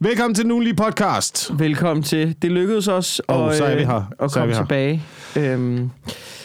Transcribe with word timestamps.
Velkommen 0.00 0.34
til 0.34 0.44
den 0.44 0.52
ugenlige 0.52 0.74
podcast. 0.74 1.50
Velkommen 1.58 2.02
til. 2.02 2.36
Det 2.42 2.50
lykkedes 2.50 2.88
os 2.88 3.20
at, 3.28 3.56
så 3.56 3.64
er 3.64 3.76
vi 3.76 3.84
her. 3.84 4.12
at 4.20 4.30
Så 4.30 4.40
er 4.40 4.42
komme 4.42 4.46
vi 4.48 4.54
her. 4.54 4.62
tilbage. 4.62 5.02
Øhm, 5.36 5.76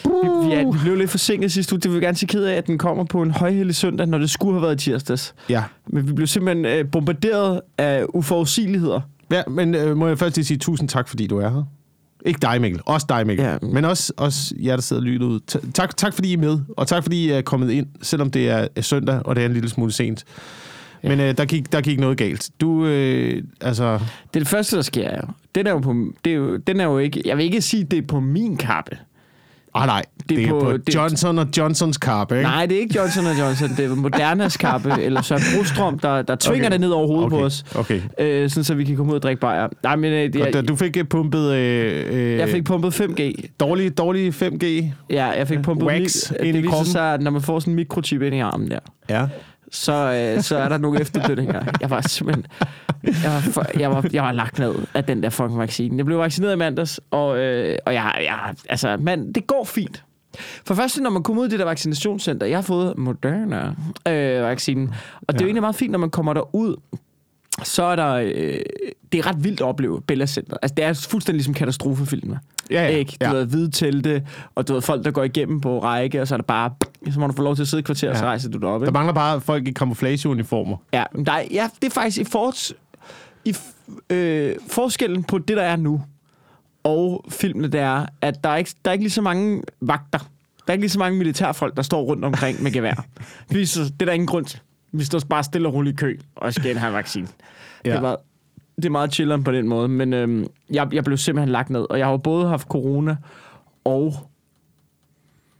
vi, 0.03 0.09
vi, 0.47 0.53
er, 0.53 0.71
vi 0.71 0.77
blev 0.83 0.95
lidt 0.95 1.09
forsinket 1.09 1.51
sidste 1.51 1.73
uge. 1.73 1.79
Det 1.81 1.91
vil 1.91 1.99
vi 1.99 2.05
gerne 2.05 2.17
sige 2.17 2.27
ked 2.27 2.43
af, 2.43 2.53
at 2.55 2.67
den 2.67 2.77
kommer 2.77 3.03
på 3.03 3.21
en 3.21 3.31
højhellig 3.31 3.75
søndag, 3.75 4.07
når 4.07 4.17
det 4.17 4.29
skulle 4.29 4.53
have 4.53 4.61
været 4.61 4.79
tirsdags. 4.79 5.35
Ja. 5.49 5.63
Men 5.87 6.07
vi 6.07 6.13
blev 6.13 6.27
simpelthen 6.27 6.65
øh, 6.65 6.91
bombarderet 6.91 7.61
af 7.77 8.05
uforudsigeligheder. 8.13 9.01
ja 9.31 9.43
men 9.47 9.75
øh, 9.75 9.97
må 9.97 10.07
jeg 10.07 10.19
først 10.19 10.35
lige 10.35 10.45
sige 10.45 10.57
tusind 10.57 10.89
tak, 10.89 11.07
fordi 11.09 11.27
du 11.27 11.37
er 11.37 11.49
her. 11.49 11.63
Ikke 12.25 12.39
dig, 12.41 12.61
Mikkel. 12.61 12.81
Også 12.85 13.05
dig, 13.09 13.27
Mikkel. 13.27 13.45
Ja. 13.45 13.57
Men 13.61 13.85
også, 13.85 14.13
også 14.17 14.55
jer, 14.59 14.75
der 14.75 14.81
sidder 14.81 15.01
og 15.01 15.05
lytter 15.05 15.27
ud. 15.27 15.39
Ta- 15.47 15.59
tak, 15.73 15.97
tak, 15.97 16.13
fordi 16.13 16.29
I 16.29 16.33
er 16.33 16.37
med. 16.37 16.59
Og 16.77 16.87
tak, 16.87 17.03
fordi 17.03 17.25
I 17.25 17.29
er 17.29 17.41
kommet 17.41 17.71
ind, 17.71 17.87
selvom 18.01 18.31
det 18.31 18.49
er 18.49 18.67
er 18.75 18.81
søndag, 18.81 19.21
og 19.25 19.35
det 19.35 19.41
er 19.41 19.45
en 19.45 19.53
lille 19.53 19.69
smule 19.69 19.91
sent. 19.91 20.23
Men 21.03 21.19
øh, 21.19 21.37
der, 21.37 21.45
gik, 21.45 21.71
der 21.71 21.81
gik 21.81 21.99
noget 21.99 22.17
galt. 22.17 22.49
Du, 22.61 22.85
øh, 22.85 23.43
altså... 23.61 23.93
Det 23.93 24.35
er 24.35 24.39
det 24.39 24.47
første, 24.47 24.75
der 24.75 24.81
sker 24.81 25.11
jo. 25.15 25.21
Den 25.55 25.67
er 25.67 25.71
jo, 25.71 25.79
på, 25.79 25.95
det 26.25 26.31
er 26.33 26.35
jo, 26.37 26.57
den 26.57 26.79
er 26.79 26.85
jo 26.85 26.97
ikke... 26.97 27.21
Jeg 27.25 27.37
vil 27.37 27.45
ikke 27.45 27.61
sige, 27.61 27.83
det 27.83 27.97
er 27.99 28.07
på 28.07 28.19
min 28.19 28.57
kappe. 28.57 28.97
Ah, 29.73 29.87
nej. 29.87 30.03
Det, 30.19 30.29
det 30.29 30.43
er 30.45 30.49
på, 30.49 30.59
på 30.59 30.77
det- 30.77 30.95
Johnson 30.95 31.39
og 31.39 31.47
Johnsons 31.57 31.97
kappe, 31.97 32.35
ikke? 32.37 32.49
Nej, 32.49 32.65
det 32.65 32.77
er 32.77 32.81
ikke 32.81 32.95
Johnson 32.99 33.23
Johnson. 33.39 33.69
Det 33.77 33.85
er 33.85 33.95
Modernas 33.95 34.57
kappe, 34.57 34.93
eller 35.05 35.21
Søren 35.21 35.41
Brostrøm, 35.55 35.99
der, 35.99 36.21
der 36.21 36.35
tvinger 36.35 36.65
Okay. 36.65 36.71
det 36.71 36.81
ned 36.81 36.89
over 36.89 37.07
hovedet 37.07 37.25
okay. 37.25 37.37
på 37.39 37.45
os. 37.45 37.65
Okay. 37.75 38.01
Øh, 38.19 38.49
sådan 38.49 38.63
så 38.63 38.73
vi 38.73 38.83
kan 38.83 38.95
komme 38.95 39.11
ud 39.11 39.15
og 39.17 39.23
drikke 39.23 39.39
bajer. 39.39 39.67
Nej, 39.83 39.95
men 39.95 40.13
øh, 40.13 40.33
det, 40.33 40.41
Og 40.41 40.53
jeg, 40.53 40.67
du 40.67 40.75
fik 40.75 40.97
øh, 40.97 41.03
pumpet... 41.05 41.51
Øh, 41.53 42.05
øh, 42.17 42.37
jeg 42.37 42.49
fik 42.49 42.63
pumpet 42.63 43.01
5G. 43.01 43.47
Dårlig, 43.59 43.97
dårlig 43.97 44.33
5G. 44.43 44.65
Ja, 45.09 45.25
jeg 45.25 45.47
fik 45.47 45.61
pumpet 45.61 45.87
Wax 45.87 46.31
mik- 46.31 46.37
ind 46.39 46.47
i 46.47 46.51
Det 46.51 46.63
viser 46.63 46.69
kroppen. 46.71 46.91
sig, 46.91 47.13
at 47.13 47.21
når 47.21 47.31
man 47.31 47.41
får 47.41 47.59
sådan 47.59 47.71
en 47.71 47.75
mikrochip 47.75 48.21
ind 48.21 48.35
i 48.35 48.39
armen 48.39 48.71
der, 48.71 48.79
Ja. 49.09 49.27
Så, 49.71 50.33
øh, 50.35 50.43
så 50.43 50.57
er 50.57 50.69
der 50.69 50.77
nogle 50.77 51.01
efterdønninger. 51.01 51.63
Jeg 51.81 51.89
var 51.89 52.01
simpelthen... 52.01 52.45
Jeg 53.03 53.31
var, 53.31 53.39
for, 53.39 53.65
jeg, 53.79 53.91
var, 53.91 54.05
jeg 54.13 54.23
var 54.23 54.31
lagt 54.31 54.59
ned 54.59 54.75
af 54.93 55.03
den 55.03 55.23
der 55.23 55.29
fucking 55.29 55.59
vaccine. 55.59 55.97
Jeg 55.97 56.05
blev 56.05 56.19
vaccineret 56.19 56.53
i 56.53 56.57
mandags, 56.57 56.99
og, 57.11 57.37
øh, 57.37 57.77
og 57.85 57.93
jeg, 57.93 58.13
jeg, 58.17 58.55
altså, 58.69 58.97
man, 58.97 59.33
det 59.33 59.47
går 59.47 59.63
fint. 59.63 60.03
For 60.65 60.73
først, 60.73 60.99
når 61.01 61.09
man 61.09 61.23
kommer 61.23 61.41
ud 61.41 61.47
i 61.47 61.51
det 61.51 61.59
der 61.59 61.65
vaccinationscenter, 61.65 62.47
jeg 62.47 62.57
har 62.57 62.61
fået 62.61 62.97
Moderna-vaccinen, 62.97 64.93
og 65.27 65.33
det 65.33 65.41
er 65.41 65.45
jo 65.45 65.47
egentlig 65.47 65.61
meget 65.61 65.75
fint, 65.75 65.91
når 65.91 65.99
man 65.99 66.09
kommer 66.09 66.33
derud, 66.33 66.75
så 67.63 67.83
er 67.83 67.95
der... 67.95 68.13
Øh, 68.13 68.59
det 69.11 69.17
er 69.19 69.27
ret 69.27 69.43
vildt 69.43 69.61
at 69.61 69.65
opleve 69.65 70.01
Bella 70.01 70.25
Center. 70.25 70.57
Altså, 70.61 70.75
det 70.75 70.85
er 70.85 70.93
fuldstændig 71.09 71.37
ligesom 71.37 71.53
katastrofefilmer. 71.53 72.37
Ja, 72.71 72.81
ja. 72.83 72.87
Ikke? 72.87 73.11
Du 73.21 73.25
ja. 73.25 73.31
ved, 73.33 73.45
hvide 73.45 73.71
telte, 73.71 74.23
og 74.55 74.67
du 74.67 74.73
ved, 74.73 74.81
folk, 74.81 75.05
der 75.05 75.11
går 75.11 75.23
igennem 75.23 75.61
på 75.61 75.79
række, 75.79 76.21
og 76.21 76.27
så 76.27 76.35
er 76.35 76.37
der 76.37 76.43
bare... 76.43 76.71
Så 77.11 77.19
må 77.19 77.27
du 77.27 77.33
få 77.33 77.41
lov 77.43 77.55
til 77.55 77.61
at 77.61 77.67
sidde 77.67 77.81
i 77.81 77.83
kvarter, 77.83 78.09
og 78.09 78.15
så 78.17 78.23
Ja. 78.23 78.29
rejser 78.29 78.49
du 78.49 78.57
dig 78.57 78.67
op. 78.69 78.81
Der 78.81 78.87
Ikke? 78.87 78.93
mangler 78.93 79.13
bare 79.13 79.41
folk 79.41 79.67
i 79.67 79.71
camouflageuniformer. 79.73 80.77
Ja, 80.93 81.03
men 81.15 81.25
der 81.25 81.31
er, 81.31 81.43
ja, 81.51 81.69
det 81.81 81.87
er 81.87 81.91
faktisk 81.93 82.17
i, 82.17 82.23
forts, 82.23 82.73
i 83.45 83.55
øh, 84.09 84.55
forskellen 84.67 85.23
på 85.23 85.37
det, 85.37 85.57
der 85.57 85.63
er 85.63 85.75
nu, 85.75 86.01
og 86.83 87.25
filmene, 87.29 87.67
det 87.67 87.79
er, 87.79 88.05
at 88.21 88.43
der 88.43 88.49
er, 88.49 88.57
ikke, 88.57 88.71
der 88.85 88.91
er 88.91 88.93
ikke 88.93 89.03
lige 89.05 89.11
så 89.11 89.21
mange 89.21 89.61
vagter. 89.81 90.19
Der 90.19 90.25
er 90.67 90.71
ikke 90.71 90.81
lige 90.83 90.89
så 90.91 90.99
mange 90.99 91.17
militærfolk, 91.17 91.75
der 91.75 91.81
står 91.81 92.01
rundt 92.03 92.25
omkring 92.25 92.63
med 92.63 92.71
gevær. 92.71 93.05
Vi, 93.51 93.65
så, 93.65 93.83
det 93.83 94.01
er 94.01 94.05
der 94.05 94.13
ingen 94.13 94.27
grund 94.27 94.45
til. 94.45 94.59
Vi 94.91 95.03
står 95.03 95.21
bare 95.29 95.43
stille 95.43 95.67
og 95.67 95.73
roligt 95.73 95.93
i 95.93 95.95
kø, 95.95 96.17
og 96.35 96.53
skal 96.53 96.77
have 96.77 96.89
en 96.89 96.95
vaccine. 96.95 97.27
Ja. 97.85 97.89
Det, 97.89 97.97
er 97.97 98.01
meget, 98.01 98.17
det 98.75 98.85
er 98.85 98.89
meget 98.89 99.13
chilleren 99.13 99.43
på 99.43 99.51
den 99.51 99.67
måde, 99.67 99.87
men 99.87 100.13
øhm, 100.13 100.47
jeg, 100.69 100.93
jeg 100.93 101.03
blev 101.03 101.17
simpelthen 101.17 101.49
lagt 101.49 101.69
ned, 101.69 101.85
og 101.89 101.97
jeg 101.97 102.05
har 102.05 102.11
jo 102.11 102.17
både 102.17 102.47
haft 102.47 102.67
corona 102.67 103.15
og 103.83 104.13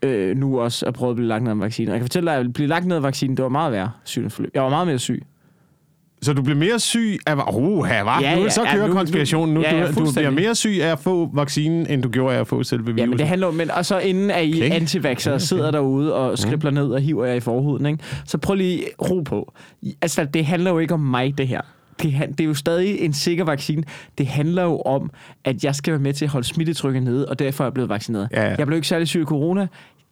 øh, 0.04 0.38
nu 0.38 0.60
også 0.60 0.86
at 0.86 0.94
prøve 0.94 1.10
at 1.10 1.16
blive 1.16 1.28
lagt 1.28 1.44
ned 1.44 1.52
af 1.52 1.56
en 1.56 1.62
vaccine. 1.62 1.92
Og 1.92 1.94
jeg 1.94 2.00
kan 2.00 2.06
fortælle 2.06 2.32
dig, 2.32 2.40
at 2.40 2.54
blive 2.54 2.68
lagt 2.68 2.86
ned 2.86 2.96
af 2.96 3.04
vaccinen, 3.04 3.38
det 3.38 3.44
var 3.44 3.50
meget 3.50 3.72
værre 3.72 3.92
sygdomsforløb. 4.04 4.52
Jeg 4.54 4.64
var 4.64 4.70
meget 4.70 4.88
mere 4.88 5.00
syg. 5.00 5.24
Så 6.22 6.34
du 6.34 6.42
blev 6.42 6.58
mere 6.58 6.80
syg 6.80 7.18
af... 7.26 7.36
Her, 7.36 8.04
var. 8.04 8.22
Ja, 8.22 8.36
nu 8.36 8.42
ja, 8.42 8.50
så 8.50 8.64
ja, 8.64 8.74
kører 8.74 8.88
nu- 8.88 8.94
konspirationen. 8.94 9.54
Nu, 9.54 9.62
ja, 9.62 9.78
ja, 9.78 9.88
du, 9.92 10.06
du 10.06 10.12
bliver 10.14 10.30
mere 10.30 10.56
syg 10.56 10.80
af 10.82 10.92
at 10.92 11.00
få 11.00 11.30
vaccinen, 11.34 11.88
end 11.90 12.04
du 12.04 12.10
gjorde 12.10 12.36
af 12.36 12.40
at 12.40 12.48
få 12.48 12.64
selve 12.64 12.86
virusen. 12.86 13.00
Ja, 13.00 13.06
men 13.06 13.18
det 13.20 13.28
handler 13.28 13.48
om, 13.48 13.54
men, 13.54 13.72
og 13.72 13.86
så 13.86 14.00
inden 14.00 14.32
at 14.32 14.46
I 14.46 14.54
Okay. 14.64 14.72
antivaxere 14.76 15.34
okay. 15.34 15.40
sidder 15.44 15.72
derude 15.72 16.14
og 16.16 16.38
skribler 16.38 16.72
ned 16.72 16.88
og 16.92 17.02
hiver 17.02 17.26
jer 17.26 17.34
i 17.34 17.40
forhuden, 17.40 17.86
ikke? 17.86 18.04
så 18.26 18.38
prøv 18.38 18.56
lige 18.56 18.84
ro 19.10 19.20
på. 19.22 19.54
Altså, 20.02 20.24
det 20.26 20.46
handler 20.46 20.72
jo 20.72 20.80
ikke 20.80 20.94
om 20.94 21.00
mig, 21.00 21.38
det 21.38 21.48
her. 21.48 21.62
Det, 22.02 22.14
det 22.38 22.40
er 22.40 22.48
jo 22.48 22.54
stadig 22.54 23.00
en 23.00 23.14
sikker 23.14 23.44
vaccine. 23.44 23.84
Det 24.18 24.28
handler 24.28 24.64
jo 24.64 24.80
om, 24.82 25.12
at 25.46 25.64
jeg 25.64 25.76
skal 25.76 25.92
være 25.92 26.02
med 26.02 26.14
til 26.14 26.26
at 26.26 26.32
holde 26.32 26.48
smittetrykket 26.48 27.04
nede, 27.04 27.26
og 27.26 27.40
derfor 27.40 27.64
er 27.64 27.66
jeg 27.68 27.74
blevet 27.74 27.90
vaccineret. 27.90 28.28
Ja, 28.32 28.44
ja. 28.50 28.56
Jeg 28.58 28.68
blev 28.68 28.76
ikke 28.78 28.88
særlig 28.88 29.08
syg 29.08 29.20
af 29.20 29.26
corona. 29.26 29.68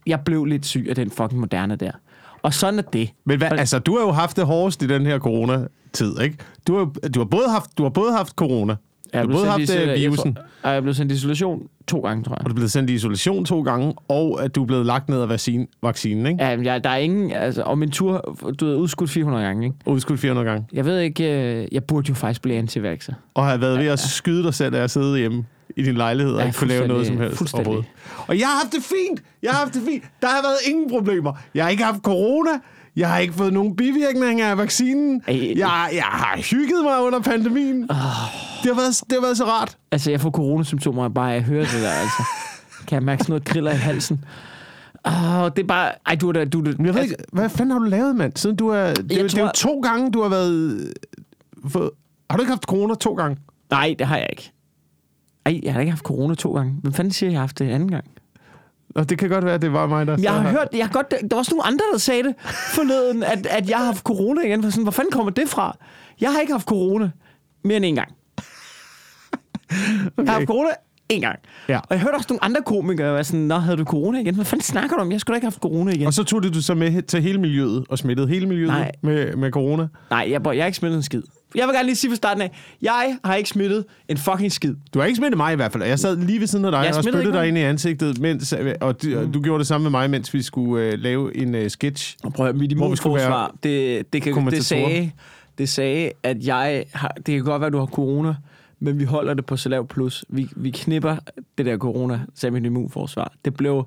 Jeg 0.07 0.19
blev 0.19 0.45
lidt 0.45 0.65
syg 0.65 0.85
af 0.89 0.95
den 0.95 1.11
fucking 1.11 1.39
moderne 1.39 1.75
der. 1.75 1.91
Og 2.47 2.53
sådan 2.53 2.79
er 2.79 2.83
det. 2.83 3.09
Men 3.25 3.37
hvad, 3.37 3.51
altså, 3.51 3.79
du 3.79 3.97
har 3.97 4.05
jo 4.05 4.11
haft 4.11 4.37
det 4.37 4.45
hårdest 4.45 4.83
i 4.83 4.87
den 4.87 5.05
her 5.05 5.19
coronatid, 5.19 6.19
ikke? 6.21 6.37
Du 6.67 6.77
har, 6.77 6.85
du 7.15 7.19
har, 7.19 7.25
både, 7.25 7.49
haft, 7.49 7.77
du 7.77 7.83
har 7.83 7.89
både 7.89 8.11
haft 8.11 8.31
corona, 8.33 8.75
Jeg 9.13 9.23
du 9.23 9.29
har 9.29 9.37
både 9.37 9.45
haft 9.45 9.59
i- 9.69 9.77
øh, 9.77 9.87
jeg 9.87 9.95
virusen, 9.97 10.35
tror- 10.35 10.43
Ej, 10.63 10.71
Jeg 10.71 10.81
blev 10.81 10.93
sendt 10.93 11.11
i 11.11 11.15
isolation 11.15 11.61
to 11.87 11.99
gange, 11.99 12.23
tror 12.23 12.33
jeg. 12.33 12.39
og 12.39 12.45
du 12.45 12.49
er 12.51 12.55
blevet 12.55 12.71
sendt 12.71 12.89
i 12.89 12.93
isolation 12.93 13.45
to 13.45 13.61
gange, 13.61 13.93
og 14.07 14.43
at 14.43 14.55
du 14.55 14.61
er 14.61 14.65
blevet 14.67 14.85
lagt 14.85 15.09
ned 15.09 15.21
af 15.21 15.29
vaccine, 15.29 15.67
vaccinen, 15.83 16.25
ikke? 16.25 16.43
Ja, 16.43 16.49
jeg, 16.63 16.83
der 16.83 16.89
er 16.89 16.97
ingen... 16.97 17.31
Altså, 17.31 17.61
og 17.63 17.77
min 17.77 17.91
tur, 17.91 18.37
du 18.59 18.65
ved, 18.65 18.75
udskudt 18.75 19.09
400 19.09 19.45
gange, 19.45 19.65
ikke? 19.65 19.77
Udskudt 19.85 20.19
400 20.19 20.47
gange. 20.47 20.65
Jeg 20.73 20.85
ved 20.85 20.99
ikke, 20.99 21.41
øh, 21.61 21.67
jeg 21.71 21.83
burde 21.83 22.09
jo 22.09 22.13
faktisk 22.13 22.41
blive 22.41 22.57
antivaxer. 22.57 23.13
Og 23.33 23.45
har 23.45 23.57
været 23.57 23.79
ved 23.79 23.87
at 23.87 23.99
skyde 23.99 24.43
dig 24.43 24.53
selv 24.53 24.75
af 24.75 24.79
at 24.83 24.91
sidde 24.91 25.17
hjemme 25.17 25.45
i 25.77 25.83
din 25.83 25.95
lejlighed 25.95 26.33
og 26.33 26.39
Ja, 26.41 26.45
ikke 26.47 26.57
kunne 26.59 26.67
lave 26.67 26.87
noget 26.87 27.07
som 27.07 27.17
helst 27.17 27.53
overhovedet. 27.53 27.85
Og 28.27 28.39
jeg 28.39 28.47
har 28.47 28.55
haft 28.55 28.73
det 28.73 28.83
fint. 28.83 29.21
Jeg 29.43 29.51
har 29.51 29.59
haft 29.59 29.73
det 29.73 29.81
fint. 29.87 30.03
Der 30.21 30.27
har 30.27 30.41
været 30.41 30.57
ingen 30.67 30.89
problemer. 30.89 31.33
Jeg 31.53 31.63
har 31.65 31.69
ikke 31.69 31.83
haft 31.83 32.01
corona. 32.01 32.49
Jeg 32.95 33.09
har 33.09 33.17
ikke 33.17 33.33
fået 33.33 33.53
nogen 33.53 33.75
bivirkninger 33.75 34.47
af 34.47 34.57
vaccinen. 34.57 35.21
Ej. 35.27 35.47
Jeg, 35.57 35.89
jeg 35.93 36.03
har 36.03 36.37
hygget 36.51 36.83
mig 36.83 37.01
under 37.01 37.19
pandemien. 37.19 37.81
Det, 37.81 37.91
har 37.91 38.75
været, 38.75 38.95
det 39.09 39.11
har 39.13 39.21
været 39.21 39.37
så 39.37 39.45
rart. 39.45 39.77
Altså, 39.91 40.11
jeg 40.11 40.21
får 40.21 40.31
coronasymptomer 40.31 41.03
af 41.03 41.13
bare 41.13 41.35
at 41.35 41.43
høre 41.43 41.61
det 41.61 41.81
der, 41.81 41.89
altså. 41.91 42.23
Kan 42.87 42.95
jeg 42.95 43.03
mærke 43.03 43.23
sådan 43.23 43.31
noget 43.31 43.45
kriller 43.45 43.71
i 43.71 43.75
halsen? 43.75 44.25
Åh, 45.07 45.13
det 45.55 45.59
er 45.63 45.67
bare... 45.67 45.91
Ej, 46.07 46.15
du 46.15 46.29
er 46.29 46.33
da... 46.33 46.45
Du, 46.45 46.59
Men 46.59 46.67
jeg 46.85 46.93
ved 46.93 47.01
altså, 47.01 47.01
ikke, 47.19 47.23
hvad 47.33 47.49
fanden 47.49 47.71
har 47.71 47.79
du 47.79 47.85
lavet, 47.85 48.15
mand? 48.15 48.31
Siden 48.35 48.55
du 48.55 48.67
er... 48.67 48.93
Det, 48.93 49.11
er 49.11 49.21
jo- 49.21 49.27
det 49.27 49.37
er 49.37 49.41
jo 49.41 49.47
tror- 49.47 49.51
to 49.51 49.79
gange, 49.79 50.11
du 50.11 50.21
har 50.21 50.29
været... 50.29 50.93
For, 51.69 51.93
har 52.29 52.37
du 52.37 52.41
ikke 52.41 52.51
haft 52.51 52.63
corona 52.63 52.93
to 52.95 53.13
gange? 53.13 53.37
Nej, 53.71 53.95
det 53.99 54.07
har 54.07 54.17
jeg 54.17 54.27
ikke. 54.31 54.51
Ej, 55.47 55.59
jeg 55.63 55.73
har 55.73 55.79
ikke 55.79 55.91
haft 55.91 56.03
corona 56.03 56.35
to 56.35 56.53
gange. 56.53 56.75
Hvem 56.81 56.93
fanden 56.93 57.11
siger, 57.13 57.29
jeg 57.29 57.37
har 57.37 57.43
haft 57.43 57.59
det 57.59 57.69
anden 57.69 57.91
gang? 57.91 58.05
Og 58.95 59.09
det 59.09 59.17
kan 59.17 59.29
godt 59.29 59.45
være, 59.45 59.53
at 59.53 59.61
det 59.61 59.73
var 59.73 59.87
mig, 59.87 60.07
der... 60.07 60.17
Jeg 60.21 60.33
har 60.33 60.49
hørt... 60.49 60.67
Jeg 60.73 60.85
har 60.85 60.93
godt, 60.93 61.11
der 61.11 61.17
var 61.31 61.37
også 61.37 61.51
nogle 61.51 61.65
andre, 61.65 61.85
der 61.93 61.97
sagde 61.97 62.23
det 62.23 62.35
forleden, 62.75 63.23
at, 63.23 63.45
at 63.45 63.69
jeg 63.69 63.77
har 63.77 63.85
haft 63.85 64.03
corona 64.03 64.41
igen. 64.41 64.63
For 64.63 64.69
sådan, 64.69 64.83
hvor 64.83 64.91
fanden 64.91 65.11
kommer 65.11 65.31
det 65.31 65.49
fra? 65.49 65.77
Jeg 66.21 66.31
har 66.31 66.39
ikke 66.39 66.53
haft 66.53 66.67
corona 66.67 67.11
mere 67.63 67.77
end 67.77 67.85
en 67.85 67.95
gang. 67.95 68.11
Okay. 69.69 69.77
Jeg 70.17 70.25
har 70.25 70.33
haft 70.33 70.47
corona 70.47 70.69
en 71.09 71.21
gang. 71.21 71.39
Ja. 71.69 71.77
Og 71.77 71.87
jeg 71.89 71.99
hørte 71.99 72.15
også 72.15 72.27
nogle 72.29 72.43
andre 72.43 72.61
komikere 72.65 73.13
være 73.13 73.23
sådan, 73.23 73.39
Nå, 73.39 73.55
havde 73.55 73.77
du 73.77 73.83
corona 73.83 74.19
igen? 74.19 74.35
Hvad 74.35 74.45
fanden 74.45 74.63
snakker 74.63 74.95
du 74.95 75.01
om? 75.01 75.11
Jeg 75.11 75.21
skulle 75.21 75.33
da 75.33 75.37
ikke 75.37 75.45
have 75.45 75.51
haft 75.51 75.61
corona 75.61 75.91
igen. 75.91 76.07
Og 76.07 76.13
så 76.13 76.23
tog 76.23 76.43
det 76.43 76.53
du 76.53 76.61
så 76.61 76.75
med 76.75 77.01
til 77.01 77.21
hele 77.21 77.37
miljøet 77.37 77.85
og 77.89 77.97
smittede 77.97 78.27
hele 78.27 78.45
miljøet 78.45 78.67
Nej. 78.67 78.91
med, 79.01 79.35
med 79.35 79.51
corona. 79.51 79.87
Nej, 80.09 80.27
jeg, 80.31 80.41
jeg 80.45 80.63
har 80.63 80.65
ikke 80.65 80.77
smittet 80.77 80.97
en 80.97 81.03
skid. 81.03 81.23
Jeg 81.57 81.67
vil 81.67 81.75
gerne 81.75 81.85
lige 81.85 81.95
sige 81.95 82.11
fra 82.11 82.15
starten 82.15 82.41
af, 82.41 82.51
jeg 82.81 83.17
har 83.25 83.35
ikke 83.35 83.49
smittet 83.49 83.85
en 84.07 84.17
fucking 84.17 84.51
skid. 84.51 84.75
Du 84.93 84.99
har 84.99 85.05
ikke 85.05 85.17
smittet 85.17 85.37
mig 85.37 85.53
i 85.53 85.55
hvert 85.55 85.71
fald. 85.71 85.83
Jeg 85.83 85.99
sad 85.99 86.17
lige 86.17 86.39
ved 86.39 86.47
siden 86.47 86.65
af 86.65 86.71
dig 86.71 86.83
Jeg 86.85 86.95
og 86.95 87.03
spyttede 87.03 87.33
dig 87.33 87.47
ind 87.47 87.57
i 87.57 87.61
ansigtet, 87.61 88.19
mens, 88.19 88.53
og 88.81 89.03
du, 89.03 89.07
mm. 89.07 89.31
du 89.31 89.41
gjorde 89.41 89.59
det 89.59 89.67
samme 89.67 89.83
med 89.83 89.91
mig, 89.91 90.09
mens 90.09 90.33
vi 90.33 90.41
skulle 90.41 90.93
uh, 90.93 90.99
lave 90.99 91.37
en 91.37 91.55
uh, 91.55 91.67
sketch. 91.67 92.17
Og 92.23 92.33
prøv 92.33 92.45
at 92.45 92.53
høre, 92.53 92.59
mit 92.59 92.71
immunforsvar, 92.71 93.55
det, 93.63 94.13
det, 94.13 94.21
kan, 94.21 94.45
det, 94.45 94.65
sagde, 94.65 95.11
det 95.57 95.69
sagde, 95.69 96.11
at 96.23 96.45
jeg 96.45 96.85
har, 96.93 97.13
det 97.17 97.25
kan 97.25 97.43
godt 97.43 97.61
være, 97.61 97.67
at 97.67 97.73
du 97.73 97.79
har 97.79 97.85
corona, 97.85 98.35
men 98.79 98.99
vi 98.99 99.03
holder 99.03 99.33
det 99.33 99.45
på 99.45 99.57
så 99.57 99.69
lav 99.69 99.87
plus. 99.87 100.25
Vi, 100.29 100.49
vi 100.55 100.69
knipper 100.71 101.17
det 101.57 101.65
der 101.65 101.77
corona, 101.77 102.19
sagde 102.35 102.53
mit 102.53 102.65
immunforsvar. 102.65 103.33
Det 103.45 103.53
blev, 103.53 103.85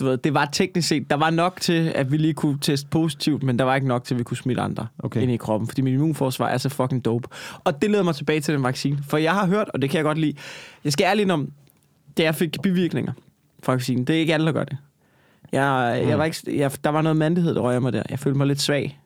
du 0.00 0.04
ved, 0.04 0.16
det 0.16 0.34
var 0.34 0.44
teknisk 0.52 0.88
set, 0.88 1.10
der 1.10 1.16
var 1.16 1.30
nok 1.30 1.60
til, 1.60 1.92
at 1.94 2.12
vi 2.12 2.16
lige 2.16 2.34
kunne 2.34 2.58
teste 2.60 2.88
positivt, 2.90 3.42
men 3.42 3.58
der 3.58 3.64
var 3.64 3.74
ikke 3.74 3.88
nok 3.88 4.04
til, 4.04 4.14
at 4.14 4.18
vi 4.18 4.24
kunne 4.24 4.36
smitte 4.36 4.62
andre 4.62 4.86
Okay. 4.98 5.22
ind 5.22 5.30
i 5.32 5.36
kroppen, 5.36 5.68
fordi 5.68 5.82
mit 5.82 5.94
immunforsvar 5.94 6.48
er 6.48 6.58
så 6.58 6.68
fucking 6.68 7.04
dope. 7.04 7.28
Og 7.64 7.82
det 7.82 7.90
leder 7.90 8.02
mig 8.02 8.14
tilbage 8.14 8.40
til 8.40 8.54
den 8.54 8.62
vaccine, 8.62 8.98
for 9.08 9.16
jeg 9.16 9.32
har 9.32 9.46
hørt, 9.46 9.68
og 9.74 9.82
det 9.82 9.90
kan 9.90 9.96
jeg 9.98 10.04
godt 10.04 10.18
lide, 10.18 10.34
jeg 10.84 10.92
skal 10.92 11.04
ærligt 11.04 11.30
om, 11.30 11.50
da 12.18 12.22
jeg 12.22 12.34
fik 12.34 12.56
bivirkninger 12.62 13.12
fra 13.62 13.72
vaccinen, 13.72 14.04
det 14.04 14.16
er 14.16 14.20
ikke 14.20 14.34
alle, 14.34 14.46
der 14.46 14.52
gør 14.52 14.64
det. 14.64 14.76
Jeg, 15.52 16.04
jeg 16.08 16.18
var 16.18 16.24
ikke, 16.24 16.58
jeg, 16.58 16.70
der 16.84 16.90
var 16.90 17.02
noget 17.02 17.16
mandighed, 17.16 17.54
der 17.54 17.60
røg 17.60 17.82
mig 17.82 17.92
der. 17.92 18.02
Jeg 18.10 18.18
følte 18.18 18.38
mig 18.38 18.46
lidt 18.46 18.60
svag. 18.60 19.00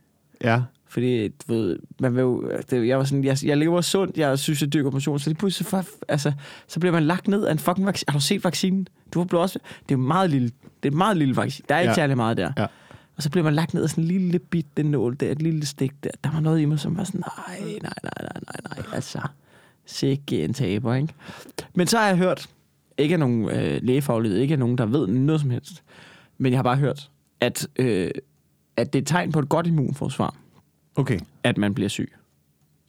Ja. 0.45 0.63
Fordi, 0.89 1.29
du 1.29 1.53
ved, 1.55 1.79
man 2.01 2.15
vil 2.15 2.21
jo, 2.21 2.51
det, 2.71 2.87
jeg 2.89 2.99
var 2.99 3.05
sådan, 3.05 3.25
jeg, 3.25 3.37
jeg 3.45 3.57
lever 3.57 3.81
sundt, 3.81 4.17
jeg 4.17 4.39
synes, 4.39 4.63
jeg 4.63 4.73
dyrker 4.73 4.91
motion, 4.91 5.19
så 5.19 5.31
lige 5.31 5.39
pludselig, 5.39 5.69
så, 5.69 5.83
altså, 6.09 6.33
så 6.69 6.81
bliver 6.81 6.93
man 6.93 7.03
lagt 7.05 7.29
ned 7.29 7.45
af 7.45 7.53
en 7.53 7.59
fucking 7.59 7.87
vaccine. 7.87 8.05
Har 8.09 8.19
du 8.19 8.25
set 8.25 8.45
vaccinen? 8.45 8.89
Du 9.15 9.19
har 9.19 9.27
blevet 9.27 9.43
også, 9.43 9.59
det 9.89 9.95
er 9.95 9.99
meget 9.99 10.31
lille, 10.31 10.51
det 10.83 10.93
er 10.93 10.97
meget 10.97 11.17
lille 11.17 11.37
vaccine. 11.37 11.67
Der 11.69 11.75
er 11.75 11.81
ikke 11.81 11.91
Ja. 11.91 11.95
særlig 11.95 12.17
meget 12.17 12.37
der. 12.37 12.53
Ja. 12.59 12.67
Og 13.17 13.23
så 13.23 13.31
bliver 13.31 13.45
man 13.45 13.55
lagt 13.55 13.75
ned 13.75 13.83
af 13.83 13.91
sådan 13.91 14.05
en 14.05 14.09
lille 14.09 14.39
bit, 14.39 14.67
den 14.77 14.87
nål 14.87 15.17
der, 15.21 15.31
et 15.31 15.43
lille 15.43 15.67
stik 15.67 15.93
der. 16.05 16.11
Der 16.25 16.31
var 16.31 16.41
noget 16.41 16.61
i 16.61 16.65
mig, 16.65 16.79
som 16.81 16.97
var 16.97 17.05
sådan, 17.05 17.21
nej, 17.21 17.59
nej, 17.61 17.93
nej, 18.03 18.13
nej, 18.23 18.41
nej, 18.47 18.77
nej, 18.77 18.87
altså, 18.95 19.21
sikke 19.87 20.45
en 20.45 20.55
taber, 20.55 20.95
ikke? 20.95 21.15
Men 21.75 21.87
så 21.87 21.99
har 21.99 22.07
jeg 22.07 22.17
hørt, 22.17 22.49
ikke 22.99 23.13
af 23.13 23.19
nogen 23.19 23.49
øh, 23.51 23.81
lægefaglighed, 23.83 24.39
ikke 24.39 24.53
af 24.53 24.59
nogen, 24.59 24.79
der 24.79 24.87
ved 24.87 25.07
noget 25.07 25.41
som 25.41 25.51
helst, 25.51 25.83
men 26.39 26.53
jeg 26.53 26.59
har 26.59 26.63
bare 26.63 26.77
hørt, 26.77 27.11
at, 27.41 27.69
øh, 27.77 28.11
at 28.77 28.93
det 28.93 28.99
er 28.99 29.03
et 29.03 29.07
tegn 29.07 29.33
på 29.33 29.39
et 29.39 29.49
godt 29.49 29.67
immunforsvar, 29.67 30.35
Okay. 30.97 31.19
at 31.43 31.59
man 31.59 31.75
bliver 31.75 31.89
syg 31.89 32.13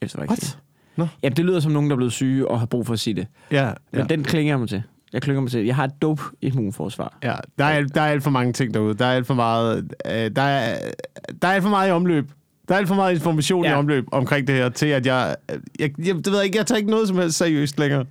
efter 0.02 0.18
vaccinen. 0.18 0.38
What? 0.38 0.58
Nå. 0.96 1.06
Jamen, 1.22 1.36
det 1.36 1.44
lyder 1.44 1.60
som 1.60 1.72
nogen, 1.72 1.90
der 1.90 1.94
er 1.94 1.96
blevet 1.96 2.12
syge 2.12 2.48
og 2.48 2.58
har 2.58 2.66
brug 2.66 2.86
for 2.86 2.92
at 2.92 3.00
sige 3.00 3.14
det. 3.14 3.26
Ja, 3.50 3.72
Men 3.92 4.00
ja. 4.00 4.06
den 4.06 4.24
klinger 4.24 4.52
jeg 4.52 4.58
mig 4.58 4.68
til. 4.68 4.82
Jeg 5.12 5.22
klinger 5.22 5.40
mig 5.40 5.50
til. 5.50 5.64
Jeg 5.66 5.76
har 5.76 5.84
et 5.84 6.02
dope 6.02 6.22
immunforsvar. 6.40 7.18
ja. 7.22 7.34
Der, 7.58 7.64
er, 7.64 7.82
der 7.84 8.00
er 8.00 8.06
alt 8.06 8.22
for 8.22 8.30
mange 8.30 8.52
ting 8.52 8.74
derude. 8.74 8.94
Der 8.94 9.06
er 9.06 9.12
alt 9.12 9.26
for 9.26 9.34
meget, 9.34 9.94
øh, 10.06 10.12
der 10.12 10.42
er, 10.42 10.78
der 11.42 11.48
er 11.48 11.52
alt 11.52 11.62
for 11.62 11.70
meget 11.70 11.88
i 11.88 11.92
omløb. 11.92 12.30
Der 12.68 12.74
er 12.74 12.78
alt 12.78 12.88
for 12.88 12.94
meget 12.94 13.14
information 13.14 13.64
ja. 13.64 13.70
Ja. 13.70 13.76
i 13.76 13.78
omløb 13.78 14.04
omkring 14.12 14.46
det 14.46 14.54
her, 14.54 14.68
til 14.68 14.86
at 14.86 15.06
jeg, 15.06 15.36
jeg, 15.78 15.90
jeg, 15.98 16.14
det 16.16 16.26
ved 16.26 16.36
jeg 16.36 16.44
ikke, 16.44 16.58
jeg 16.58 16.66
tager 16.66 16.76
ikke 16.76 16.90
noget 16.90 17.08
som 17.08 17.18
helst 17.18 17.38
seriøst 17.38 17.78
længere. 17.78 18.04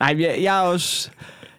Nej, 0.00 0.16
jeg, 0.18 0.38
jeg 0.42 0.58
er 0.58 0.62
også... 0.62 1.10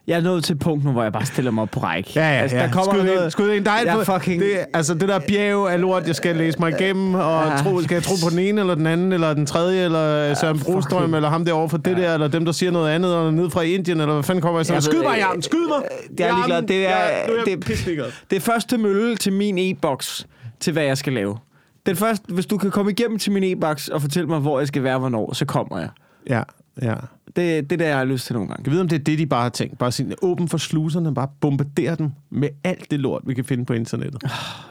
Jeg 0.08 0.18
er 0.18 0.22
nået 0.22 0.44
til 0.44 0.54
et 0.54 0.60
punkt 0.60 0.84
nu, 0.86 0.92
hvor 0.92 1.04
jeg 1.04 1.14
bare 1.14 1.26
stiller 1.26 1.52
mig 1.52 1.62
op 1.62 1.70
på 1.72 1.80
række. 1.80 2.12
Ja, 2.16 2.22
ja, 2.22 2.28
altså, 2.42 2.58
ja. 2.58 2.64
Der 2.64 2.72
kommer 2.72 2.94
skud 2.94 3.04
noget... 3.04 3.24
ind, 3.24 3.32
skud 3.32 3.52
ind. 3.52 3.66
Der 3.66 3.72
er 3.72 3.84
Jeg 3.86 4.06
fucking- 4.08 4.40
det, 4.40 4.58
altså 4.74 4.94
det 4.94 5.10
der 5.10 5.20
bjerg 5.28 5.70
af 5.72 5.82
lort, 5.82 6.08
jeg 6.08 6.16
skal 6.16 6.36
læse 6.36 6.60
mig 6.60 6.72
igennem, 6.82 7.14
og 7.16 7.46
Ja. 7.48 7.56
tro, 7.58 7.82
skal 7.82 7.96
jeg 7.96 8.04
tro 8.04 8.14
på 8.24 8.30
den 8.30 8.40
ene, 8.40 8.62
eller 8.62 8.76
den 8.76 8.88
anden, 8.88 9.12
eller 9.14 9.34
den 9.34 9.46
tredje, 9.46 9.86
eller 9.86 10.34
Søren 10.34 10.60
Brostrøm, 10.60 11.04
fucking- 11.04 11.16
eller 11.16 11.30
ham 11.30 11.46
derovre 11.46 11.70
for 11.70 11.78
det 11.78 11.98
der, 11.98 12.14
eller 12.14 12.28
dem, 12.28 12.46
der 12.46 12.52
siger 12.52 12.72
noget 12.72 12.90
andet, 12.92 13.18
eller 13.18 13.32
ned 13.32 13.50
fra 13.50 13.62
Indien, 13.62 14.00
eller 14.02 14.14
hvad 14.14 14.24
fanden 14.24 14.42
kommer 14.42 14.60
jeg 14.60 14.66
så? 14.66 14.74
Jeg 14.74 14.78
ved 14.78 14.92
Skyd 14.92 15.02
mig 15.04 15.18
i 15.18 15.22
armen, 15.22 15.42
skyd 15.42 15.68
mig! 15.68 15.78
Er 15.78 16.36
ligeglad. 16.36 16.56
armen. 16.58 16.68
Det 16.68 16.88
er- 16.88 16.90
Jeg, 16.90 17.26
nu 17.28 17.34
er 17.34 17.44
det-. 17.46 18.24
Det 18.30 18.36
er 18.36 18.40
første 18.40 18.78
mølle 18.78 19.16
til 19.16 19.34
min 19.34 19.58
e-boks, 19.58 20.28
til 20.60 20.74
hvad 20.74 20.84
jeg 20.84 20.98
skal 20.98 21.14
lave. 21.14 21.38
Den 21.86 21.96
første, 21.96 22.26
hvis 22.34 22.46
du 22.46 22.58
kan 22.58 22.72
komme 22.72 22.92
igennem 22.92 23.20
til 23.20 23.32
min 23.32 23.44
e-boks 23.44 23.88
og 23.88 24.02
fortælle 24.02 24.28
mig, 24.30 24.40
hvor 24.40 24.60
jeg 24.60 24.68
skal 24.68 24.84
være, 24.84 25.00
hvornår, 25.00 25.34
så 25.34 25.46
kommer 25.46 25.80
jeg. 25.80 25.90
Ja, 26.30 26.42
ja. 26.82 26.96
Det, 27.26 27.36
det 27.36 27.72
er 27.72 27.78
det, 27.78 27.86
jeg 27.86 27.98
har 27.98 28.04
lyst 28.04 28.26
til 28.26 28.34
nogle 28.34 28.50
gange. 28.50 28.64
Jeg 28.66 28.74
ved, 28.74 28.82
om 28.82 28.88
det 28.88 29.00
er 29.00 29.04
det, 29.04 29.20
de 29.20 29.26
bare 29.26 29.42
har 29.42 29.50
tænkt. 29.50 29.78
Bare 29.78 29.92
sige, 29.92 30.16
åben 30.22 30.48
for 30.48 30.58
sluserne, 30.58 31.14
bare 31.14 31.28
bombardere 31.42 31.96
dem 31.96 32.12
med 32.30 32.50
alt 32.64 32.92
det 32.92 33.00
lort, 33.00 33.22
vi 33.26 33.34
kan 33.34 33.46
finde 33.46 33.66
på 33.66 33.74
internettet. 33.74 34.24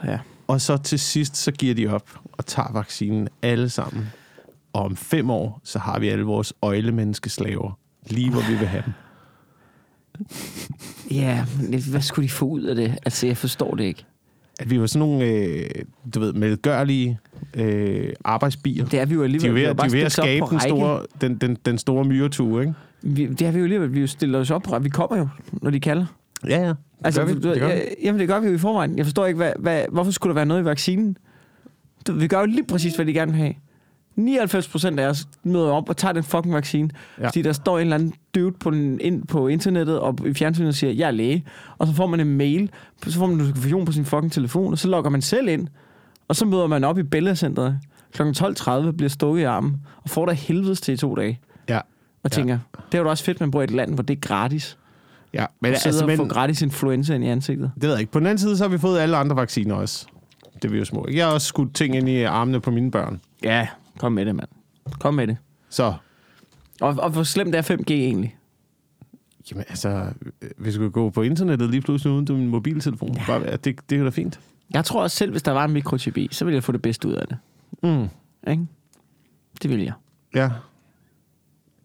Ja. 0.03 0.19
Og 0.47 0.61
så 0.61 0.77
til 0.77 0.99
sidst, 0.99 1.37
så 1.37 1.51
giver 1.51 1.75
de 1.75 1.87
op 1.87 2.19
og 2.31 2.45
tager 2.45 2.73
vaccinen 2.73 3.27
alle 3.41 3.69
sammen. 3.69 4.07
Og 4.73 4.83
om 4.83 4.95
fem 4.95 5.29
år, 5.29 5.61
så 5.63 5.79
har 5.79 5.99
vi 5.99 6.09
alle 6.09 6.23
vores 6.23 6.53
øjlemenneskeslaver 6.61 7.79
lige 8.09 8.31
hvor 8.31 8.41
vi 8.41 8.57
vil 8.57 8.67
have 8.67 8.83
dem. 8.85 8.93
Ja, 11.11 11.45
hvad 11.91 12.01
skulle 12.01 12.27
de 12.27 12.31
få 12.31 12.45
ud 12.45 12.61
af 12.61 12.75
det? 12.75 12.99
Altså, 13.05 13.27
jeg 13.27 13.37
forstår 13.37 13.75
det 13.75 13.83
ikke. 13.83 14.05
At 14.59 14.69
vi 14.69 14.79
var 14.79 14.85
sådan 14.85 15.07
nogle, 15.07 15.25
øh, 15.25 15.69
du 16.15 16.19
ved, 16.19 16.33
medgørlige 16.33 17.19
øh, 17.53 18.13
arbejdsbier. 18.23 18.85
Det 18.85 18.99
er 18.99 19.05
vi 19.05 19.13
jo 19.13 19.19
De 19.19 19.23
alligevel. 19.23 19.49
er 19.49 19.53
ved, 19.67 19.75
de 19.75 19.85
er 19.85 19.89
ved 19.89 20.01
at 20.01 20.11
skabe 20.11 20.45
den 20.51 20.59
store, 20.59 21.01
den, 21.21 21.35
den, 21.37 21.57
den 21.65 21.77
store 21.77 22.05
myretue, 22.05 22.61
ikke? 22.61 22.73
Vi, 23.01 23.25
det 23.25 23.41
har 23.41 23.51
vi 23.51 23.57
jo 23.57 23.63
alligevel. 23.63 23.93
Vi 23.93 24.07
stiller 24.07 24.39
os 24.39 24.51
op 24.51 24.63
på. 24.63 24.79
Vi 24.79 24.89
kommer 24.89 25.17
jo, 25.17 25.27
når 25.61 25.69
de 25.71 25.79
kalder. 25.79 26.05
Ja, 26.47 26.67
ja. 26.67 26.73
Altså, 27.03 27.21
gør 27.21 27.27
vi. 27.33 27.39
du, 27.39 27.49
Det 27.49 27.59
gør 27.59 27.67
vi. 27.67 27.73
ja, 27.73 27.79
jamen, 28.03 28.19
det 28.19 28.27
gør 28.27 28.39
vi 28.39 28.47
jo 28.47 28.53
i 28.53 28.57
forvejen. 28.57 28.97
Jeg 28.97 29.05
forstår 29.05 29.25
ikke, 29.25 29.37
hvad, 29.37 29.51
hvad, 29.59 29.81
hvorfor 29.91 30.11
skulle 30.11 30.29
der 30.31 30.35
være 30.35 30.45
noget 30.45 30.61
i 30.61 30.65
vaccinen? 30.65 31.17
Du, 32.07 32.13
vi 32.13 32.27
gør 32.27 32.39
jo 32.39 32.45
lige 32.45 32.63
præcis, 32.67 32.95
hvad 32.95 33.05
de 33.05 33.13
gerne 33.13 33.31
vil 33.31 33.41
have. 33.41 33.53
99 34.15 34.67
procent 34.67 34.99
af 34.99 35.07
os 35.07 35.27
møder 35.43 35.71
op 35.71 35.89
og 35.89 35.97
tager 35.97 36.11
den 36.11 36.23
fucking 36.23 36.53
vaccine. 36.53 36.89
Ja. 37.17 37.21
Ja. 37.23 37.27
Fordi 37.27 37.41
der 37.41 37.53
står 37.53 37.77
en 37.77 37.81
eller 37.81 37.95
anden 37.95 38.13
dude 38.35 38.51
på, 38.51 38.71
den, 38.71 38.99
ind 39.01 39.27
på 39.27 39.47
internettet 39.47 39.99
og 39.99 40.17
i 40.27 40.33
fjernsynet 40.33 40.67
og 40.67 40.73
siger, 40.73 40.93
jeg 40.93 41.07
er 41.07 41.11
læge. 41.11 41.45
Og 41.77 41.87
så 41.87 41.93
får 41.93 42.07
man 42.07 42.19
en 42.19 42.37
mail, 42.37 42.69
så 43.07 43.19
får 43.19 43.25
man 43.25 43.35
en 43.35 43.37
notifikation 43.37 43.85
på 43.85 43.91
sin 43.91 44.05
fucking 44.05 44.31
telefon, 44.31 44.71
og 44.71 44.79
så 44.79 44.87
logger 44.87 45.09
man 45.09 45.21
selv 45.21 45.47
ind. 45.47 45.67
Og 46.27 46.35
så 46.35 46.45
møder 46.45 46.67
man 46.67 46.83
op 46.83 46.97
i 46.97 47.03
Bella-centret 47.03 47.79
kl. 48.13 48.21
12.30, 48.21 48.91
bliver 48.91 49.09
stukket 49.09 49.41
i 49.41 49.43
armen, 49.43 49.75
og 50.03 50.09
får 50.09 50.25
der 50.25 50.33
helvedes 50.33 50.81
til 50.81 50.93
i 50.93 50.97
to 50.97 51.15
dage. 51.15 51.39
Ja. 51.69 51.77
Og 51.77 51.83
Ja. 52.23 52.29
tænker, 52.29 52.59
det 52.91 52.97
er 52.97 53.01
jo 53.01 53.09
også 53.09 53.23
fedt, 53.23 53.39
man 53.39 53.51
bor 53.51 53.61
i 53.61 53.63
et 53.63 53.71
land, 53.71 53.93
hvor 53.93 54.03
det 54.03 54.15
er 54.15 54.19
gratis. 54.21 54.77
Ja, 55.33 55.45
Men 55.61 55.71
altså, 55.71 55.89
altså, 55.89 56.03
og 56.03 56.07
men, 56.07 56.17
få 56.17 56.27
gratis 56.27 56.61
influenza 56.61 57.15
ind 57.15 57.23
i 57.23 57.27
ansigtet. 57.27 57.71
det 57.75 57.83
ved 57.83 57.89
jeg 57.91 57.99
ikke. 57.99 58.11
På 58.11 58.19
den 58.19 58.27
anden 58.27 58.37
side, 58.37 58.57
så 58.57 58.63
har 58.63 58.69
vi 58.69 58.77
fået 58.77 58.99
alle 58.99 59.17
andre 59.17 59.35
vacciner 59.35 59.75
også. 59.75 60.05
Det 60.55 60.65
er 60.65 60.69
vi 60.69 60.77
jo 60.77 60.85
små. 60.85 61.07
Jeg 61.13 61.25
har 61.25 61.33
også 61.33 61.47
skudt 61.47 61.73
ting 61.75 61.95
ind 61.95 62.09
i 62.09 62.21
armene 62.23 62.61
på 62.61 62.71
mine 62.71 62.91
børn. 62.91 63.21
Ja, 63.43 63.67
kom 63.99 64.11
med 64.11 64.25
det, 64.25 64.35
mand. 64.35 64.49
Kom 64.99 65.13
med 65.13 65.27
det. 65.27 65.37
Så, 65.69 65.93
Og, 66.81 66.95
og 66.99 67.09
hvor 67.09 67.23
slemt 67.23 67.55
er 67.55 67.61
5G 67.61 67.91
egentlig? 67.91 68.35
jamen 69.51 69.65
altså, 69.69 69.89
øh, 70.41 70.49
hvis 70.57 70.73
du 70.75 70.79
kan 70.79 70.91
gå 70.91 71.09
på 71.09 71.21
internettet 71.21 71.69
lige 71.69 71.81
pludselig 71.81 72.13
uden 72.13 72.37
min 72.37 72.47
mobiltelefon, 72.47 73.13
ja. 73.15 73.23
bare, 73.27 73.57
det, 73.57 73.79
det 73.89 73.99
er 73.99 74.03
da 74.03 74.09
fint. 74.09 74.39
Jeg 74.73 74.85
tror 74.85 75.01
også 75.03 75.17
selv, 75.17 75.31
hvis 75.31 75.43
der 75.43 75.51
var 75.51 75.65
en 75.65 75.71
mikrochip 75.71 76.17
i, 76.17 76.27
så 76.31 76.45
ville 76.45 76.55
jeg 76.55 76.63
få 76.63 76.71
det 76.71 76.81
bedste 76.81 77.07
ud 77.07 77.13
af 77.13 77.27
det. 77.27 77.37
Mm. 77.83 78.07
Ikke? 78.51 78.65
Det 79.61 79.69
vil 79.71 79.79
jeg. 79.83 79.93
Ja. 80.35 80.49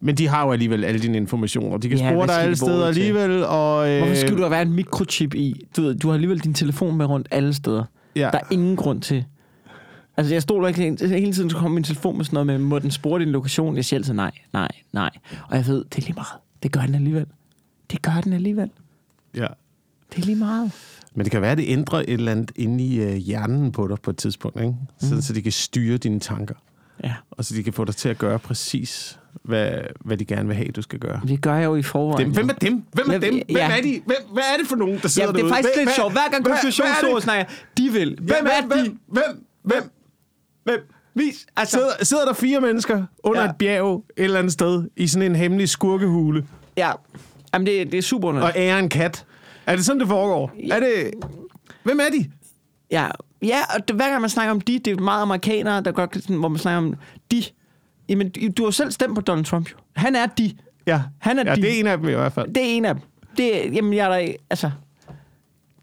Men 0.00 0.14
de 0.14 0.28
har 0.28 0.44
jo 0.46 0.52
alligevel 0.52 0.84
alle 0.84 1.00
dine 1.00 1.16
informationer. 1.16 1.76
De 1.78 1.88
kan 1.88 1.98
Ja, 1.98 2.10
spore 2.12 2.26
dig 2.26 2.42
alle 2.42 2.56
steder 2.56 2.92
til? 2.92 3.00
alligevel. 3.00 3.44
Og, 3.44 3.88
øh, 3.90 3.98
Hvorfor 3.98 4.14
skulle 4.26 4.42
der 4.42 4.48
være 4.48 4.62
en 4.62 4.72
mikrochip 4.72 5.34
i? 5.34 5.66
Du, 5.76 5.82
ved, 5.82 5.94
du 5.94 6.08
har 6.08 6.14
alligevel 6.14 6.38
din 6.38 6.54
telefon 6.54 6.96
med 6.96 7.06
rundt 7.06 7.28
alle 7.30 7.54
steder. 7.54 7.84
Ja. 8.16 8.20
Der 8.20 8.38
er 8.38 8.42
ingen 8.50 8.76
grund 8.76 9.00
til. 9.02 9.24
Altså, 10.20 10.34
jeg 10.34 10.42
stoler 10.42 10.68
ikke 10.68 10.80
hele 11.06 11.32
tiden, 11.32 11.50
så 11.50 11.56
kommer 11.56 11.74
min 11.74 11.84
telefon 11.84 12.16
med 12.16 12.24
sådan 12.24 12.34
noget 12.46 12.46
med, 12.46 12.58
må 12.68 12.78
den 12.78 12.90
spore 12.90 13.20
din 13.20 13.28
lokation? 13.28 13.76
Jeg 13.76 13.84
siger 13.84 13.98
altid 14.00 14.12
nej, 14.14 14.30
nej, 14.52 14.68
nej. 14.92 15.10
Og 15.48 15.56
jeg 15.56 15.66
ved, 15.66 15.84
det 15.84 15.96
er 15.98 16.02
lige 16.02 16.14
meget. 16.14 16.40
Det 16.62 16.72
gør 16.72 16.80
den 16.80 16.94
alligevel. 16.94 17.26
Det 17.90 18.02
gør 18.02 18.20
den 18.24 18.32
alligevel. 18.32 18.70
ja. 19.36 19.46
Det 20.14 20.22
er 20.22 20.26
lige 20.26 20.36
meget. 20.36 20.72
Men 21.14 21.24
det 21.24 21.30
kan 21.30 21.40
være, 21.42 21.52
at 21.52 21.58
det 21.58 21.64
ændrer 21.68 21.98
et 21.98 22.08
eller 22.10 22.32
andet 22.32 22.50
inde 22.56 22.84
i 22.84 23.00
øh, 23.00 23.14
hjernen 23.16 23.72
på 23.72 23.86
dig 23.88 23.96
på 24.02 24.10
et 24.10 24.16
tidspunkt. 24.16 24.60
Ikke? 24.60 24.74
Så, 24.98 25.14
Mm. 25.14 25.20
så 25.20 25.32
de 25.32 25.42
kan 25.42 25.52
styre 25.52 25.96
dine 25.96 26.20
tanker. 26.20 26.54
Ja. 27.04 27.14
Og 27.30 27.44
så 27.44 27.54
de 27.54 27.62
kan 27.62 27.72
få 27.72 27.84
dig 27.84 27.96
til 27.96 28.08
at 28.08 28.18
gøre 28.18 28.38
præcis, 28.38 29.18
hvad, 29.42 29.72
hvad 30.00 30.16
de 30.16 30.24
gerne 30.24 30.46
vil 30.46 30.56
have, 30.56 30.68
du 30.68 30.82
skal 30.82 30.98
gøre. 30.98 31.20
Det 31.28 31.40
gør 31.40 31.54
jeg 31.54 31.64
jo 31.64 31.76
i 31.76 31.82
forvejen. 31.82 32.26
Dem, 32.26 32.34
hvem 32.34 32.48
er 32.48 32.52
dem? 32.52 32.82
Hvem 32.92 33.08
er 33.08 33.12
Ja, 33.12 33.18
dem? 33.18 33.34
Hvem 33.34 33.44
ja. 33.56 33.76
er 33.78 33.82
de? 33.82 34.00
Hvem, 34.06 34.16
hvad 34.32 34.42
er 34.54 34.56
det 34.58 34.66
for 34.68 34.76
nogen, 34.76 34.98
der 35.02 35.08
sidder 35.08 35.28
Ja, 35.28 35.32
det 35.32 35.38
er 35.38 35.42
derude? 35.42 35.54
faktisk 35.54 35.74
Hvem- 35.76 35.86
lidt 35.86 35.96
sjovt. 35.96 36.12
Hver 36.12 36.20
gang 36.30 36.30
hvad- 36.30 36.40
hvad 36.42 36.58
er 36.58 36.62
konspirationsteorier 36.62 37.14
det? 37.14 37.22
snakker, 37.24 37.44
de 37.76 37.88
vil. 37.92 38.08
Hvem 38.08 38.26
Hvem 38.26 38.46
er 38.46 38.84
de? 38.84 38.96
Hvem? 39.06 39.46
Hvem? 39.62 39.82
Hvem? 40.70 40.80
Vis. 41.14 41.46
Altså, 41.56 41.76
Sidder, 41.76 42.04
sidder 42.04 42.24
der 42.24 42.32
fire 42.32 42.60
mennesker 42.60 43.04
under 43.22 43.42
Ja. 43.42 43.48
et 43.48 43.56
bjerg 43.58 44.04
et 44.16 44.24
eller 44.24 44.38
andet 44.38 44.52
sted 44.52 44.88
i 44.96 45.06
sådan 45.06 45.30
en 45.30 45.36
hemmelig 45.36 45.68
skurkehule 45.68 46.46
ja. 46.76 46.90
Jamen, 47.54 47.66
det, 47.66 47.92
det 47.92 47.98
er 47.98 48.02
super 48.02 48.40
og 48.42 48.52
ærer 48.56 48.78
en 48.78 48.88
kat? 48.88 49.24
Er 49.66 49.76
det 49.76 49.84
sådan, 49.84 50.00
det 50.00 50.08
foregår? 50.08 50.52
Er 50.70 50.80
det... 50.80 51.10
Hvem 51.82 52.00
er 52.00 52.08
de? 52.18 52.30
Ja, 52.90 53.08
ja 53.42 53.58
og 53.74 53.88
det, 53.88 53.96
hver 53.96 54.08
gang 54.08 54.20
man 54.20 54.30
snakker 54.30 54.50
om 54.50 54.60
de, 54.60 54.78
det 54.78 54.92
er 54.98 55.00
meget 55.02 55.22
amerikanere, 55.22 55.80
der 55.82 55.92
godt 55.92 56.14
sådan, 56.14 56.36
hvor 56.36 56.48
man 56.48 56.58
snakker 56.58 56.78
om 56.78 56.94
de. 57.30 57.42
Jamen, 58.08 58.30
du 58.30 58.64
har 58.64 58.70
selv 58.70 58.90
stemt 58.90 59.14
på 59.14 59.20
Donald 59.20 59.44
Trump, 59.44 59.70
jo. 59.72 59.76
Han 59.96 60.16
er 60.16 60.26
de. 60.26 60.52
Ja, 60.86 61.02
Han 61.18 61.38
er 61.38 61.44
ja 61.50 61.54
de. 61.54 61.62
det 61.62 61.76
er 61.76 61.80
en 61.80 61.86
af 61.86 61.98
dem 61.98 62.08
i 62.08 62.12
hvert 62.12 62.32
fald. 62.32 62.48
Det 62.54 62.56
er 62.62 62.66
en 62.76 62.84
af 62.84 62.94
dem. 62.94 63.02
Det, 63.36 63.74
jamen, 63.74 63.92
jeg 63.94 64.04
er 64.06 64.18
der, 64.26 64.32
altså... 64.50 64.70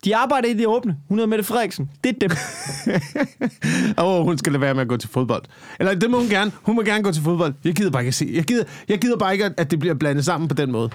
De 0.06 0.16
arbejder 0.16 0.50
i 0.50 0.54
det 0.54 0.68
åbne. 0.68 0.98
Hun 1.08 1.18
hedder 1.18 1.30
Mette 1.30 1.44
Frederiksen. 1.44 1.90
Det 2.04 2.10
er 2.24 2.28
dem. 2.28 2.32
Åh, 4.06 4.20
oh, 4.20 4.24
hun 4.26 4.38
skal 4.38 4.52
lade 4.52 4.62
være 4.62 4.74
med 4.74 4.82
at 4.82 4.88
gå 4.88 4.98
til 4.98 5.10
fodbold. 5.10 5.44
Eller 5.80 5.96
det 5.96 6.10
må 6.10 6.18
hun 6.20 6.28
gerne. 6.30 6.52
Hun 6.62 6.76
må 6.76 6.82
gerne 6.82 7.04
gå 7.04 7.12
til 7.12 7.24
fodbold. 7.24 7.54
Jeg 7.64 7.76
gider 7.76 7.92
bare 7.92 8.02
ikke 8.02 8.08
at 8.08 8.14
se. 8.14 8.30
Jeg 8.34 8.44
gider, 8.44 8.64
jeg 8.90 9.00
gider 9.00 9.18
bare 9.18 9.34
ikke, 9.34 9.46
at- 9.58 9.72
det 9.72 9.80
bliver 9.80 9.94
blandet 9.96 10.26
sammen 10.26 10.48
på 10.48 10.54
den 10.56 10.72
måde. 10.72 10.90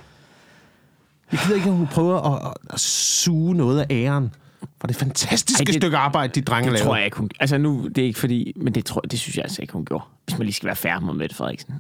Jeg 1.33 1.41
gider 1.45 1.55
ikke, 1.57 1.69
at 1.69 1.75
hun 1.77 1.87
prøver 1.87 2.21
at, 2.47 2.55
at, 2.71 2.81
suge 2.81 3.55
noget 3.55 3.81
af 3.81 3.87
æren. 3.91 4.35
For 4.81 4.87
det 4.87 4.97
fantastiske 4.97 5.61
Ej, 5.61 5.65
det, 5.65 5.75
stykke 5.75 5.97
arbejde, 5.97 6.33
de 6.35 6.41
drenge 6.41 6.71
Det 6.71 6.73
laver. 6.79 6.85
tror 6.87 6.97
jeg 6.97 7.05
ikke, 7.05 7.17
hun... 7.17 7.31
Altså 7.41 7.59
nu, 7.59 7.89
det 7.89 7.99
er 8.03 8.07
ikke 8.07 8.19
fordi... 8.19 8.53
Men 8.57 8.75
det, 8.75 8.85
tror, 8.85 9.01
det 9.01 9.19
synes 9.21 9.37
jeg 9.37 9.45
altså 9.45 9.63
ikke, 9.63 9.73
hun 9.73 9.85
gjorde. 9.85 10.05
Hvis 10.27 10.39
man 10.39 10.45
lige 10.47 10.55
skal 10.55 10.67
være 10.67 10.77
færre 10.77 11.01
med 11.01 11.15
Mette 11.15 11.35
Frederiksen. 11.37 11.75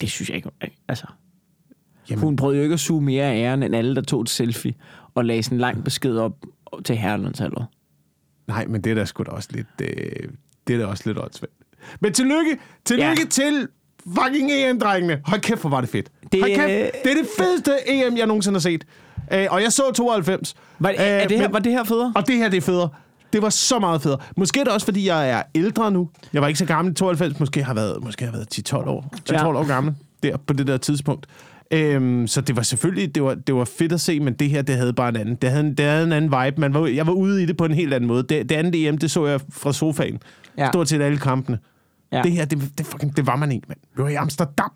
Det 0.00 0.10
synes 0.10 0.28
jeg 0.28 0.36
ikke, 0.36 0.50
hun... 0.60 0.70
Altså... 0.88 1.06
Jamen. 2.10 2.24
Hun 2.24 2.36
prøvede 2.36 2.56
jo 2.56 2.62
ikke 2.62 2.72
at 2.72 2.80
suge 2.80 3.02
mere 3.02 3.24
af 3.24 3.36
æren, 3.36 3.62
end 3.62 3.76
alle, 3.76 3.94
der 3.94 4.02
tog 4.02 4.22
et 4.22 4.28
selfie 4.30 4.74
og 5.14 5.24
lagde 5.24 5.42
sådan 5.42 5.56
en 5.56 5.60
lang 5.60 5.84
besked 5.84 6.16
op 6.16 6.32
til 6.84 6.96
herrelandsholdet. 6.96 7.66
Nej, 8.46 8.66
men 8.66 8.80
det 8.80 8.90
er 8.90 8.94
da 8.94 9.04
sgu 9.04 9.22
da 9.22 9.30
også 9.30 9.48
lidt... 9.52 9.66
Øh, 9.82 10.28
det 10.66 10.74
er 10.74 10.78
da 10.78 10.86
også 10.86 11.02
lidt 11.06 11.18
åndssvagt. 11.18 11.52
Men 12.00 12.12
tillykke, 12.12 12.56
tillykke 12.84 13.22
Ja. 13.22 13.28
til 13.30 13.68
fucking 14.18 14.50
EM-drengene. 14.52 15.20
Hold 15.24 15.40
kæft, 15.40 15.60
hvor 15.60 15.70
var 15.70 15.80
det 15.80 15.90
fedt. 15.90 16.10
Det- 16.32 16.40
Hold 16.40 16.54
kæft, 16.54 16.92
det 17.04 17.10
er 17.12 17.16
det 17.16 17.26
fedeste 17.38 17.72
EM, 17.88 18.16
jeg 18.16 18.26
nogensinde 18.26 18.54
har 18.54 18.60
set. 18.60 18.84
Øh, 19.32 19.46
og 19.50 19.62
jeg 19.62 19.72
så 19.72 19.82
92. 19.94 20.54
Var, 20.78 20.90
Øh, 20.90 20.94
er 20.98 21.28
det 21.28 21.36
her, 21.38 21.46
men- 21.48 21.52
var 21.52 21.58
det 21.58 21.72
her 21.72 21.84
federe? 21.84 22.12
Og 22.16 22.26
det 22.26 22.36
her, 22.36 22.48
det 22.48 22.56
er 22.56 22.60
federe. 22.60 22.88
Det 23.32 23.42
var 23.42 23.48
så 23.50 23.78
meget 23.78 24.02
federe. 24.02 24.18
Måske 24.36 24.60
er 24.60 24.64
det 24.64 24.72
også, 24.72 24.84
fordi 24.84 25.06
jeg 25.06 25.30
er 25.30 25.42
ældre 25.54 25.90
nu. 25.90 26.08
Jeg 26.32 26.42
var 26.42 26.48
ikke 26.48 26.58
så 26.58 26.64
gammel 26.66 26.92
i 26.92 26.94
92. 26.94 27.40
Måske 27.40 27.62
har 27.62 27.72
jeg 27.72 27.76
været, 27.76 28.04
måske 28.04 28.24
har 28.24 28.32
jeg 28.32 28.34
været 28.38 28.48
10-12 28.74 28.88
år. 28.88 29.14
10-12 29.30 29.32
Ja. 29.36 29.46
år 29.46 29.66
gammel 29.66 29.94
der, 30.22 30.36
på 30.36 30.52
det 30.52 30.66
der 30.66 30.76
tidspunkt. 30.76 31.26
Øhm, 31.72 32.26
så 32.26 32.40
det 32.40 32.56
var 32.56 32.62
selvfølgelig 32.62 33.14
det 33.14 33.22
var, 33.22 33.34
det 33.34 33.54
var 33.54 33.64
fedt 33.64 33.92
at 33.92 34.00
se, 34.00 34.20
men 34.20 34.34
det 34.34 34.50
her, 34.50 34.62
det 34.62 34.76
havde 34.76 34.92
bare 34.92 35.08
en 35.08 35.16
anden. 35.16 35.34
Det 35.34 35.50
havde 35.50 35.66
en, 35.66 35.74
det 35.74 35.86
havde 35.86 36.04
en 36.04 36.12
anden 36.12 36.30
vibe. 36.44 36.60
Man 36.60 36.74
var, 36.74 36.86
jeg 36.86 37.06
var 37.06 37.12
ude 37.12 37.42
i 37.42 37.46
det 37.46 37.56
på 37.56 37.64
en 37.64 37.74
helt 37.74 37.94
anden 37.94 38.08
måde. 38.08 38.22
Det, 38.22 38.48
det 38.48 38.52
andet 38.56 38.88
EM, 38.88 38.98
det 38.98 39.10
så 39.10 39.26
jeg 39.26 39.40
fra 39.50 39.72
sofaen. 39.72 40.18
Ja. 40.58 40.68
Stort 40.70 40.88
set 40.88 41.00
alle 41.02 41.18
kampene. 41.18 41.58
Ja. 42.12 42.22
Det 42.22 42.32
her, 42.32 42.44
det, 42.44 42.78
det, 42.78 42.86
fucking, 42.86 43.16
det 43.16 43.26
var 43.26 43.36
man 43.36 43.52
ikke, 43.52 43.64
mand. 43.68 43.78
Vi 43.96 44.02
var 44.02 44.08
i 44.08 44.14
Amsterdam. 44.14 44.70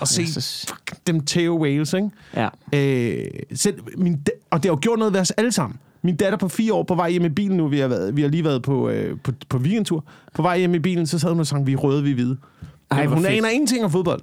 og 0.00 0.08
se 0.08 0.32
så- 0.32 0.66
fuck, 0.68 1.06
dem 1.06 1.26
Theo 1.26 1.62
Wales, 1.62 1.92
ikke? 1.92 2.10
Ja. 2.36 2.48
Øh, 2.74 3.24
selv 3.54 3.74
min 3.98 4.20
og 4.50 4.62
det 4.62 4.68
har 4.70 4.72
jo 4.74 4.78
gjort 4.82 4.98
noget 4.98 5.12
ved 5.14 5.20
os 5.20 5.30
alle 5.30 5.52
sammen. 5.52 5.78
Min 6.02 6.16
datter 6.16 6.38
på 6.38 6.48
fire 6.48 6.72
år 6.72 6.82
på 6.82 6.94
vej 6.94 7.10
hjem 7.10 7.24
i 7.24 7.28
bilen 7.28 7.56
nu, 7.56 7.68
vi 7.68 7.78
har, 7.78 7.88
været, 7.88 8.16
vi 8.16 8.22
har 8.22 8.28
lige 8.28 8.44
været 8.44 8.62
på, 8.62 8.88
øh, 8.88 9.16
på, 9.24 9.32
på 9.48 9.58
weekendtur. 9.58 10.04
På 10.34 10.42
vej 10.42 10.58
hjem 10.58 10.74
i 10.74 10.78
bilen, 10.78 11.06
så 11.06 11.18
sad 11.18 11.28
hun 11.30 11.40
og 11.40 11.46
sang, 11.46 11.66
vi 11.66 11.72
er 11.72 11.76
røde, 11.76 12.02
vi 12.02 12.10
er 12.10 12.14
hvide. 12.14 12.36
Ej, 12.90 13.06
hun 13.06 13.18
fedt. 13.18 13.26
aner 13.28 13.48
ingenting 13.48 13.84
om 13.84 13.90
fodbold. 13.90 14.20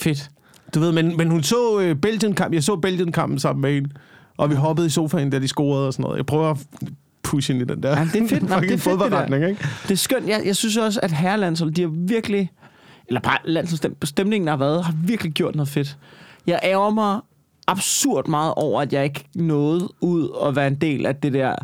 Fedt. 0.00 0.30
Du 0.76 0.80
ved, 0.80 0.92
men, 0.92 1.16
men 1.16 1.30
hun 1.30 1.42
så 1.42 1.80
øh, 1.80 1.96
Belgien-kamp. 1.96 2.54
Jeg 2.54 2.62
så 2.62 2.76
Belgien-kampen 2.76 3.38
sammen 3.38 3.60
med 3.62 3.74
hende. 3.74 3.90
Og 4.36 4.50
vi 4.50 4.54
hoppede 4.54 4.86
i 4.86 4.90
sofaen, 4.90 5.30
da 5.30 5.38
de 5.38 5.48
scorede 5.48 5.86
og 5.86 5.92
sådan 5.92 6.02
noget. 6.02 6.16
Jeg 6.16 6.26
prøver 6.26 6.50
at 6.50 6.58
pushe 7.22 7.52
ind 7.52 7.62
i 7.62 7.64
den 7.64 7.82
der 7.82 7.98
Ja, 7.98 8.08
det 8.12 8.22
er 8.22 8.28
fedt. 8.28 8.42
Nå, 8.50 8.60
det 8.60 8.72
er 8.72 8.78
fedt, 8.78 9.00
det 9.00 9.12
der. 9.12 9.48
ikke? 9.48 9.66
Det 9.82 9.90
er 9.90 9.94
skønt. 9.96 10.28
Jeg, 10.28 10.42
jeg 10.44 10.56
synes 10.56 10.76
også, 10.76 11.00
at 11.02 11.12
herrelandsholdet, 11.12 11.76
de 11.76 11.82
har 11.82 11.88
virkelig... 11.88 12.50
eller 13.08 13.20
bare 13.20 13.38
landsholdsstemningen, 13.44 14.46
der 14.46 14.52
har 14.52 14.58
været, 14.58 14.84
har 14.84 14.94
virkelig 15.04 15.32
gjort 15.32 15.54
noget 15.54 15.68
fedt. 15.68 15.98
Jeg 16.46 16.60
ærger 16.62 16.90
mig 16.90 17.20
absurd 17.66 18.28
meget 18.28 18.54
over, 18.56 18.82
at 18.82 18.92
jeg 18.92 19.04
ikke 19.04 19.24
nåede 19.34 19.88
ud 20.00 20.28
og 20.28 20.56
være 20.56 20.66
en 20.66 20.74
del 20.74 21.06
af 21.06 21.16
det 21.16 21.32
der 21.32 21.54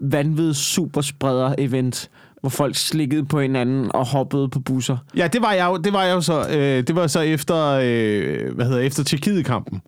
vanvittige 0.00 0.54
superspreder-event, 0.54 2.08
hvor 2.42 2.50
folk 2.50 2.76
slikkede 2.76 3.24
på 3.24 3.40
hinanden 3.40 3.90
og 3.94 4.06
hoppede 4.06 4.48
på 4.48 4.60
busser. 4.60 4.96
Ja, 5.16 5.26
det 5.26 5.42
var 5.42 5.52
jeg 5.52 5.66
jo, 5.66 5.76
det 5.76 5.92
var 5.92 6.02
jeg 6.02 6.14
jo 6.14 6.20
så, 6.20 6.48
øh, 6.50 6.86
det 6.86 6.96
var 6.96 7.06
så 7.06 7.20
efter, 7.20 7.80
øh, 7.82 8.54
hvad 8.54 8.66
hedder, 8.66 8.80
efter 8.80 9.04
Tjekkiet-kampen. 9.04 9.82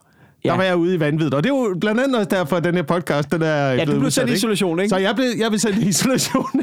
Ja. 0.45 0.51
Der 0.51 0.57
var 0.57 0.65
jeg 0.65 0.77
ude 0.77 0.95
i 0.95 1.01
vanvittigt. 1.01 1.35
Og 1.35 1.43
det 1.43 1.51
er 1.51 1.55
jo 1.55 1.77
blandt 1.81 2.01
andet 2.01 2.17
også 2.17 2.29
derfor, 2.29 2.57
at 2.57 2.65
den 2.65 2.75
her 2.75 2.83
podcast, 2.83 3.33
den 3.33 3.43
er 3.43 3.69
Ja, 3.69 3.85
du 3.85 3.91
blev 3.91 4.05
udsat, 4.05 4.13
sendt 4.13 4.31
i 4.31 4.35
isolation, 4.35 4.81
ikke? 4.81 4.89
Så 4.89 4.97
jeg 4.97 5.15
blev, 5.15 5.27
jeg 5.39 5.51
blev 5.51 5.59
sendt 5.59 5.79
i 5.79 5.89
isolation 5.89 6.51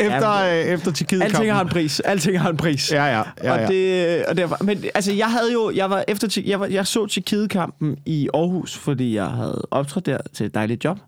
efter, 0.00 0.40
Ja, 0.40 0.60
øh, 0.60 0.72
efter 0.72 0.92
Tjekkiet-kampen. 0.92 1.36
Alting 1.36 1.52
har 1.52 1.60
en 1.62 1.68
pris. 1.68 2.00
Alting 2.00 2.40
har 2.40 2.50
en 2.50 2.56
pris. 2.56 2.92
Ja, 2.92 3.04
ja. 3.04 3.22
ja, 3.44 3.54
ja. 3.54 3.62
Og 3.62 3.68
det, 3.68 4.24
og 4.24 4.36
det 4.36 4.50
var, 4.50 4.58
men 4.64 4.84
altså, 4.94 5.12
jeg 5.12 5.26
havde 5.26 5.52
jo, 5.52 5.70
jeg 5.74 5.90
var 5.90 6.04
efter, 6.08 6.40
jeg, 6.46 6.60
var, 6.60 6.66
jeg 6.66 6.86
så 6.86 7.06
Tjekkiet-kampen 7.06 7.96
i 8.06 8.28
Aarhus, 8.34 8.76
fordi 8.76 9.14
jeg 9.14 9.26
havde 9.26 9.66
optrådt 9.70 10.06
der 10.06 10.18
til 10.34 10.46
et 10.46 10.54
dejligt 10.54 10.84
job. 10.84 10.98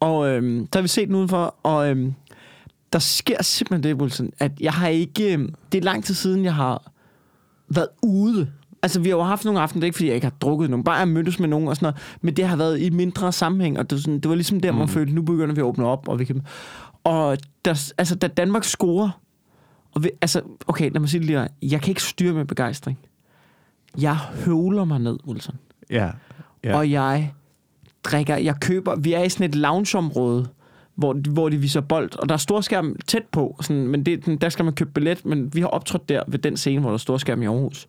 Og 0.00 0.28
øhm, 0.28 0.66
der 0.66 0.78
har 0.78 0.82
vi 0.82 0.88
set 0.88 1.08
den 1.08 1.16
udenfor, 1.16 1.54
og 1.62 1.88
øhm, 1.90 2.14
der 2.92 2.98
sker 2.98 3.42
simpelthen 3.42 3.82
det, 3.82 4.02
Wilson, 4.02 4.30
at 4.38 4.52
jeg 4.60 4.72
har 4.72 4.88
ikke, 4.88 5.32
øhm, 5.32 5.54
det 5.72 5.78
er 5.78 5.82
lang 5.82 6.04
tid 6.04 6.14
siden, 6.14 6.44
jeg 6.44 6.54
har 6.54 6.92
været 7.68 7.88
ude. 8.02 8.52
Altså, 8.82 9.00
vi 9.00 9.08
har 9.08 9.16
jo 9.16 9.22
haft 9.22 9.44
nogle 9.44 9.60
aftener, 9.60 9.80
det 9.80 9.84
er 9.84 9.86
ikke, 9.86 9.96
fordi 9.96 10.06
jeg 10.06 10.14
ikke 10.14 10.24
har 10.24 10.34
drukket 10.40 10.70
nogen, 10.70 10.84
bare 10.84 10.96
jeg 10.96 11.08
mødtes 11.08 11.38
med 11.40 11.48
nogen 11.48 11.68
og 11.68 11.76
sådan 11.76 11.86
noget, 11.86 12.18
men 12.20 12.36
det 12.36 12.46
har 12.46 12.56
været 12.56 12.80
i 12.80 12.90
mindre 12.90 13.32
sammenhæng, 13.32 13.78
og 13.78 13.90
det, 13.90 13.96
var 13.96 14.00
sådan, 14.00 14.20
det 14.20 14.28
var 14.28 14.34
ligesom 14.34 14.60
der, 14.60 14.72
man 14.72 14.88
følte, 14.88 15.14
nu 15.14 15.22
begynder 15.22 15.54
vi 15.54 15.60
at 15.60 15.64
åbne 15.64 15.86
op, 15.86 16.08
og 16.08 16.18
vi 16.18 16.24
kan... 16.24 16.42
Og 17.04 17.38
der, 17.64 17.92
altså, 17.98 18.14
da 18.14 18.26
Danmark 18.26 18.64
scorer, 18.64 19.10
og 19.94 20.04
vi, 20.04 20.10
altså, 20.20 20.42
okay, 20.66 20.90
lad 20.90 21.00
mig 21.00 21.08
sige 21.08 21.18
det 21.18 21.26
lige. 21.26 21.48
Jeg 21.62 21.80
kan 21.80 21.88
ikke 21.88 22.02
styre 22.02 22.32
med 22.32 22.44
begejstring. 22.44 22.98
Jeg 24.00 24.16
høvler 24.16 24.84
mig 24.84 24.98
ned, 24.98 25.18
Wilson. 25.26 25.56
ja. 25.90 26.04
Ja. 26.04 26.10
ja. 26.64 26.76
Og 26.76 26.90
jeg 26.90 27.32
drikker, 28.04 28.36
jeg 28.36 28.60
køber, 28.60 28.96
vi 28.96 29.12
er 29.12 29.22
i 29.22 29.28
sådan 29.28 29.48
et 29.48 29.54
loungeområde, 29.54 30.48
hvor, 30.94 31.30
hvor 31.30 31.48
de 31.48 31.56
viser 31.56 31.80
bold, 31.80 32.18
og 32.18 32.28
der 32.28 32.34
er 32.34 32.38
storskærm 32.38 32.96
tæt 33.06 33.24
på, 33.32 33.56
sådan, 33.60 33.88
men 33.88 34.06
det, 34.06 34.40
der 34.40 34.48
skal 34.48 34.64
man 34.64 34.74
købe 34.74 34.90
billet, 34.90 35.24
men 35.24 35.54
vi 35.54 35.60
har 35.60 35.68
optrådt 35.68 36.08
der 36.08 36.22
ved 36.26 36.38
den 36.38 36.56
scene, 36.56 36.80
hvor 36.80 36.90
der 36.90 36.94
er 36.94 36.98
storskærm 36.98 37.42
i 37.42 37.46
Aarhus. 37.46 37.86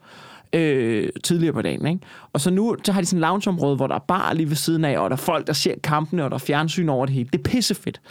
Øh, 0.56 1.10
tidligere 1.24 1.54
på 1.54 1.62
dagen, 1.62 1.88
ikke? 1.88 2.00
Og 2.34 2.42
så 2.42 2.52
nu, 2.52 2.76
så 2.86 2.92
har 2.92 3.02
de 3.02 3.08
sådan 3.08 3.18
et 3.18 3.22
loungeområde, 3.22 3.76
hvor 3.76 3.88
der 3.88 3.96
er 3.96 4.00
bar 4.00 4.34
lige 4.34 4.50
ved 4.50 4.56
siden 4.56 4.86
af, 4.86 4.98
og 4.98 5.10
der 5.10 5.16
er 5.16 5.20
folk, 5.20 5.48
der 5.48 5.54
ser 5.54 5.74
kampene, 5.84 6.24
og 6.24 6.32
der 6.32 6.36
er 6.36 6.40
fjernsyn 6.40 6.90
over 6.90 7.06
det 7.06 7.16
hele. 7.16 7.30
Det 7.34 7.40
er 7.40 7.44
pissefedt. 7.44 8.02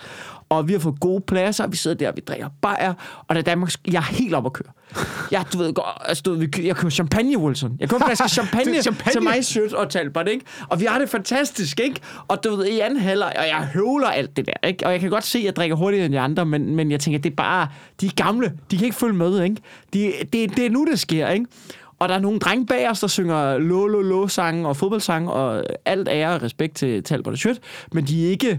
Og 0.53 0.69
vi 0.69 0.73
har 0.73 0.81
fået 0.81 1.01
gode 1.01 1.21
pladser, 1.21 1.67
vi 1.67 1.77
sidder 1.77 1.97
der, 1.97 2.09
og 2.09 2.17
vi 2.17 2.23
drikker 2.27 2.49
bajer, 2.63 2.95
og 3.29 3.35
der 3.35 3.41
er 3.41 3.45
Danmark, 3.45 3.73
jeg 3.87 3.99
er 3.99 4.03
helt 4.03 4.35
op 4.35 4.47
at 4.47 4.53
køre. 4.53 4.73
Jeg, 5.31 5.45
du 5.53 5.59
ved, 5.59 5.73
går, 5.75 6.03
altså, 6.05 6.23
du 6.23 6.35
ved, 6.35 6.49
jeg 6.63 6.77
køber 6.77 6.91
champagne, 6.91 7.39
Wilson. 7.39 7.77
Jeg 7.81 7.89
køber 7.89 8.07
flaske 8.07 8.29
champagne, 8.41 8.75
Det 8.75 8.83
champagne. 8.83 9.13
til 9.13 9.23
mig, 9.23 9.45
Sødt 9.45 9.73
og 9.73 9.91
Talbot, 9.91 10.29
ikke? 10.29 10.45
Og 10.69 10.81
vi 10.81 10.85
har 10.85 10.99
det 10.99 11.09
fantastisk, 11.09 11.81
ikke? 11.81 12.01
Og 12.29 12.45
du 12.45 12.57
ved, 12.57 12.67
i 12.67 12.81
anden 12.81 12.99
halvleg, 12.99 13.33
og 13.39 13.47
jeg 13.47 13.69
høvler 13.75 14.07
alt 14.09 14.37
det 14.37 14.47
der, 14.47 14.69
ikke? 14.69 14.87
Og 14.87 14.93
jeg 14.93 15.01
kan 15.01 15.11
godt 15.11 15.25
se, 15.25 15.39
at 15.39 15.45
jeg 15.45 15.57
drikker 15.57 15.77
hurtigere 15.77 16.07
end 16.07 16.15
de 16.15 16.21
andre, 16.21 16.47
men, 16.47 16.77
men 16.77 16.91
jeg 16.91 17.01
tænker, 17.01 17.19
det 17.21 17.31
er 17.31 17.37
bare, 17.37 17.69
de 18.01 18.07
er 18.07 18.11
gamle, 18.17 18.53
de 18.71 18.77
kan 18.77 18.85
ikke 18.85 18.97
følge 18.97 19.15
med, 19.15 19.43
ikke? 19.43 19.57
De, 19.93 20.13
det, 20.33 20.57
det 20.57 20.67
er 20.67 20.71
nu, 20.71 20.87
det 20.91 21.01
sker, 21.01 21.29
ikke? 21.29 21.47
Og 21.99 22.09
der 22.09 22.15
er 22.15 22.19
nogle 22.21 22.39
drenge 22.39 22.67
bag 22.67 22.91
os, 22.91 23.01
der 23.01 23.07
synger 23.07 23.59
lo 23.59 23.87
lo 23.87 24.01
lo 24.01 24.29
sange 24.29 24.69
og 24.69 24.77
fodboldsange, 24.77 25.33
og 25.33 25.65
alt 25.85 26.09
ære 26.09 26.35
og 26.35 26.43
respekt 26.43 26.77
til 26.77 27.03
Talbot 27.03 27.33
og 27.33 27.39
Sødt, 27.39 27.61
men 27.93 28.05
de 28.05 28.27
er 28.27 28.31
ikke, 28.31 28.59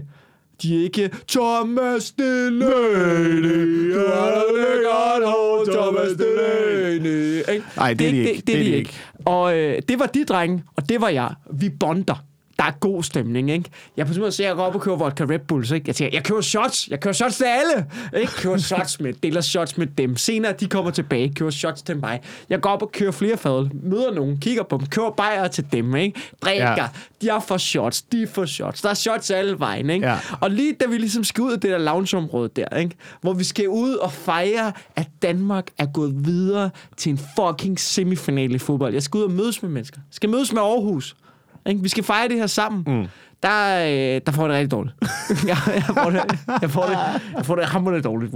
de 0.62 0.78
er 0.78 0.82
ikke 0.82 1.10
Thomas 1.28 2.10
Delaney, 2.10 3.92
du 3.94 3.98
har 3.98 4.30
da 4.30 4.42
lækkert 4.56 5.30
hår, 5.30 5.64
Thomas 5.72 6.12
Delaney. 6.18 7.42
Nej, 7.76 7.94
det 7.94 8.06
er 8.06 8.10
de 8.10 8.18
ikke. 8.18 8.36
Det, 8.36 8.46
det, 8.46 8.54
er 8.54 8.64
de 8.64 8.76
ikke. 8.76 8.92
Og 9.24 9.58
øh, 9.58 9.82
det 9.88 9.98
var 9.98 10.06
de 10.06 10.24
drenge, 10.24 10.62
og 10.76 10.88
det 10.88 11.00
var 11.00 11.08
jeg. 11.08 11.34
Vi 11.52 11.68
bonder. 11.68 12.24
Der 12.58 12.64
er 12.64 12.70
god 12.80 13.02
stemning, 13.02 13.50
ikke? 13.50 13.70
Jeg 13.96 14.06
på 14.06 14.12
sådan 14.12 14.20
måde 14.20 14.32
ser, 14.32 14.46
jeg 14.46 14.56
går 14.56 14.62
op 14.62 14.74
og 14.74 14.80
køber 14.80 14.96
vodka 14.96 15.24
Red 15.24 15.38
Bulls, 15.38 15.70
ikke? 15.70 15.84
Jeg 15.86 15.96
tænker, 15.96 16.16
jeg 16.16 16.24
køber 16.24 16.40
shots. 16.40 16.88
Jeg 16.88 17.00
køber 17.00 17.12
shots 17.12 17.36
til 17.36 17.44
alle. 17.44 17.86
Ikke? 18.20 18.32
Køber 18.32 18.56
shots 18.56 19.00
med, 19.00 19.12
deler 19.12 19.40
shots 19.40 19.78
med 19.78 19.86
dem. 19.86 20.16
Senere, 20.16 20.52
de 20.52 20.66
kommer 20.66 20.90
tilbage, 20.90 21.34
køber 21.34 21.50
shots 21.50 21.82
til 21.82 21.96
mig. 21.96 22.20
Jeg 22.50 22.60
går 22.60 22.70
op 22.70 22.82
og 22.82 22.92
kører 22.92 23.12
flere 23.12 23.36
fadøl, 23.36 23.70
møder 23.82 24.14
nogen, 24.14 24.38
kigger 24.38 24.62
på 24.62 24.76
dem, 24.76 24.86
køber 24.86 25.10
bajer 25.10 25.48
til 25.48 25.66
dem, 25.72 25.96
ikke? 25.96 26.20
Drikker. 26.42 26.70
Ja. 26.70 26.88
Er 27.34 27.40
for 27.40 27.56
shots, 27.56 28.02
de 28.02 28.26
for 28.26 28.44
shots. 28.44 28.82
Der 28.82 28.90
er 28.90 28.94
shots 28.94 29.30
alle 29.30 29.58
vejen, 29.58 29.90
ikke? 29.90 30.06
Ja. 30.06 30.18
Og 30.40 30.50
lige 30.50 30.72
da 30.80 30.86
vi 30.86 30.98
ligesom 30.98 31.24
skal 31.24 31.42
ud 31.42 31.52
af 31.52 31.60
det 31.60 31.70
der 31.70 31.78
loungeområde 31.78 32.50
der, 32.56 32.76
ikke? 32.76 32.96
Hvor 33.20 33.32
vi 33.32 33.44
skal 33.44 33.68
ud 33.68 33.94
og 33.94 34.12
fejre, 34.12 34.72
at 34.96 35.08
Danmark 35.22 35.70
er 35.78 35.86
gået 35.86 36.26
videre 36.26 36.70
til 36.96 37.10
en 37.10 37.20
fucking 37.38 37.80
semifinale 37.80 38.54
i 38.54 38.58
fodbold. 38.58 38.92
Jeg 38.92 39.02
skal 39.02 39.18
ud 39.18 39.24
og 39.24 39.30
mødes 39.30 39.62
med 39.62 39.70
mennesker. 39.70 39.98
Jeg 39.98 40.14
skal 40.14 40.30
mødes 40.30 40.52
med 40.52 40.62
Aarhus. 40.62 41.16
Ikke? 41.66 41.82
Vi 41.82 41.88
skal 41.88 42.04
fejre 42.04 42.28
det 42.28 42.36
her 42.36 42.46
sammen. 42.46 42.84
Mm. 42.86 43.06
Der, 43.42 43.84
øh, 44.16 44.20
der 44.26 44.32
får 44.32 44.42
jeg 44.42 44.48
det 44.48 44.56
rigtig 44.56 44.70
dårligt. 44.70 44.94
jeg, 45.48 45.56
jeg, 45.74 45.82
får 45.84 46.10
det, 46.10 46.22
jeg, 46.62 46.70
får 46.70 46.82
det, 46.84 46.98
jeg 47.36 47.46
får 47.46 47.56
det 47.56 47.64
hammerende 47.64 48.02
dårligt. 48.02 48.34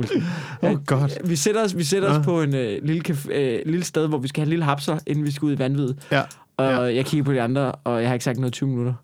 Åh, 0.62 0.84
godt. 0.86 1.18
Vi 1.24 1.36
sætter 1.36 1.64
os, 1.64 1.76
vi 1.76 1.84
sætter 1.84 2.10
os 2.18 2.24
på 2.24 2.42
en 2.42 2.54
øh, 2.54 2.78
lille, 2.84 3.02
caf- 3.08 3.32
øh, 3.32 3.58
lille 3.66 3.84
sted, 3.84 4.08
hvor 4.08 4.18
vi 4.18 4.28
skal 4.28 4.40
have 4.40 4.46
en 4.46 4.50
lille 4.50 4.64
hapser, 4.64 4.98
inden 5.06 5.24
vi 5.24 5.30
skal 5.30 5.46
ud 5.46 5.52
i 5.52 5.58
vanvittet. 5.58 5.98
Ja. 6.12 6.22
Og 6.56 6.64
Ja. 6.70 6.80
jeg 6.80 7.04
kigger 7.06 7.24
på 7.24 7.32
de 7.32 7.42
andre, 7.42 7.72
og 7.72 8.00
jeg 8.00 8.08
har 8.08 8.14
ikke 8.14 8.24
sagt 8.24 8.38
noget 8.38 8.50
i 8.50 8.58
20 8.58 8.68
minutter. 8.68 8.94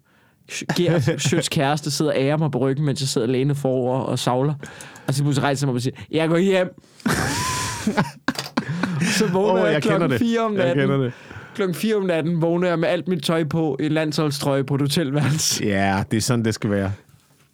Gert, 0.76 1.10
Sjøts 1.22 1.48
kæreste, 1.48 1.90
sidder 1.90 2.12
og 2.12 2.18
ærer 2.18 2.36
mig 2.36 2.50
på 2.50 2.58
ryggen, 2.58 2.84
mens 2.84 3.00
jeg 3.00 3.08
sidder 3.08 3.26
alene 3.26 3.54
forover 3.54 3.98
og 3.98 4.18
savler. 4.18 4.54
Og 5.06 5.14
så 5.14 5.22
pludselig 5.22 5.44
rejser 5.44 5.66
jeg 5.66 5.68
mig 5.68 5.74
og 5.74 5.82
siger, 5.82 5.96
jeg 6.10 6.28
går 6.28 6.38
hjem. 6.38 6.80
så 9.18 9.26
vågner 9.32 9.60
oh, 9.62 9.66
jeg, 9.66 9.72
jeg 9.74 9.82
kender 9.82 9.98
klokken 9.98 10.10
det. 10.10 10.18
4 10.18 10.40
om 10.40 10.56
Jeg 10.56 10.68
kender 10.74 10.86
natten. 10.86 11.00
det. 11.00 11.12
Klokken 11.54 11.74
4 11.74 11.94
om 11.96 12.02
natten 12.02 12.42
vågner 12.42 12.68
jeg 12.68 12.78
med 12.78 12.88
alt 12.88 13.08
mit 13.08 13.22
tøj 13.22 13.44
på, 13.44 13.76
en 13.80 13.92
landsholdstrøje 13.92 14.64
på 14.64 14.74
et 14.74 14.80
hotelværelse. 14.80 15.64
Ja, 15.64 16.02
det 16.10 16.16
er 16.16 16.20
sådan, 16.20 16.44
det 16.44 16.54
skal 16.54 16.70
være. 16.70 16.92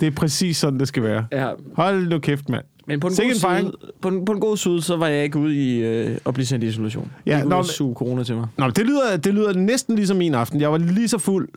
Det 0.01 0.07
er 0.07 0.11
præcis 0.11 0.57
sådan, 0.57 0.81
det 0.81 0.89
skal 0.89 1.03
være. 1.03 1.27
Ja, 1.33 1.51
Hold 1.75 2.09
nu 2.09 2.19
kæft, 2.19 2.49
mand. 2.49 2.65
men 2.87 3.01
på 3.01 3.07
en, 3.07 3.15
Sikke 3.15 3.33
god 3.33 3.59
side, 3.61 3.73
på, 4.01 4.09
en, 4.09 4.25
på 4.25 4.33
en 4.33 4.41
god 4.41 4.57
side, 4.57 4.83
så 4.83 4.97
var 4.97 5.07
jeg 5.07 5.25
ikke 5.25 5.39
ude 5.39 5.55
i 5.57 5.79
øh, 5.83 6.17
at 6.27 6.35
blive 6.35 6.47
sendt 6.47 6.65
i 6.65 6.69
isolation. 6.69 7.11
Ja, 7.27 7.31
Ja, 7.31 7.37
ikke 7.39 7.49
nå, 7.49 7.63
suge 7.63 7.95
corona 7.95 8.25
til 8.25 8.35
mig. 8.35 8.47
Nå, 8.57 8.65
men 8.65 8.75
det 8.75 8.87
lyder, 8.87 9.17
det 9.17 9.35
lyder 9.35 9.53
næsten 9.53 9.97
ligesom 9.97 10.17
min 10.17 10.35
aften. 10.35 10.61
Jeg 10.61 10.73
var 10.73 10.79
lige 10.79 11.09
så 11.09 11.19
fuld, 11.19 11.49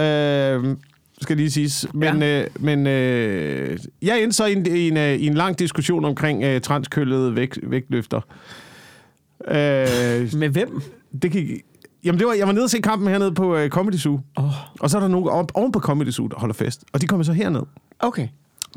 øh, 0.00 0.76
skal 1.20 1.36
lige 1.36 1.50
siges. 1.50 1.86
Men, 1.94 2.22
ja. 2.22 2.42
øh, 2.42 2.46
men 2.60 2.86
øh, 2.86 3.78
jeg 4.02 4.22
endte 4.22 4.36
så 4.36 4.44
i 4.46 4.52
en, 4.52 4.66
i, 4.66 4.88
en, 4.88 4.96
øh, 4.96 5.14
i 5.14 5.26
en 5.26 5.34
lang 5.34 5.58
diskussion 5.58 6.04
omkring 6.04 6.42
øh, 6.44 6.60
transkøllede 6.60 7.36
vægt, 7.36 7.58
vægtløfter. 7.62 8.20
Øh, 9.48 9.54
Med 10.38 10.48
hvem? 10.48 10.82
det 11.22 11.32
gik, 11.32 11.48
jamen, 12.04 12.18
det 12.18 12.26
var, 12.26 12.32
jeg 12.32 12.46
var 12.46 12.52
nede 12.52 12.64
og 12.64 12.70
se 12.70 12.80
kampen 12.80 13.08
hernede 13.08 13.32
på 13.34 13.56
øh, 13.56 13.70
Comedy 13.70 13.94
Zoo. 13.96 14.20
Oh, 14.36 14.44
Og 14.80 14.90
så 14.90 14.96
er 14.96 15.00
der 15.00 15.08
nogen 15.08 15.28
op, 15.28 15.52
oven 15.54 15.72
på 15.72 15.80
Comedy 15.80 16.10
Zoo, 16.10 16.26
der 16.26 16.36
holder 16.38 16.54
fest. 16.54 16.84
Og 16.92 17.00
de 17.00 17.06
kommer 17.06 17.24
så 17.24 17.32
herned. 17.32 17.62
okay. 18.00 18.28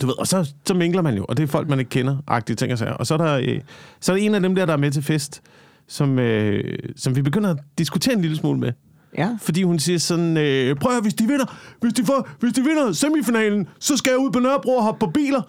Du 0.01 0.05
ved, 0.07 0.19
og 0.19 0.27
så, 0.27 0.53
så 0.65 0.73
mingler 0.73 1.01
man 1.01 1.15
jo, 1.17 1.25
og 1.29 1.37
det 1.37 1.43
er 1.43 1.47
folk, 1.47 1.69
man 1.69 1.79
ikke 1.79 1.89
kender, 1.89 2.17
agtige 2.27 2.55
ting 2.55 2.71
og 2.71 2.77
sager. 2.77 2.93
Og 2.93 3.07
så 3.07 3.13
er, 3.13 3.17
der, 3.17 3.37
øh, 3.37 3.61
så 3.99 4.11
er 4.11 4.15
der 4.17 4.23
en 4.23 4.35
af 4.35 4.41
dem 4.41 4.55
der, 4.55 4.65
der 4.65 4.73
er 4.73 4.77
med 4.77 4.91
til 4.91 5.03
fest, 5.03 5.41
som, 5.87 6.19
øh, 6.19 6.79
som 6.95 7.15
vi 7.15 7.21
begynder 7.21 7.49
at 7.49 7.57
diskutere 7.77 8.13
en 8.15 8.21
lille 8.21 8.37
smule 8.37 8.59
med. 8.59 8.71
Ja. 9.17 9.37
Fordi 9.41 9.63
hun 9.63 9.79
siger 9.79 9.99
sådan, 9.99 10.37
øh, 10.37 10.75
prøv 10.75 10.89
at 10.91 10.93
høre, 10.95 11.01
hvis 11.01 11.13
de 11.13 11.27
vinder, 11.27 11.55
hvis 11.81 11.93
de, 11.93 12.05
får, 12.05 12.29
hvis 12.39 12.53
de 12.53 12.61
vinder 12.61 12.91
semifinalen, 12.91 13.67
så 13.79 13.97
skal 13.97 14.11
jeg 14.11 14.19
ud 14.19 14.31
på 14.31 14.39
Nørrebro 14.39 14.71
og 14.77 14.83
hoppe 14.83 15.05
på 15.05 15.11
biler. 15.11 15.41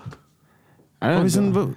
Og 1.01 1.25
vi 1.25 1.31
sådan, 1.31 1.75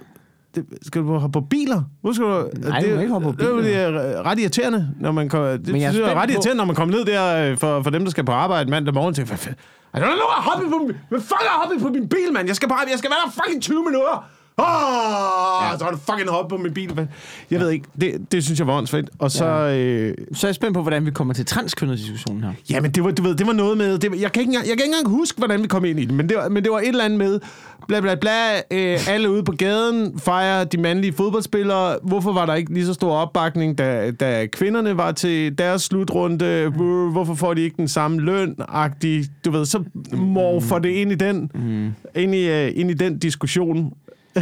det, 0.54 0.64
skal 0.82 1.02
du 1.02 1.18
hoppe 1.18 1.40
på 1.40 1.46
biler? 1.50 1.82
Hvor 2.00 2.12
skal 2.12 2.24
du, 2.26 2.48
Nej, 2.68 2.80
du 2.80 2.94
må 2.94 3.00
ikke 3.00 3.12
hoppe 3.12 3.32
på 3.32 3.36
Det, 3.42 3.48
er 3.50 3.56
biler. 3.56 3.62
det 3.90 4.16
er 4.16 4.22
ret 4.26 4.38
irriterende, 4.38 4.90
når 5.00 5.12
man 5.12 5.28
kommer, 5.28 5.48
det 5.56 5.66
Men 5.68 5.80
jeg 5.80 5.86
er 5.88 5.92
synes 5.92 6.08
er 6.08 6.14
ret 6.14 6.28
på- 6.28 6.32
irriterende, 6.32 6.56
når 6.56 6.64
man 6.64 6.76
kommer 6.76 6.96
ned 6.96 7.04
der 7.04 7.50
øh, 7.52 7.58
for, 7.58 7.82
for 7.82 7.90
dem, 7.90 8.04
der 8.04 8.10
skal 8.10 8.24
på 8.24 8.32
arbejde 8.32 8.70
mandag 8.70 8.94
morgen. 8.94 9.14
Tænker, 9.14 9.28
hvad, 9.28 9.38
fanden? 9.38 9.60
er 9.92 9.98
der 9.98 10.06
nogen, 10.06 10.18
der 10.18 10.26
har 10.40 10.50
hoppet 10.50 10.70
på 10.72 10.78
min, 10.78 10.96
hvad 11.08 11.20
fuck 11.20 11.40
er 11.40 11.60
hoppet 11.62 11.80
på 11.82 11.88
min 11.88 12.08
bil, 12.08 12.32
mand? 12.32 12.46
Jeg 12.46 12.56
skal, 12.56 12.68
bare, 12.68 12.78
jeg 12.90 12.98
skal 12.98 13.10
være 13.10 13.22
der 13.26 13.30
fucking 13.42 13.62
20 13.62 13.84
minutter. 13.84 14.24
Åh, 14.60 15.72
ja. 15.72 15.78
så 15.78 15.84
har 15.84 15.90
du 15.90 15.96
fucking 16.10 16.28
hoppet 16.30 16.56
på 16.58 16.62
min 16.62 16.74
bil. 16.74 17.08
Jeg 17.50 17.60
ved 17.60 17.70
ikke, 17.70 17.86
det, 18.00 18.32
det 18.32 18.44
synes 18.44 18.58
jeg 18.58 18.66
var 18.66 18.76
åndssvagt. 18.78 19.10
Og 19.18 19.30
så, 19.30 19.44
Ja. 19.44 19.76
øh, 19.78 20.14
Så 20.34 20.46
er 20.46 20.48
jeg 20.48 20.54
spændt 20.54 20.74
på, 20.74 20.82
hvordan 20.82 21.06
vi 21.06 21.10
kommer 21.10 21.34
til 21.34 21.46
transkønnet-diskussionen 21.46 22.44
her. 22.44 22.52
Ja, 22.70 22.80
men 22.80 22.90
det 22.90 23.04
var, 23.04 23.10
du 23.10 23.22
ved, 23.22 23.34
det 23.34 23.46
var 23.46 23.52
noget 23.52 23.78
med... 23.78 23.98
Det, 23.98 24.10
var- 24.10 24.16
jeg, 24.16 24.32
kan 24.32 24.40
ikke 24.40 24.50
engang, 24.50 24.68
jeg 24.68 24.76
kan 24.76 24.84
ikke 24.86 24.94
engang 24.96 25.16
huske, 25.18 25.38
hvordan 25.38 25.62
vi 25.62 25.66
kom 25.68 25.84
ind 25.84 26.00
i 26.00 26.04
den, 26.04 26.16
men 26.16 26.28
det 26.28 26.36
var, 26.36 26.48
men 26.48 26.62
det 26.64 26.72
var 26.72 26.78
et 26.78 26.88
eller 26.88 27.04
andet 27.04 27.18
med... 27.18 27.40
Bla, 27.88 28.00
bla, 28.00 28.14
bla. 28.14 28.56
Øh, 28.70 28.98
alle 29.08 29.30
ude 29.30 29.42
på 29.42 29.52
gaden 29.52 30.18
fejrer 30.18 30.64
de 30.64 30.78
mandlige 30.78 31.12
fodboldspillere. 31.12 31.96
Hvorfor 32.02 32.32
var 32.32 32.46
der 32.46 32.54
ikke 32.54 32.74
lige 32.74 32.86
så 32.86 32.94
stor 32.94 33.12
opbakning, 33.16 33.78
da, 33.78 34.10
da 34.10 34.46
kvinderne 34.46 34.96
var 34.96 35.12
til 35.12 35.58
deres 35.58 35.82
slutrunde? 35.82 36.68
Hvorfor 37.12 37.34
får 37.34 37.54
de 37.54 37.60
ikke 37.62 37.76
den 37.76 37.88
samme 37.88 38.20
løn? 38.20 38.56
-agtig? 38.60 39.28
Du 39.44 39.50
ved, 39.50 39.66
så 39.66 39.82
morfer 40.12 40.78
det 40.78 40.88
ind 40.88 41.12
i 41.12 41.14
den, 41.14 41.50
mm. 41.54 41.90
ind 42.22 42.34
i, 42.34 42.48
uh, 42.66 42.78
ind 42.80 42.90
i 42.90 42.94
den 42.94 43.18
diskussion. 43.18 43.92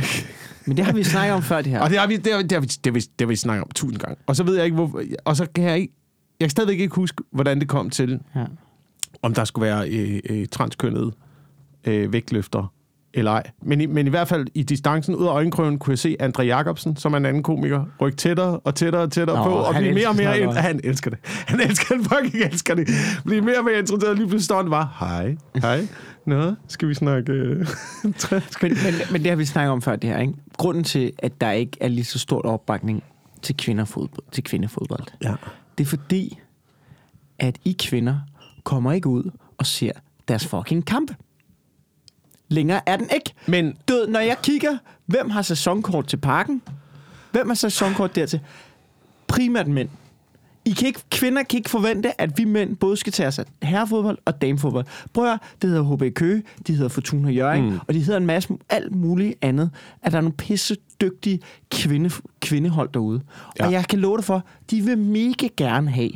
Men 0.67 0.77
det 0.77 0.85
har 0.85 0.93
vi 0.93 1.05
snakket 1.05 1.35
om 1.35 1.43
før, 1.43 1.63
det 1.63 1.73
her. 1.73 1.81
Og 1.81 1.91
det 1.91 1.99
har 1.99 2.07
vi, 2.07 2.17
det 2.17 2.33
har, 2.33 2.43
det 2.43 2.53
har, 2.53 2.61
vi, 2.61 2.67
det 2.67 2.87
har, 2.87 2.93
vi, 2.93 3.01
det 3.01 3.21
har 3.21 3.27
vi 3.27 3.37
snakket 3.37 3.63
om 3.65 3.71
tusind 3.75 4.01
gange. 4.01 4.17
Og 4.27 4.37
så 4.37 4.43
ved 4.45 4.57
jeg 4.57 4.65
ikke, 4.65 4.75
hvorfor... 4.75 5.03
Og 5.25 5.37
så 5.37 5.47
kan 5.55 5.65
jeg 5.65 5.79
ikke... 5.79 5.95
Jeg 6.41 6.47
kan 6.47 6.51
stadigvæk 6.51 6.81
ikke 6.81 6.95
huske, 6.95 7.23
hvordan 7.33 7.61
det 7.61 7.69
kom 7.69 7.91
til, 7.91 8.21
Ja. 8.35 8.45
om 9.23 9.35
der 9.35 9.45
skulle 9.45 9.67
være 9.71 9.89
øh, 9.91 10.21
øh, 10.31 10.47
transkønnede 10.47 11.13
øh, 11.85 12.13
vægtløfter 12.13 12.73
eller 13.15 13.31
ej. 13.31 13.43
Men 13.63 13.81
i, 13.81 13.87
men 13.87 14.07
i 14.07 14.11
hvert 14.11 14.29
fald 14.29 14.47
i 14.55 14.63
distancen 14.63 15.15
ud 15.15 15.27
af 15.27 15.31
øjenkrøven 15.31 15.79
kunne 15.79 15.91
jeg 15.91 15.99
se 15.99 16.17
Andre 16.21 16.43
Jacobsen, 16.43 16.97
som 16.97 17.13
er 17.13 17.17
en 17.17 17.27
anden 17.27 17.43
komiker, 17.43 17.85
rykke 18.01 18.17
tættere 18.17 18.59
og 18.59 18.75
tættere 18.75 19.03
og 19.03 19.13
tættere 19.13 19.37
Nå, 19.37 19.45
på, 19.45 19.51
og 19.51 19.75
blive 19.75 19.95
mere 19.95 20.09
og 20.09 20.17
mere... 20.17 20.41
noget. 20.41 20.57
han 20.57 20.81
elsker 20.85 21.11
det. 21.11 21.19
Han 21.49 21.61
elsker 21.61 21.97
det, 21.97 22.07
fucking 22.07 22.45
elsker 22.45 22.75
det. 22.75 22.89
Blive 23.25 23.41
mere 23.41 23.59
og 23.59 23.65
mere 23.65 23.79
interesseret. 23.79 24.17
Lige 24.17 24.27
pludselig 24.27 24.45
står 24.45 24.63
han 24.63 24.71
bare, 24.71 24.89
hej, 25.01 25.37
hej. 25.55 25.87
Nå, 26.27 26.55
skal 26.69 26.89
vi 26.89 26.95
snakke... 26.95 27.33
øh, 27.33 27.57
Men, 28.63 28.77
men, 28.85 28.95
men 29.13 29.23
det 29.23 29.31
har 29.31 29.37
vi 29.37 29.45
snakket 29.45 29.73
om 29.73 29.83
før, 29.83 29.97
det 29.97 30.11
her. 30.11 30.19
Ikke? 30.19 30.33
Grunden 30.57 30.85
til, 30.85 31.13
at 31.19 31.41
der 31.41 31.51
ikke 31.51 31.77
er 31.81 31.89
lige 31.89 32.05
så 32.05 32.19
stort 32.19 32.45
opbakning 32.45 33.03
til, 33.43 33.57
kvinderfodbold, 33.57 34.25
til 34.33 34.45
kvindefodbold, 34.45 35.03
ja. 35.23 35.35
det 35.79 35.85
er 35.85 35.89
fordi, 35.89 36.39
at 37.39 37.59
I 37.65 37.77
kvinder 37.81 38.19
kommer 38.65 38.93
ikke 38.93 39.09
ud 39.09 39.31
og 39.59 39.67
ser 39.67 39.93
deres 40.29 40.47
fucking 40.47 40.87
kampe. 40.87 41.15
Længere 42.49 42.81
er 42.87 42.97
den 42.97 43.09
ikke. 43.15 43.33
Men 43.47 43.75
Du 43.89 43.95
ved, 43.95 44.07
når 44.09 44.21
jeg 44.21 44.37
kigger, 44.43 44.79
hvem 45.07 45.31
har 45.31 45.43
sæsonkort 45.43 46.07
til 46.07 46.17
parken? 46.17 46.63
Hvem 47.31 47.49
har 47.49 47.55
sæsonkort 47.55 48.15
dertil? 48.15 48.41
Primært 49.27 49.69
mænd. 49.69 49.89
I 50.65 50.71
kan 50.71 50.87
ikke, 50.87 51.01
kvinder 51.11 51.43
kan 51.43 51.57
ikke 51.57 51.71
forvente, 51.71 52.21
at 52.21 52.39
vi 52.39 52.45
mænd 52.45 52.77
både 52.77 52.97
skal 52.97 53.13
tage 53.13 53.27
os 53.27 53.39
af 53.39 53.45
herrefodbold 53.63 54.19
og 54.25 54.43
damefodbold. 54.43 54.87
Prøv 55.13 55.25
at 55.25 55.31
høre, 55.31 55.39
det 55.63 55.71
hedder 55.71 55.97
HB 55.97 56.15
Køge, 56.15 56.43
de 56.67 56.75
hedder 56.75 56.89
Fortuna 56.89 57.31
Jørgen, 57.31 57.71
mm. 57.71 57.79
og 57.89 57.95
de 57.95 57.99
hedder 57.99 58.17
en 58.17 58.27
masse 58.27 58.49
alt 58.71 58.95
muligt 58.95 59.35
andet. 59.43 59.71
At 60.03 60.13
der 60.13 60.19
er 60.19 60.23
nogle 60.23 60.37
pisse 60.37 60.77
dygtige 61.01 61.41
kvinde, 61.71 62.11
kvindehold 62.41 62.89
derude. 62.95 63.21
Ja. 63.59 63.65
Ja. 63.65 63.67
Og 63.67 63.73
jeg 63.73 63.85
kan 63.89 63.99
love 63.99 64.17
dig 64.17 64.25
for, 64.25 64.45
de 64.71 64.81
vil 64.81 64.99
mega 64.99 65.49
gerne 65.57 65.91
have, 65.91 66.11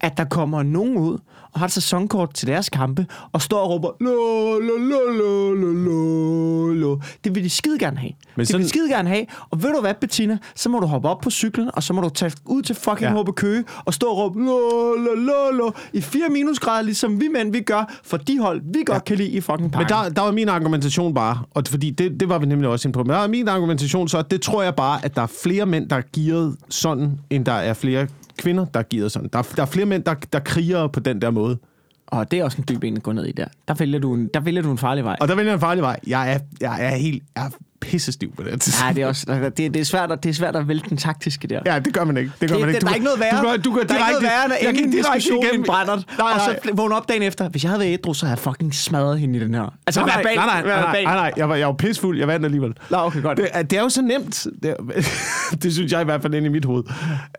at 0.00 0.16
der 0.16 0.24
kommer 0.24 0.62
nogen 0.62 0.96
ud 0.96 1.18
og 1.56 1.60
har 1.60 1.66
et 1.66 1.72
sæsonkort 1.72 2.34
til 2.34 2.48
deres 2.48 2.68
kampe, 2.68 3.06
og 3.32 3.42
står 3.42 3.58
og 3.58 3.70
råber, 3.70 3.88
lo, 4.00 4.58
lo, 4.58 4.76
lo, 4.78 4.98
lo, 5.10 5.54
lo, 5.54 5.72
lo, 5.72 6.72
lo. 6.74 6.98
Det 7.24 7.34
vil 7.34 7.44
de 7.44 7.50
skide 7.50 7.78
gerne 7.78 7.98
have. 7.98 8.10
Men 8.36 8.40
det 8.40 8.48
sådan- 8.48 8.58
vil 8.58 8.64
de 8.64 8.68
skide 8.68 8.88
gerne 8.88 9.08
have. 9.08 9.26
Og 9.50 9.62
ved 9.62 9.72
du 9.74 9.80
hvad, 9.80 9.94
Bettina? 10.00 10.38
Så 10.54 10.68
må 10.68 10.80
du 10.80 10.86
hoppe 10.86 11.08
op 11.08 11.20
på 11.20 11.30
cyklen, 11.30 11.70
og 11.74 11.82
så 11.82 11.92
må 11.92 12.00
du 12.00 12.08
tage 12.08 12.32
ud 12.44 12.62
til 12.62 12.74
fucking 12.74 13.16
ja. 13.16 13.22
Køge, 13.32 13.64
og 13.84 13.94
stå 13.94 14.06
og 14.06 14.16
råbe, 14.18 14.38
lo, 14.44 14.58
lo, 14.96 15.14
lo, 15.14 15.50
lo, 15.52 15.70
i 15.92 16.00
4 16.00 16.22
minusgrader, 16.30 16.82
ligesom 16.82 17.20
vi 17.20 17.28
mænd, 17.28 17.52
vi 17.52 17.60
gør, 17.60 17.94
for 18.04 18.16
de 18.16 18.38
hold, 18.40 18.60
vi 18.64 18.82
godt 18.86 18.94
ja. 18.96 19.00
kan 19.00 19.16
lide 19.16 19.28
i 19.28 19.40
fucking 19.40 19.60
Men 19.62 19.70
parken. 19.70 19.88
der, 19.88 20.08
der 20.08 20.22
var 20.22 20.30
min 20.32 20.48
argumentation 20.48 21.14
bare, 21.14 21.38
og 21.54 21.62
fordi 21.70 21.90
det, 21.90 22.20
det 22.20 22.28
var 22.28 22.38
vi 22.38 22.46
nemlig 22.46 22.68
også 22.70 22.88
inde 22.88 22.96
på, 22.96 23.02
men 23.02 23.10
der 23.10 23.16
var 23.18 23.26
min 23.26 23.48
argumentation 23.48 24.08
så, 24.08 24.18
at 24.18 24.30
det 24.30 24.42
tror 24.42 24.62
jeg 24.62 24.74
bare, 24.74 25.04
at 25.04 25.16
der 25.16 25.22
er 25.22 25.26
flere 25.42 25.66
mænd, 25.66 25.88
der 25.88 25.96
er 25.96 26.02
gearet 26.14 26.56
sådan, 26.68 27.18
end 27.30 27.44
der 27.44 27.52
er 27.52 27.74
flere 27.74 28.06
kvinder, 28.38 28.64
der 28.64 28.82
gider 28.82 29.08
sådan. 29.08 29.28
Der, 29.32 29.42
der 29.56 29.62
er 29.62 29.66
flere 29.66 29.86
mænd, 29.86 30.04
der, 30.04 30.14
der 30.14 30.38
kriger 30.38 30.86
på 30.86 31.00
den 31.00 31.20
der 31.20 31.30
måde. 31.30 31.58
Og 32.06 32.30
det 32.30 32.38
er 32.38 32.44
også 32.44 32.58
en 32.58 32.64
dyb 32.68 32.84
en 32.84 32.96
at 32.96 33.02
gå 33.02 33.12
ned 33.12 33.24
i 33.26 33.32
der. 33.32 33.44
Der 33.68 33.74
vælger 33.74 33.98
du 33.98 34.14
en, 34.14 34.28
der 34.34 34.40
vælger 34.40 34.62
du 34.62 34.70
en 34.70 34.78
farlig 34.78 35.04
vej. 35.04 35.16
Og 35.20 35.28
der 35.28 35.34
vælger 35.34 35.50
jeg 35.50 35.54
en 35.54 35.60
farlig 35.60 35.82
vej. 35.82 36.00
Jeg 36.06 36.32
er, 36.32 36.38
jeg 36.60 36.84
er 36.84 36.96
helt 36.96 37.22
jeg 37.36 37.44
er 37.46 37.50
pissestiv 37.80 38.34
på 38.36 38.42
det. 38.42 38.80
Ja, 38.82 38.92
det 38.92 39.02
er 39.02 39.06
også 39.12 39.50
det, 39.56 39.74
det 39.74 39.76
er 39.76 39.84
svært 39.84 40.12
at, 40.12 40.22
det 40.22 40.28
er 40.28 40.34
svært 40.34 40.56
at 40.56 40.68
vælge 40.68 40.82
den 40.88 40.96
taktiske 40.96 41.48
der. 41.48 41.60
Ja, 41.66 41.78
det 41.78 41.94
gør 41.94 42.04
man 42.04 42.16
ikke. 42.16 42.32
Det 42.40 42.48
gør 42.48 42.56
Det, 42.56 42.60
man 42.66 42.68
ikke. 42.68 42.80
det, 42.80 42.86
der 42.86 42.90
er 42.90 42.94
ikke 42.94 43.04
noget 43.04 43.20
værre. 43.20 43.42
Du 43.42 43.48
går, 43.48 43.56
du 43.56 43.74
går 43.74 43.82
der 43.82 43.94
er 43.94 44.08
ikke 44.08 44.20
direkte, 44.20 44.22
noget 44.22 44.50
værre, 44.50 44.58
jeg 44.62 44.74
gik 44.74 44.92
direkte 44.92 45.28
igennem. 45.28 45.60
en 45.60 45.66
brændert, 45.66 46.04
Nej, 46.18 46.30
og 46.32 46.36
nej. 46.36 46.58
så 46.64 46.70
vågne 46.74 46.94
op 46.94 47.08
dagen 47.08 47.22
efter. 47.22 47.48
Hvis 47.48 47.62
jeg 47.64 47.70
havde 47.70 47.80
været 47.80 47.92
ædru, 47.92 48.14
så 48.14 48.26
havde 48.26 48.32
jeg 48.32 48.38
fucking 48.38 48.74
smadret 48.74 49.18
hende 49.20 49.38
i 49.38 49.42
den 49.42 49.54
her. 49.54 49.74
Altså, 49.86 50.00
Nej, 50.00 50.22
nej, 50.22 50.34
nej, 50.34 50.46
nej, 50.46 50.62
nej, 50.62 50.80
nej, 50.80 51.02
nej, 51.02 51.14
nej, 51.14 51.32
jeg 51.36 51.48
var, 51.48 51.54
jeg 51.54 51.66
var 51.66 51.74
pissfuld. 51.74 52.18
Jeg 52.18 52.28
vandt 52.28 52.44
alligevel. 52.44 52.72
Nå, 52.90 52.96
okay, 52.96 53.22
godt. 53.22 53.38
Det, 53.38 53.70
det 53.70 53.78
er 53.78 53.82
jo 53.82 53.88
så 53.88 54.02
nemt. 54.02 54.46
Det, 54.62 54.74
det 55.62 55.72
synes 55.74 55.92
jeg 55.92 56.00
i 56.00 56.04
hvert 56.04 56.22
fald 56.22 56.34
ind 56.34 56.46
i 56.46 56.48
mit 56.48 56.64
hoved. 56.64 56.84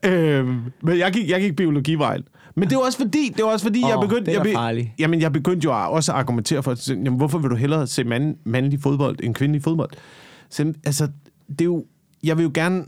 Øhm, 0.04 0.60
men 0.84 0.98
jeg 0.98 1.12
gik, 1.12 1.30
jeg 1.30 1.42
gik 1.42 1.56
biologivejen. 1.56 2.24
Men 2.58 2.70
det 2.70 2.78
var 2.78 2.84
også 2.84 2.98
fordi, 2.98 3.34
det 3.38 3.46
var 3.46 3.52
også 3.52 3.66
fordi 3.66 3.84
Åh, 3.84 3.90
jeg 3.90 3.98
begyndte... 4.02 4.32
er 4.32 4.44
jeg, 4.44 4.54
farligt. 4.54 4.90
Jamen, 5.00 5.22
jeg 5.22 5.34
begyndte 5.34 5.66
jo 5.66 5.94
også 5.94 6.12
at 6.12 6.18
argumentere 6.18 6.64
for, 6.64 6.72
at, 6.72 6.90
jamen, 6.90 7.14
hvorfor 7.14 7.38
vil 7.38 7.50
du 7.50 7.56
hellere 7.56 7.88
se 7.88 8.04
mand, 8.04 8.36
mandlig 8.44 8.82
fodbold 8.82 9.18
end 9.24 9.36
kvindelig 9.36 9.64
fodbold? 9.64 9.90
Så, 10.50 10.74
altså, 10.86 11.08
det 11.50 11.62
er 11.62 11.66
jo... 11.66 11.86
Jeg 12.24 12.38
vil 12.38 12.44
jo 12.44 12.52
gerne... 12.54 12.86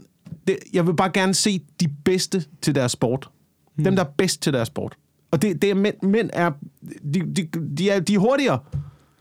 Det, 0.48 0.58
jeg 0.74 0.88
vil 0.88 0.94
bare 0.94 1.12
gerne 1.14 1.34
se 1.34 1.62
de 1.80 1.88
bedste 2.06 2.46
til 2.62 2.76
deres 2.76 2.92
sport. 2.92 3.30
Hmm. 3.76 3.84
Dem, 3.84 3.96
der 3.96 4.04
er 4.04 4.08
bedst 4.18 4.42
til 4.42 4.54
deres 4.54 4.68
sport. 4.68 4.98
Og 5.32 5.42
det, 5.42 5.62
det 5.62 5.70
er 5.70 5.76
mænd, 5.76 5.96
mænd 6.04 6.30
er... 6.34 6.52
De, 7.14 7.20
de, 7.36 7.48
de, 7.78 7.90
er, 7.90 8.00
de 8.00 8.14
er 8.14 8.20
hurtigere. 8.20 8.60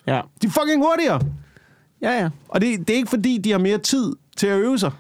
Ja. 0.07 0.21
De 0.43 0.47
er 0.47 0.51
fucking 0.51 0.83
hurtigere. 0.83 1.21
Ja, 2.03 2.11
ja. 2.11 2.31
Og 2.49 2.61
det, 2.61 2.79
det 2.79 2.91
er 2.91 2.97
ikke 2.97 3.11
fordi, 3.11 3.39
de 3.39 3.51
har 3.51 3.59
mere 3.59 3.79
tid 3.79 4.13
til 4.37 4.47
at 4.47 4.59
øve 4.59 4.79
sig. 4.79 4.91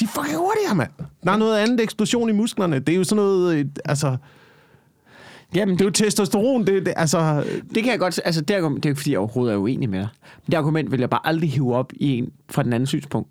De 0.00 0.04
er 0.04 0.08
fucking 0.08 0.36
hurtigere, 0.38 0.74
mand. 0.74 0.90
Der 1.24 1.32
er 1.32 1.36
noget 1.36 1.58
andet 1.58 1.80
eksplosion 1.80 2.28
i 2.28 2.32
musklerne. 2.32 2.78
Det 2.78 2.92
er 2.92 2.96
jo 2.96 3.04
sådan 3.04 3.24
noget... 3.24 3.56
øh, 3.56 3.66
Altså, 3.84 4.16
Jamen, 5.56 5.74
det 5.74 5.80
er 5.80 5.84
jo 5.84 5.90
testosteron. 5.90 6.66
Det, 6.66 6.86
det, 6.86 6.94
altså, 6.96 7.44
Det 7.74 7.82
kan 7.82 7.90
jeg 7.92 7.98
godt... 7.98 8.20
Altså, 8.24 8.40
det, 8.40 8.54
argument, 8.54 8.82
det 8.82 8.88
er 8.88 8.90
jo 8.90 8.92
ikke, 8.92 9.00
fordi 9.00 9.10
jeg 9.10 9.18
overhovedet 9.18 9.54
er 9.54 9.58
uenig 9.58 9.90
med 9.90 9.98
dig. 9.98 10.08
Men 10.46 10.50
det 10.50 10.56
argument 10.56 10.90
vil 10.92 11.00
jeg 11.00 11.10
bare 11.10 11.20
aldrig 11.26 11.50
hive 11.52 11.74
op 11.74 11.92
i 11.96 12.18
en 12.18 12.28
fra 12.50 12.62
den 12.62 12.72
anden 12.72 12.86
synspunkt. 12.86 13.30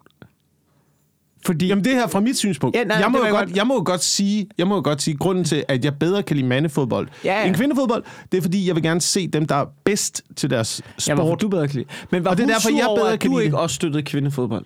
Fordi... 1.46 1.68
jamen, 1.68 1.84
det 1.84 1.94
her 1.94 2.08
fra 2.08 2.20
mit 2.20 2.38
synspunkt. 2.38 2.76
Ja, 2.78 2.84
nej, 2.84 2.98
jeg, 2.98 3.12
må 3.12 3.18
jo 3.18 3.24
godt, 3.24 3.48
godt- 3.48 3.58
jeg 3.58 3.68
må 3.68 3.74
jo 3.76 3.82
godt 3.86 4.04
sige, 4.04 4.48
jeg 4.58 4.68
må 4.68 4.76
jo 4.76 4.82
godt 4.84 5.02
sige, 5.02 5.18
grunden 5.18 5.44
til, 5.44 5.64
at 5.68 5.86
jeg 5.86 5.96
bedre 6.00 6.24
kan 6.24 6.36
lide 6.38 6.48
mandefodbold 6.48 7.08
Ja, 7.26 7.40
ja. 7.42 7.48
end 7.48 7.56
kvindefodbold, 7.56 8.04
det 8.32 8.38
er 8.38 8.42
fordi, 8.42 8.68
jeg 8.68 8.76
vil 8.76 8.84
gerne 8.84 9.02
se 9.02 9.28
dem, 9.28 9.46
der 9.46 9.56
er 9.56 9.66
bedst 9.84 10.22
til 10.36 10.50
deres 10.50 10.82
Ja, 11.08 11.14
hvorfor 11.16 11.30
sport. 11.30 11.42
du 11.42 11.48
bedre 11.50 11.68
kan 11.68 11.76
lide. 11.76 11.88
Men 12.12 12.24
var 12.24 12.32
Og 12.32 12.38
det 12.38 12.44
er 12.44 12.48
derfor, 12.48 12.70
jeg 12.78 12.88
over, 12.88 12.98
bedre 13.00 13.14
at 13.14 13.20
kan 13.20 13.30
du 13.32 13.38
lide 13.38 13.46
ikke 13.46 13.58
også 13.58 13.74
støttede 13.76 14.04
kvindefodbold? 14.04 14.66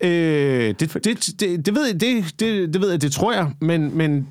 Øh, 0.00 0.10
det, 0.10 0.80
det, 0.80 1.04
det, 1.40 1.66
det, 1.66 1.74
ved 1.74 1.86
jeg, 1.86 2.00
det, 2.00 2.24
det, 2.40 2.74
det 2.74 2.80
ved 2.80 2.90
jeg, 2.90 3.02
det 3.02 3.12
tror 3.12 3.32
jeg, 3.32 3.50
men, 3.60 3.96
men, 3.96 4.28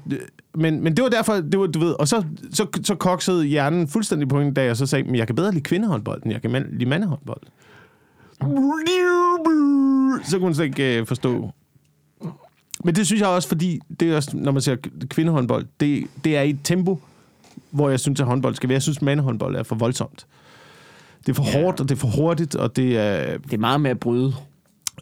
men, 0.56 0.84
men 0.84 0.96
det 0.98 1.04
var 1.04 1.10
derfor, 1.10 1.34
det 1.34 1.60
var, 1.60 1.68
du 1.68 1.80
ved, 1.80 1.92
og 2.00 2.08
så, 2.08 2.24
så, 2.54 2.68
så 2.84 2.96
koksede 2.96 3.46
hjernen 3.46 3.88
fuldstændig 3.88 4.28
på 4.28 4.40
en 4.40 4.54
dag, 4.54 4.70
og 4.72 4.78
så 4.78 4.86
sagde 4.86 5.04
jeg, 5.04 5.12
men 5.12 5.18
jeg 5.20 5.28
kan 5.28 5.36
bedre 5.36 5.52
lide 5.52 5.64
kvindehåndbold, 5.64 6.24
end 6.24 6.32
jeg 6.34 6.42
kan 6.42 6.66
lide 6.72 6.90
mandehåndbold. 6.90 7.42
Så 10.24 10.32
kunne 10.38 10.46
hun 10.46 10.54
slet 10.56 10.66
ikke 10.66 11.00
øh, 11.00 11.06
forstå. 11.08 11.52
Men 12.84 12.96
det 12.96 13.06
synes 13.06 13.22
jeg 13.22 13.30
også, 13.30 13.48
fordi 13.48 13.80
det 14.00 14.12
er 14.12 14.16
også, 14.16 14.38
når 14.38 14.52
man 14.52 14.62
ser 14.62 14.76
kvindehåndbold, 15.10 15.66
det, 15.80 16.04
det 16.24 16.38
er 16.38 16.42
i 16.42 16.50
et 16.50 16.60
tempo, 16.64 17.00
hvor 17.72 17.90
jeg 17.90 18.00
synes, 18.00 18.20
at 18.20 18.26
håndbold 18.28 18.56
skal 18.56 18.70
være. 18.70 18.76
Jeg 18.76 18.82
synes, 18.82 19.02
mandehåndbold 19.02 19.56
er 19.56 19.64
for 19.64 19.76
voldsomt. 19.76 20.26
Det 21.26 21.30
er 21.30 21.34
for 21.34 21.44
Ja. 21.58 21.62
hårdt, 21.64 21.80
og 21.80 21.90
det 21.90 21.96
er 21.96 22.00
for 22.00 22.08
hurtigt, 22.08 22.56
og 22.56 22.76
det 22.76 22.98
er, 22.98 23.38
Det 23.38 23.54
er 23.54 23.58
meget 23.58 23.82
med 23.82 23.92
at 23.92 24.00
bryde. 24.00 24.34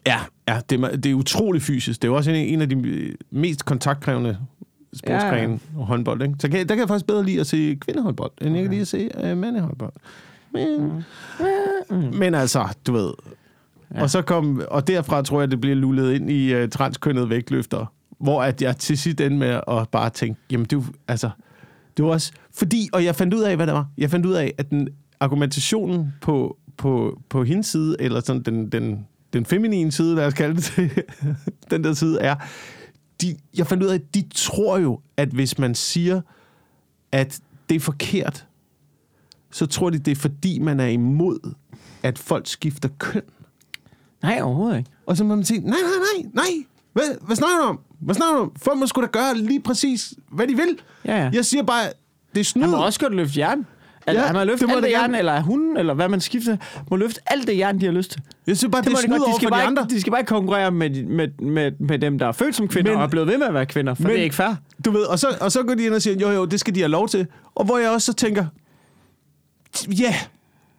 Ja, 0.06 0.18
ja 0.48 0.60
det, 0.70 0.80
er, 0.80 0.96
det 0.96 1.10
er 1.10 1.14
utrolig 1.14 1.62
fysisk. 1.62 2.02
Det 2.02 2.08
er 2.08 2.12
jo 2.12 2.16
også 2.16 2.30
en, 2.30 2.36
en 2.36 2.60
af 2.60 2.68
de 2.68 3.12
mest 3.30 3.64
kontaktkrævende 3.64 4.38
sportsgrene, 4.94 5.52
Ja, 5.52 5.78
ja, 5.78 5.84
håndbold. 5.84 6.22
Ikke? 6.22 6.34
Så 6.38 6.48
kan, 6.48 6.58
der 6.58 6.74
kan 6.74 6.78
jeg 6.78 6.88
faktisk 6.88 7.06
bedre 7.06 7.24
lide 7.24 7.40
at 7.40 7.46
se 7.46 7.78
kvindehåndbold, 7.80 8.30
end 8.40 8.54
jeg 8.54 8.62
kan 8.62 8.70
lide 8.70 8.80
at 8.80 8.88
se 8.88 9.32
uh, 9.32 9.38
mandehåndbold. 9.38 9.92
Men, 10.52 11.04
mm. 11.90 11.96
men 11.96 12.34
altså, 12.34 12.68
du 12.86 12.92
ved... 12.92 13.12
Ja. 13.94 14.02
Og, 14.02 14.10
så 14.10 14.22
kom, 14.22 14.62
og 14.70 14.86
derfra 14.86 15.22
tror 15.22 15.40
jeg, 15.40 15.50
det 15.50 15.60
bliver 15.60 15.76
lullet 15.76 16.12
ind 16.14 16.30
i 16.30 16.62
uh, 16.62 16.68
transkønnede 16.68 17.30
vægtløfter, 17.30 17.86
hvor 18.18 18.42
at 18.42 18.62
jeg 18.62 18.76
til 18.76 18.98
sidst 18.98 19.20
endte 19.20 19.36
med 19.36 19.60
at 19.68 19.88
bare 19.88 20.10
tænke, 20.10 20.40
jamen 20.50 20.64
det 20.64 20.72
jo, 20.72 20.82
altså, 21.08 21.30
det 21.96 22.04
var 22.04 22.10
også, 22.10 22.32
fordi, 22.54 22.88
og 22.92 23.04
jeg 23.04 23.14
fandt 23.14 23.34
ud 23.34 23.42
af, 23.42 23.56
hvad 23.56 23.66
det 23.66 23.74
var. 23.74 23.86
Jeg 23.98 24.10
fandt 24.10 24.26
ud 24.26 24.32
af, 24.32 24.54
at 24.58 24.70
den 24.70 24.88
argumentationen 25.20 26.14
på, 26.20 26.56
på, 26.76 27.20
på 27.28 27.44
hendes 27.44 27.66
side, 27.66 27.96
eller 28.00 28.20
sådan 28.20 28.42
den, 28.42 28.68
den, 28.68 29.06
den 29.32 29.46
feminine 29.46 29.92
side, 29.92 30.16
lad 30.16 30.26
os 30.26 30.34
kalde 30.34 30.56
det 30.56 30.64
til, 30.64 30.90
den 31.70 31.84
der 31.84 31.94
side, 31.94 32.20
er, 32.20 32.34
de, 33.20 33.36
jeg 33.56 33.66
fandt 33.66 33.82
ud 33.82 33.88
af, 33.88 33.94
at 33.94 34.14
de 34.14 34.24
tror 34.34 34.78
jo, 34.78 35.00
at 35.16 35.28
hvis 35.28 35.58
man 35.58 35.74
siger, 35.74 36.20
at 37.12 37.40
det 37.68 37.74
er 37.74 37.80
forkert, 37.80 38.46
så 39.50 39.66
tror 39.66 39.90
de, 39.90 39.98
det 39.98 40.10
er 40.10 40.16
fordi, 40.16 40.58
man 40.58 40.80
er 40.80 40.86
imod, 40.86 41.54
at 42.02 42.18
folk 42.18 42.46
skifter 42.46 42.88
køn. 42.98 43.22
Nej, 44.22 44.40
overhovedet 44.42 44.78
ikke. 44.78 44.90
Og 45.06 45.16
så 45.16 45.24
må 45.24 45.34
man 45.34 45.44
sige, 45.44 45.60
nej, 45.60 45.78
nej, 45.82 46.22
nej, 46.22 46.30
nej. 46.34 46.64
Hvad, 46.92 47.26
hvad 47.26 47.36
snakker 47.36 47.58
du 47.58 47.64
om? 47.64 47.80
Hvad 48.00 48.14
snakker 48.14 48.36
du 48.36 48.42
om? 48.42 48.52
Folk 48.56 48.78
må 48.78 48.86
sgu 48.86 49.00
da 49.00 49.06
gøre 49.06 49.34
lige 49.34 49.60
præcis, 49.60 50.14
hvad 50.32 50.46
de 50.46 50.56
vil. 50.56 50.78
Ja, 51.04 51.16
ja. 51.16 51.30
Jeg 51.32 51.44
siger 51.44 51.62
bare, 51.62 51.92
det 52.34 52.40
er 52.40 52.44
snyd. 52.44 52.62
Han 52.62 52.70
må 52.70 52.84
også 52.84 53.00
godt 53.00 53.14
løfte 53.14 53.40
jern. 53.40 53.66
Altså, 54.10 54.20
Ja, 54.20 54.26
ja, 54.26 54.26
han 54.26 54.36
må 54.36 54.44
løfte 54.44 54.66
det 54.66 54.68
må 54.68 54.74
alt 54.76 54.84
det 54.84 54.90
jern, 54.90 55.14
eller 55.14 55.40
hun, 55.40 55.76
eller 55.76 55.94
hvad 55.94 56.08
man 56.08 56.20
skifter, 56.20 56.56
må 56.90 56.96
løfte 56.96 57.20
alt 57.26 57.46
det 57.46 57.58
jern, 57.58 57.80
de 57.80 57.84
har 57.84 57.92
lyst 57.92 58.10
til. 58.10 58.20
Jeg 58.46 58.56
synes 58.56 58.70
bare, 58.72 58.82
det, 58.82 58.88
Det 58.90 58.92
er 58.94 58.96
de 59.00 59.02
snyd. 59.06 59.16
De 59.16 59.20
over 59.24 59.36
skal, 59.36 59.48
for 59.48 59.54
de 59.54 59.58
bare 59.60 59.66
andre. 59.66 59.82
ikke, 59.82 59.94
de 59.94 60.00
skal 60.00 60.10
bare 60.10 60.20
ikke 60.20 60.28
konkurrere 60.28 60.70
med, 60.70 60.90
med, 61.04 61.28
med, 61.42 61.72
med 61.80 61.98
dem, 61.98 62.18
der 62.18 62.26
er 62.26 62.32
født 62.32 62.56
som 62.56 62.68
kvinder, 62.68 62.90
Men- 62.90 62.98
og 62.98 63.04
er 63.04 63.08
blevet 63.08 63.28
ved 63.28 63.38
med 63.38 63.46
at 63.46 63.54
være 63.54 63.66
kvinder, 63.66 63.94
for 63.94 64.02
men, 64.02 64.10
det 64.12 64.18
er 64.18 64.22
ikke 64.24 64.36
fair. 64.36 64.54
Du 64.84 64.90
ved, 64.90 65.02
og 65.02 65.18
så, 65.18 65.36
og 65.40 65.52
så 65.52 65.62
går 65.62 65.74
de 65.74 65.84
ind 65.84 65.94
og 65.94 66.02
siger, 66.02 66.16
jo 66.16 66.30
jo, 66.30 66.44
det 66.44 66.60
skal 66.60 66.74
de 66.74 66.80
have 66.80 66.88
lov 66.90 67.08
til. 67.08 67.26
Og 67.54 67.64
hvor 67.64 67.78
jeg 67.78 67.90
også 67.90 68.06
så 68.06 68.12
tænker, 68.12 68.44
ja, 69.88 70.02
yeah. 70.04 70.14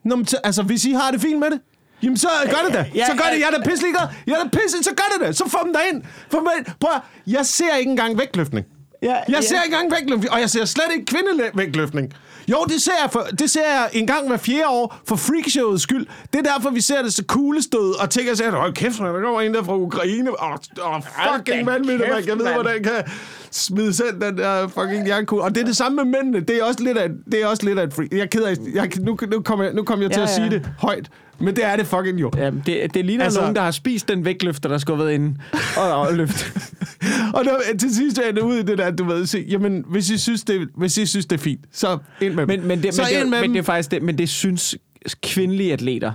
Nå, 0.04 0.15
men, 0.15 0.26
altså 0.44 0.63
hvis 0.63 0.86
I 0.86 0.91
har 0.91 1.12
det 1.12 1.22
fint 1.22 1.39
med 1.39 1.50
det, 1.52 1.60
jamen 2.04 2.17
så 2.17 2.28
gør 2.46 2.65
det 2.67 2.74
da. 2.74 2.86
Ja, 2.96 3.06
så 3.06 3.12
gør 3.12 3.24
ja, 3.30 3.34
det, 3.36 3.39
jeg 3.41 3.48
er 3.54 3.58
da 3.63 3.70
pisselig 3.70 3.91
Jeg 4.28 4.34
er 4.34 4.44
da 4.44 4.50
pisse, 4.50 4.84
så 4.84 4.89
gør 4.89 5.10
det 5.17 5.28
da. 5.28 5.32
Så 5.32 5.50
få 5.50 5.58
dem 5.65 5.74
derind. 5.74 6.04
Få 6.32 6.38
dem 6.38 6.46
derind. 6.46 6.65
Prøv 6.80 6.91
at, 6.96 7.02
jeg 7.28 7.46
ser 7.46 7.76
ikke 7.80 7.89
engang 7.91 8.17
vægtløftning. 8.20 8.65
Ja, 9.04 9.15
Jeg 9.30 9.44
ser 9.44 9.62
ikke 9.63 9.76
engang 9.76 9.91
vægtløftning, 9.91 10.32
og 10.34 10.39
jeg 10.39 10.50
ser 10.50 10.65
slet 10.65 10.86
ikke 10.96 11.06
kvindevægtløftning. 11.06 12.13
Jo, 12.47 12.65
det 12.69 12.82
ser, 12.82 12.91
jeg 13.01 13.12
for, 13.12 13.27
det 13.39 13.49
ser 13.49 13.62
jeg 13.62 13.89
en 13.93 14.08
gang 14.08 14.27
hver 14.27 14.38
fjerde 14.38 14.67
år 14.67 15.01
for 15.08 15.15
freakshowets 15.15 15.84
skyld. 15.84 16.08
Det 16.34 16.47
er 16.47 16.54
derfor, 16.54 16.69
vi 16.69 16.82
ser 16.82 17.01
det 17.01 17.13
så 17.13 17.23
kuglestød 17.23 18.01
og 18.01 18.10
tænker 18.10 18.36
sig, 18.36 18.51
hold 18.51 18.73
kæft, 18.73 18.99
man, 18.99 19.15
der 19.15 19.21
kommer 19.21 19.41
en 19.41 19.54
der 19.54 19.63
fra 19.63 19.75
Ukraine. 19.75 20.30
Oh, 20.43 20.58
oh, 20.82 21.01
fucking 21.01 21.65
vanvittigt, 21.65 22.10
man 22.10 22.23
kan 22.23 22.38
vide, 22.38 22.54
hvordan 22.54 22.84
kan... 22.84 23.04
smid 23.51 23.93
selv 23.93 24.21
den 24.21 24.37
der 24.37 24.67
fucking 24.67 25.07
jernkugle. 25.07 25.43
Og 25.43 25.55
det 25.55 25.61
er 25.61 25.65
det 25.65 25.77
samme 25.77 25.95
med 25.95 26.05
mændene. 26.21 26.39
Det 26.45 26.55
er 26.59 26.63
også 26.63 26.83
lidt 26.83 26.97
af, 26.97 27.09
det 27.31 27.41
er 27.41 27.47
også 27.47 27.65
lidt 27.65 27.79
af 27.79 27.83
et 27.83 27.93
free. 27.93 28.07
Jeg 28.11 28.19
er 28.19 28.25
ked 28.25 28.41
af, 28.43 28.55
jeg, 28.73 28.89
nu, 28.99 29.17
nu 29.31 29.41
kommer 29.41 29.65
jeg, 29.65 29.73
nu 29.73 29.83
kommer 29.83 30.05
jeg 30.05 30.11
til 30.11 30.19
Ja, 30.19 30.23
at 30.23 30.29
sige 30.29 30.49
det 30.49 30.69
højt. 30.79 31.09
Men 31.39 31.55
det 31.55 31.65
er 31.65 31.75
det 31.75 31.87
fucking 31.87 32.21
jo. 32.21 32.31
Ja, 32.37 32.51
det, 32.65 32.93
det 32.93 33.05
ligner 33.05 33.23
Altså- 33.23 33.39
nogen, 33.39 33.55
der 33.55 33.61
har 33.61 33.71
spist 33.71 34.07
den 34.07 34.25
vægtløfter, 34.25 34.69
der 34.69 34.77
skulle 34.77 34.97
have 34.97 35.05
været 35.05 35.15
inde 35.15 35.35
og, 35.77 35.95
og 35.95 36.13
løft. 36.13 36.53
Og 37.33 37.45
der, 37.45 37.77
til 37.79 37.95
sidst 37.95 38.17
er 38.17 38.21
jeg 38.35 38.43
ud 38.43 38.55
i 38.55 38.63
det 38.63 38.77
der, 38.77 38.91
du 38.91 39.03
ved, 39.03 39.25
se, 39.25 39.45
jamen, 39.49 39.83
hvis 39.89 40.09
I 40.09 40.17
synes, 40.17 40.43
det, 40.43 40.67
hvis 40.77 40.97
I 40.97 41.05
synes, 41.05 41.25
det 41.25 41.37
er 41.37 41.41
fint, 41.41 41.61
så 41.71 41.97
ind 42.21 42.33
med 42.33 42.47
dem. 42.47 42.59
Men, 42.59 42.67
men, 42.67 42.83
det, 42.83 42.93
så 42.93 43.01
men, 43.01 43.11
ind 43.11 43.19
det, 43.21 43.29
med 43.29 43.39
men 43.39 43.43
dem. 43.43 43.53
det 43.53 43.59
er 43.59 43.63
faktisk 43.63 43.91
det, 43.91 44.01
men 44.03 44.17
det 44.17 44.29
synes 44.29 44.75
kvindelige 45.23 45.73
atleter, 45.73 46.11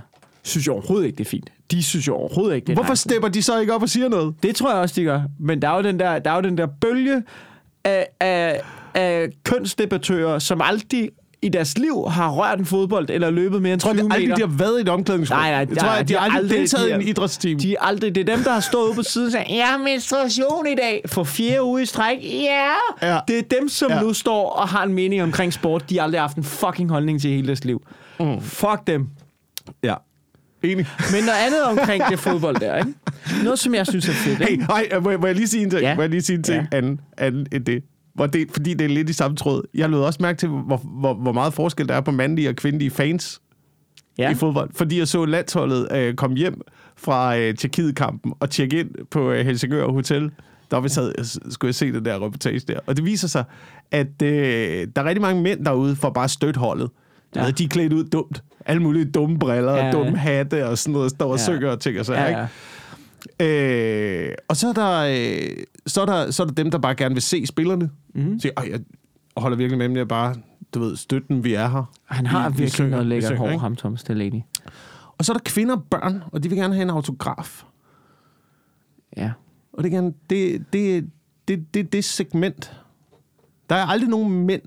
synes 0.47 0.67
jo 0.67 0.73
overhovedet 0.73 1.05
ikke, 1.07 1.17
det 1.17 1.25
er 1.25 1.29
fint. 1.29 1.49
De 1.71 1.83
synes 1.83 2.07
jo 2.07 2.15
overhovedet 2.15 2.55
ikke, 2.55 2.65
det 2.65 2.71
er 2.71 2.75
Hvorfor 2.75 2.93
nice. 2.93 3.01
stepper 3.01 3.27
de 3.29 3.43
så 3.43 3.59
ikke 3.59 3.73
op 3.73 3.81
og 3.81 3.89
siger 3.89 4.09
noget? 4.09 4.35
Det 4.43 4.55
tror 4.55 4.69
jeg 4.71 4.79
også, 4.79 4.95
de 5.01 5.03
gør. 5.05 5.21
Men 5.39 5.61
der 5.61 5.69
er 5.69 5.75
jo 5.75 5.83
den 5.83 5.99
der, 5.99 6.19
der, 6.19 6.31
er 6.31 6.35
jo 6.35 6.41
den 6.41 6.57
der 6.57 6.67
bølge 6.81 7.23
af, 7.83 8.07
af, 8.19 8.61
af 8.93 9.27
kønsdebattører, 9.43 10.39
som 10.39 10.61
aldrig 10.63 11.09
i 11.41 11.49
deres 11.49 11.77
liv 11.77 12.05
har 12.09 12.29
rørt 12.31 12.59
en 12.59 12.65
fodbold 12.65 13.09
eller 13.09 13.29
løbet 13.29 13.61
mere 13.61 13.73
end 13.73 13.81
Jeg 13.85 13.93
tror 13.93 13.93
20 13.93 14.09
de 14.09 14.13
aldrig, 14.13 14.29
meter. 14.29 14.35
de 14.45 14.51
har 14.51 14.57
været 14.57 14.77
i 14.79 14.81
et 14.81 14.89
omklædningsrum. 14.89 15.37
Nej, 15.39 15.49
nej, 15.51 15.65
jeg 15.69 15.77
tror, 15.77 15.87
at 15.89 16.07
de, 16.07 16.13
har 16.13 16.35
aldrig 16.37 16.57
deltaget 16.59 16.89
i 16.89 16.91
en 16.93 16.99
de 16.99 17.05
idrætsteam. 17.05 17.59
De 17.59 17.71
er 17.73 17.77
aldrig, 17.81 18.15
det 18.15 18.29
er 18.29 18.35
dem, 18.35 18.43
der 18.43 18.51
har 18.51 18.59
stået 18.59 18.87
ude 18.87 18.95
på 18.95 19.03
siden 19.03 19.25
og 19.27 19.31
sagt, 19.31 19.49
jeg 19.49 19.65
har 19.67 19.77
menstruation 19.77 20.67
i 20.67 20.75
dag 20.75 21.01
for 21.05 21.23
fjerde 21.23 21.63
uge 21.63 21.81
i 21.81 21.85
stræk. 21.85 22.17
Ja! 22.23 22.71
Ja. 23.01 23.19
Det 23.27 23.37
er 23.39 23.43
dem, 23.59 23.69
som 23.69 23.91
Ja. 23.91 24.01
nu 24.01 24.13
står 24.13 24.49
og 24.49 24.67
har 24.67 24.83
en 24.83 24.93
mening 24.93 25.23
omkring 25.23 25.53
sport. 25.53 25.89
De 25.89 25.95
har 25.97 26.03
aldrig 26.03 26.21
haft 26.21 26.37
en 26.37 26.43
fucking 26.43 26.89
holdning 26.89 27.21
til 27.21 27.29
hele 27.31 27.47
deres 27.47 27.65
liv. 27.65 27.81
Mm. 28.19 28.41
Fuck 28.41 28.87
dem. 28.87 29.07
Ja. 29.83 29.93
Enig. 30.71 30.87
Men 31.11 31.23
noget 31.23 31.39
andet 31.45 31.63
omkring 31.63 32.03
det 32.09 32.19
fodbold 32.19 32.55
der, 32.59 32.77
ikke? 32.77 32.93
Noget, 33.43 33.59
som 33.59 33.75
jeg 33.75 33.87
synes 33.87 34.09
er 34.09 34.13
fedt, 34.13 34.37
Hey, 34.37 34.47
ikke? 34.51 34.65
ej, 34.69 34.99
må, 35.01 35.09
jeg- 35.09 35.19
må 35.19 35.25
jeg 35.27 35.35
lige 35.35 35.47
sige 35.47 35.63
en 35.63 35.69
ting? 35.69 35.81
Ja. 35.81 35.95
Må 35.95 36.01
jeg 36.01 36.09
lige 36.09 36.21
sige 36.21 36.37
en 36.37 36.43
ting 36.43 36.67
Ja. 36.71 36.77
anden, 36.77 36.99
anden 37.17 37.47
end 37.51 37.65
det? 37.65 37.83
Hvor 38.15 38.27
det? 38.27 38.47
Fordi 38.51 38.73
det 38.73 38.85
er 38.85 38.89
lidt 38.89 39.09
i 39.09 39.13
samme 39.13 39.37
tråd. 39.37 39.63
Jeg 39.73 39.89
lød 39.89 39.99
også 39.99 40.19
mærke 40.21 40.37
til, 40.37 40.49
hvor, 40.49 40.77
hvor, 40.83 41.13
hvor 41.13 41.31
meget 41.31 41.53
forskel 41.53 41.87
der 41.87 41.95
er 41.95 42.01
på 42.01 42.11
mandlige 42.11 42.49
og 42.49 42.55
kvindelige 42.55 42.89
fans. 42.91 43.41
Ja. 44.17 44.31
i 44.31 44.35
fodbold. 44.35 44.69
Fordi 44.75 44.99
jeg 44.99 45.07
så 45.07 45.25
landsholdet 45.25 45.87
øh, 45.95 46.13
komme 46.13 46.37
hjem 46.37 46.61
fra 46.95 47.37
øh, 47.37 47.55
Tjekkiet-kampen 47.55 48.33
og 48.39 48.49
tjekke 48.49 48.79
ind 48.79 48.89
på 49.11 49.31
øh, 49.31 49.45
Helsingør 49.45 49.87
Hotel. 49.87 50.31
Der 50.71 50.79
vi 50.79 50.89
sad, 50.89 51.11
skulle 51.51 51.69
jeg 51.69 51.75
se 51.75 51.91
den 51.91 52.05
der 52.05 52.25
reportage 52.25 52.59
der. 52.59 52.79
Og 52.85 52.97
det 52.97 53.05
viser 53.05 53.27
sig, 53.27 53.43
at 53.91 54.21
øh, 54.23 54.87
der 54.95 55.01
er 55.01 55.05
rigtig 55.05 55.21
mange 55.21 55.41
mænd 55.41 55.65
derude 55.65 55.95
for 55.95 56.09
bare 56.09 56.23
at 56.23 56.29
støtte 56.31 56.59
holdet. 56.59 56.89
Ja. 57.35 57.45
Ved, 57.45 57.53
de 57.53 57.63
er 57.63 57.67
klædt 57.67 57.93
ud 57.93 58.03
dumt. 58.03 58.43
Alle 58.65 58.81
mulige 58.81 59.05
dumme 59.05 59.39
briller 59.39 59.73
ja, 59.73 59.91
dumme 59.91 60.17
hatte 60.17 60.67
og 60.67 60.77
sådan 60.77 60.93
noget. 60.93 61.11
Står 61.11 61.31
og 61.31 61.37
ja. 61.37 61.43
Synger 61.43 61.69
og 61.69 61.79
ting 61.79 61.99
og 61.99 62.05
så 62.05 62.13
Ja, 62.13 62.27
ikke? 62.27 62.39
ja. 62.39 64.27
Øh, 64.29 64.35
og 64.47 64.57
så 64.57 64.67
er, 64.67 64.73
der, 64.73 64.99
øh, 64.99 65.63
så, 65.87 66.01
er 66.01 66.05
der, 66.05 66.31
så 66.31 66.43
er 66.43 66.47
der 66.47 66.53
dem, 66.53 66.71
der 66.71 66.77
bare 66.77 66.95
gerne 66.95 67.15
vil 67.15 67.21
se 67.21 67.45
spillerne. 67.45 67.89
Mm. 68.15 68.39
Siger, 68.39 68.51
"Ej, 68.57 68.67
jeg 68.71 68.79
holder 69.37 69.57
virkelig 69.57 69.77
med 69.77 69.89
dem, 69.89 69.97
jeg 69.97 70.07
bare, 70.07 70.35
du 70.73 70.79
ved, 70.79 70.95
støtte 70.95 71.27
dem, 71.27 71.43
vi 71.43 71.53
er 71.53 71.67
her. 71.69 71.91
Han 72.05 72.25
har 72.25 72.49
Vi- 72.49 72.53
vi 72.53 72.57
virkelig 72.57 72.71
synger, 72.71 72.89
noget 72.89 73.05
vi 73.05 73.09
lækkert 73.09 73.27
synger, 73.29 73.39
hår, 73.39 73.47
ikke? 73.49 73.59
ham 73.59 73.75
Thomas 73.75 74.03
Delaney. 74.03 74.41
Og 75.17 75.25
så 75.25 75.31
er 75.31 75.37
der 75.37 75.41
kvinder 75.45 75.75
og 75.75 75.83
børn, 75.83 76.23
og 76.31 76.43
de 76.43 76.49
vil 76.49 76.57
gerne 76.57 76.73
have 76.73 76.83
en 76.83 76.89
autograf. 76.89 77.63
Ja. 79.17 79.31
Og 79.73 79.83
det 79.83 79.89
er 79.93 79.95
gerne, 79.95 80.13
det, 80.29 80.65
det, 80.73 81.09
det, 81.47 81.73
det, 81.73 81.93
det 81.93 82.03
segment. 82.03 82.81
Der 83.69 83.75
er 83.75 83.85
aldrig 83.85 84.09
nogen 84.09 84.45
mænd, 84.45 84.61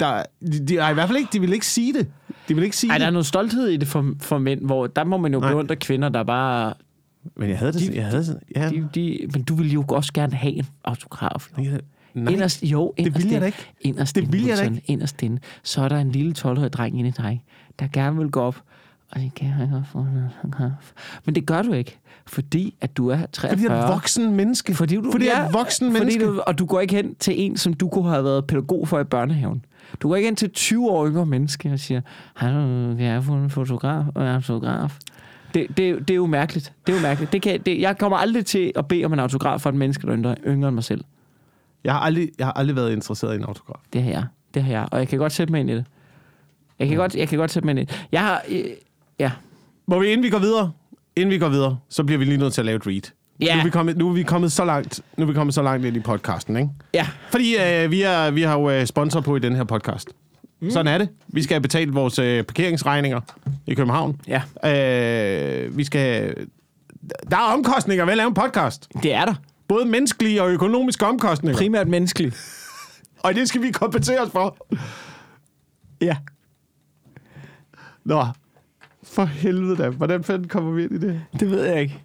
der, 0.00 0.22
de, 0.52 0.66
de, 0.66 0.76
ej, 0.76 0.90
i 0.90 0.94
hvert 0.94 1.08
fald 1.08 1.18
ikke, 1.18 1.30
de 1.32 1.40
vil 1.40 1.52
ikke 1.52 1.66
sige 1.66 1.92
det. 1.92 2.06
De 2.48 2.54
vil 2.54 2.64
ikke 2.64 2.76
sige 2.76 2.90
Ej, 2.90 2.98
der 2.98 3.04
er 3.04 3.08
det. 3.10 3.12
noget 3.12 3.26
stolthed 3.26 3.68
i 3.68 3.76
det 3.76 3.88
for, 3.88 4.14
for 4.20 4.38
mænd, 4.38 4.60
hvor 4.66 4.86
der 4.86 5.04
må 5.04 5.16
man 5.16 5.32
jo 5.32 5.40
Nej. 5.40 5.50
beundre 5.52 5.76
kvinder, 5.76 6.08
der 6.08 6.22
bare... 6.22 6.74
Men 7.36 7.50
jeg 7.50 7.58
havde 7.58 7.72
det, 7.72 7.94
jeg 7.94 8.04
havde 8.04 8.24
sådan, 8.24 8.40
ja. 8.56 8.68
De, 8.70 8.88
de, 8.94 9.18
men 9.32 9.42
du 9.42 9.54
vil 9.54 9.72
jo 9.72 9.84
også 9.88 10.12
gerne 10.12 10.32
have 10.36 10.52
en 10.54 10.66
autograf. 10.84 11.48
Jo. 11.58 11.62
Jeg- 11.64 11.80
Nej, 12.14 12.32
Inderst, 12.32 12.62
jo, 12.62 12.94
inderst 12.96 13.16
vil 13.18 13.24
jeg 13.24 13.32
inde- 13.32 13.40
da 13.40 13.46
ikke. 13.46 13.58
Inderst 13.80 14.14
Det 14.16 14.20
inde, 14.20 14.32
vil 14.32 14.44
jeg 14.46 14.56
da 14.56 14.62
Wilson, 14.62 14.82
Inderst 14.86 15.22
inde, 15.22 15.40
så 15.62 15.80
er 15.82 15.88
der 15.88 15.98
en 15.98 16.12
lille 16.12 16.34
12-årig 16.38 16.72
dreng 16.72 16.98
inde 16.98 17.08
i 17.08 17.12
dig, 17.12 17.44
der 17.78 17.86
gerne 17.92 18.16
vil 18.18 18.28
gå 18.30 18.40
op, 18.40 18.62
kan 19.36 19.48
jeg 19.48 19.64
en 19.64 19.74
autograf. 19.74 20.92
Men 21.24 21.34
det 21.34 21.46
gør 21.46 21.62
du 21.62 21.72
ikke, 21.72 21.98
fordi 22.26 22.74
at 22.80 22.96
du 22.96 23.08
er 23.08 23.26
43. 23.32 23.50
fordi 23.50 23.72
jeg 23.72 23.78
er 23.78 23.84
et 23.84 23.92
voksen 23.92 24.34
menneske. 24.34 24.74
Fordi 24.74 24.96
du, 24.96 25.12
fordi 25.12 25.26
jeg 25.26 25.42
er 25.42 25.48
et 25.48 25.54
voksen 25.54 25.86
fordi 25.86 25.98
menneske. 25.98 26.26
Du, 26.26 26.42
og 26.46 26.58
du 26.58 26.66
går 26.66 26.80
ikke 26.80 26.94
hen 26.94 27.14
til 27.14 27.34
en, 27.40 27.56
som 27.56 27.74
du 27.74 27.88
kunne 27.88 28.10
have 28.10 28.24
været 28.24 28.46
pædagog 28.46 28.88
for 28.88 29.00
i 29.00 29.04
børnehaven. 29.04 29.64
Du 30.02 30.08
går 30.08 30.16
ikke 30.16 30.26
hen 30.26 30.36
til 30.36 30.46
et 30.46 30.52
20 30.52 30.90
år 30.90 31.08
yngre 31.08 31.26
menneske 31.26 31.72
og 31.72 31.78
siger, 31.78 32.00
Hallo, 32.34 32.94
jeg 32.98 33.24
få 33.24 33.32
en 33.32 33.50
fotograf 33.50 34.04
og 34.14 34.22
en 34.22 34.28
autograf? 34.28 34.98
Det, 35.54 35.66
det, 35.68 36.08
det 36.08 36.10
er 36.10 36.14
jo 36.14 36.26
mærkeligt. 36.26 36.72
Det 36.86 36.92
er 36.92 36.96
jo 36.96 37.02
mærkeligt. 37.02 37.32
Det 37.32 37.42
kan, 37.42 37.60
det, 37.60 37.80
jeg 37.80 37.98
kommer 37.98 38.18
aldrig 38.18 38.46
til 38.46 38.72
at 38.76 38.88
bede 38.88 39.04
om 39.04 39.12
en 39.12 39.18
autograf 39.18 39.60
fra 39.60 39.70
et 39.70 39.76
menneske, 39.76 40.06
der 40.06 40.30
er 40.30 40.34
yngre, 40.46 40.68
end 40.68 40.74
mig 40.74 40.84
selv. 40.84 41.04
Jeg 41.84 41.92
har, 41.92 42.00
aldrig, 42.00 42.30
jeg 42.38 42.46
har 42.46 42.52
aldrig 42.52 42.76
været 42.76 42.92
interesseret 42.92 43.32
i 43.32 43.36
en 43.36 43.44
autograf. 43.44 43.80
Det 43.92 44.02
har 44.02 44.10
jeg. 44.10 44.24
Det 44.54 44.62
har 44.62 44.72
jeg. 44.72 44.88
Og 44.90 44.98
jeg 44.98 45.08
kan 45.08 45.18
godt 45.18 45.32
sætte 45.32 45.52
mig 45.52 45.60
ind 45.60 45.70
i 45.70 45.74
det. 45.74 45.84
Jeg 46.78 46.88
kan, 46.88 46.96
godt, 46.96 47.14
jeg 47.14 47.28
kan 47.28 47.38
godt 47.38 47.50
sætte 47.50 47.66
mig 47.66 47.70
ind 47.70 47.78
i 47.78 47.84
det. 47.84 48.06
Jeg 48.12 48.20
har... 48.20 48.42
Ja. 49.18 49.30
Må 49.86 49.98
vi, 49.98 50.06
inden 50.06 50.24
vi 50.24 50.30
går 50.30 50.38
videre, 50.38 50.72
inden 51.16 51.30
vi 51.30 51.38
går 51.38 51.48
videre, 51.48 51.78
så 51.88 52.04
bliver 52.04 52.18
vi 52.18 52.24
lige 52.24 52.36
nødt 52.36 52.54
til 52.54 52.60
at 52.60 52.64
lave 52.64 52.76
et 52.76 52.86
read. 52.86 53.12
Ja. 53.40 53.54
Nu, 53.54 53.60
er 53.60 53.64
vi 53.64 53.70
kommet, 53.70 53.96
nu 53.96 54.08
er 54.08 54.12
vi 54.12 54.22
kommet 54.22 54.52
så 54.52 54.64
langt, 54.64 55.00
nu 55.16 55.22
er 55.22 55.28
vi 55.28 55.34
kommet 55.34 55.54
så 55.54 55.62
langt 55.62 55.86
ind 55.86 55.96
i 55.96 56.00
podcasten, 56.00 56.56
ikke? 56.56 56.68
Ja. 56.94 57.06
Fordi 57.30 57.56
øh, 57.56 57.90
vi, 57.90 58.02
er, 58.02 58.30
vi 58.30 58.42
har 58.42 58.58
jo 58.58 58.70
øh, 58.70 58.86
sponsor 58.86 59.20
på 59.20 59.36
i 59.36 59.38
den 59.38 59.56
her 59.56 59.64
podcast. 59.64 60.08
Mm. 60.60 60.70
Sådan 60.70 60.94
er 60.94 60.98
det. 60.98 61.08
Vi 61.28 61.42
skal 61.42 61.54
have 61.54 61.62
betalt 61.62 61.94
vores 61.94 62.18
øh, 62.18 62.44
parkeringsregninger 62.44 63.20
i 63.66 63.74
København. 63.74 64.20
Ja. 64.28 64.42
Øh, 64.64 65.76
vi 65.76 65.84
skal... 65.84 66.34
Der 67.30 67.36
er 67.36 67.52
omkostninger 67.52 68.04
ved 68.04 68.12
at 68.12 68.16
lave 68.16 68.28
en 68.28 68.34
podcast. 68.34 68.88
Det 69.02 69.14
er 69.14 69.24
der. 69.24 69.34
Både 69.68 69.84
menneskelige 69.86 70.42
og 70.42 70.50
økonomiske 70.50 71.06
omkostninger. 71.06 71.58
Primært 71.58 71.88
menneskeligt. 71.88 72.36
Og 73.24 73.34
det 73.34 73.48
skal 73.48 73.62
vi 73.62 73.70
kompensere 73.70 74.20
os 74.20 74.30
for. 74.30 74.56
Ja. 76.00 76.16
Nå, 78.04 78.26
for 79.16 79.24
helvede 79.24 79.76
da. 79.76 79.88
Hvordan 79.88 80.24
fanden 80.24 80.48
kommer 80.48 80.70
vi 80.72 80.82
ind 80.82 80.92
i 80.92 80.98
det? 80.98 81.20
Det 81.40 81.50
ved 81.50 81.64
jeg 81.64 81.80
ikke. 81.80 81.98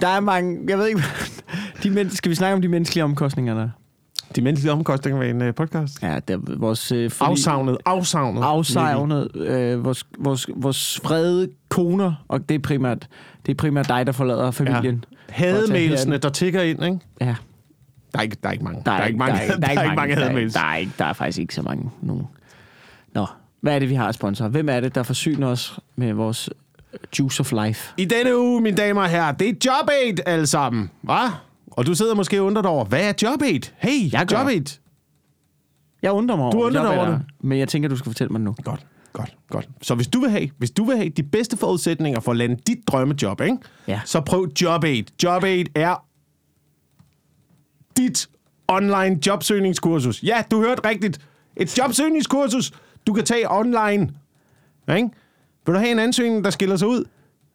Der 0.00 0.08
er 0.08 0.20
mange... 0.20 0.58
Jeg 0.68 0.78
ved 0.78 0.86
ikke... 0.86 1.02
De 1.82 1.90
men, 1.90 2.10
skal 2.10 2.30
vi 2.30 2.34
snakke 2.34 2.54
om 2.54 2.62
de 2.62 2.68
menneskelige 2.68 3.04
omkostninger, 3.04 3.54
der? 3.54 3.68
De 4.36 4.40
menneskelige 4.42 4.72
omkostninger 4.72 5.18
ved 5.20 5.30
en 5.30 5.42
øh, 5.42 5.54
podcast. 5.54 6.02
Ja, 6.02 6.18
det 6.28 6.34
er 6.34 6.56
vores... 6.58 6.92
Øh, 6.92 7.10
fordi- 7.10 7.30
Afsavnet, 7.30 7.76
afsavnet. 7.84 8.42
afsavnet, 8.42 9.36
øh, 9.36 9.84
vores, 9.84 10.06
vores, 10.18 10.46
vores 10.56 11.00
frede 11.04 11.48
koner, 11.68 12.24
og 12.28 12.48
det 12.48 12.54
er 12.54 12.58
primært, 12.58 13.08
det 13.46 13.52
er 13.52 13.56
primært 13.56 13.88
dig, 13.88 14.06
der 14.06 14.12
forlader 14.12 14.50
familien. 14.50 15.04
Hademailsene, 15.28 16.16
der 16.18 16.28
tigger 16.28 16.62
ind, 16.62 16.84
ikke? 16.84 16.98
Ja, 17.20 17.34
Der 18.12 18.18
er 18.18 18.22
ikke, 18.22 18.36
der 18.42 18.48
er 18.48 18.52
ikke 18.52 18.64
mange. 18.64 18.82
der 18.86 18.92
er, 18.92 19.06
ikke 19.06 19.18
mange, 19.18 19.34
der 19.38 19.40
er, 19.42 19.56
der 19.56 19.66
er, 19.66 19.82
ikke 19.82 19.96
mange, 19.96 20.14
der, 20.14 20.20
er, 20.20 20.24
hademails. 20.24 20.54
der, 20.54 20.60
er 20.60 20.76
ikke, 20.76 20.92
der 20.98 21.04
er 21.04 21.12
faktisk 21.12 21.38
ikke 21.38 21.54
så 21.54 21.62
mange 21.62 21.90
nogen. 22.02 22.26
Hvad 23.66 23.74
er 23.74 23.78
det, 23.78 23.88
vi 23.88 23.94
har 23.94 24.12
sponsor? 24.12 24.48
Hvem 24.48 24.68
er 24.68 24.80
det, 24.80 24.94
der 24.94 25.02
forsyner 25.02 25.46
os 25.46 25.78
med 25.96 26.12
vores 26.12 26.50
juice 27.18 27.40
of 27.40 27.52
life? 27.52 27.94
I 27.96 28.04
denne 28.04 28.38
uge, 28.38 28.60
mine 28.60 28.76
damer 28.76 29.02
og 29.02 29.08
herrer, 29.08 29.32
det 29.32 29.48
er 29.48 29.52
Job 29.66 29.90
8 30.10 30.28
alle 30.28 30.46
sammen. 30.46 30.90
Hva? 31.02 31.28
Og 31.70 31.86
du 31.86 31.94
sidder 31.94 32.14
måske 32.14 32.40
og 32.40 32.46
undrer 32.46 32.62
dig 32.62 32.70
over, 32.70 32.84
hvad 32.84 33.08
er 33.08 33.12
Job 33.22 33.42
8? 33.42 33.70
Hey, 33.76 34.12
Jeg. 34.12 34.32
Job 34.32 34.46
8. 34.46 34.72
Jeg 36.02 36.12
undrer 36.12 36.36
mig 36.36 36.44
over 36.44 36.52
Du 36.52 36.64
undrer 36.64 36.82
dig 36.82 36.98
over 36.98 37.08
det? 37.08 37.20
Men 37.40 37.58
jeg 37.58 37.68
tænker, 37.68 37.88
du 37.88 37.96
skal 37.96 38.10
fortælle 38.10 38.32
mig 38.32 38.40
nu. 38.40 38.54
Godt, 38.64 38.86
godt, 39.12 39.36
godt. 39.50 39.68
Så 39.82 39.94
hvis 39.94 40.08
du 40.08 40.20
vil 40.20 40.30
have, 40.30 40.48
hvis 40.58 40.70
du 40.70 40.84
vil 40.84 40.96
have 40.96 41.08
de 41.08 41.22
bedste 41.22 41.56
forudsætninger 41.56 42.20
for 42.20 42.30
at 42.30 42.36
lande 42.36 42.56
dit 42.66 42.78
drømmejob, 42.88 43.40
ikke? 43.40 43.56
Ja. 43.88 44.00
så 44.04 44.20
prøv 44.20 44.48
Job 44.62 44.84
8. 44.84 45.04
Job 45.22 45.42
8 45.42 45.64
er 45.74 46.04
dit 47.96 48.28
online 48.68 49.18
jobsøgningskursus. 49.26 50.22
Ja, 50.22 50.42
du 50.50 50.60
hørte 50.60 50.88
rigtigt. 50.88 51.20
Et 51.56 51.78
jobsøgningskursus, 51.78 52.72
du 53.06 53.12
kan 53.12 53.24
tage 53.24 53.50
online. 53.50 54.10
Ikke? 54.96 55.08
Vil 55.66 55.74
du 55.74 55.78
have 55.78 55.90
en 55.90 55.98
ansøgning, 55.98 56.44
der 56.44 56.50
skiller 56.50 56.76
sig 56.76 56.88
ud? 56.88 57.04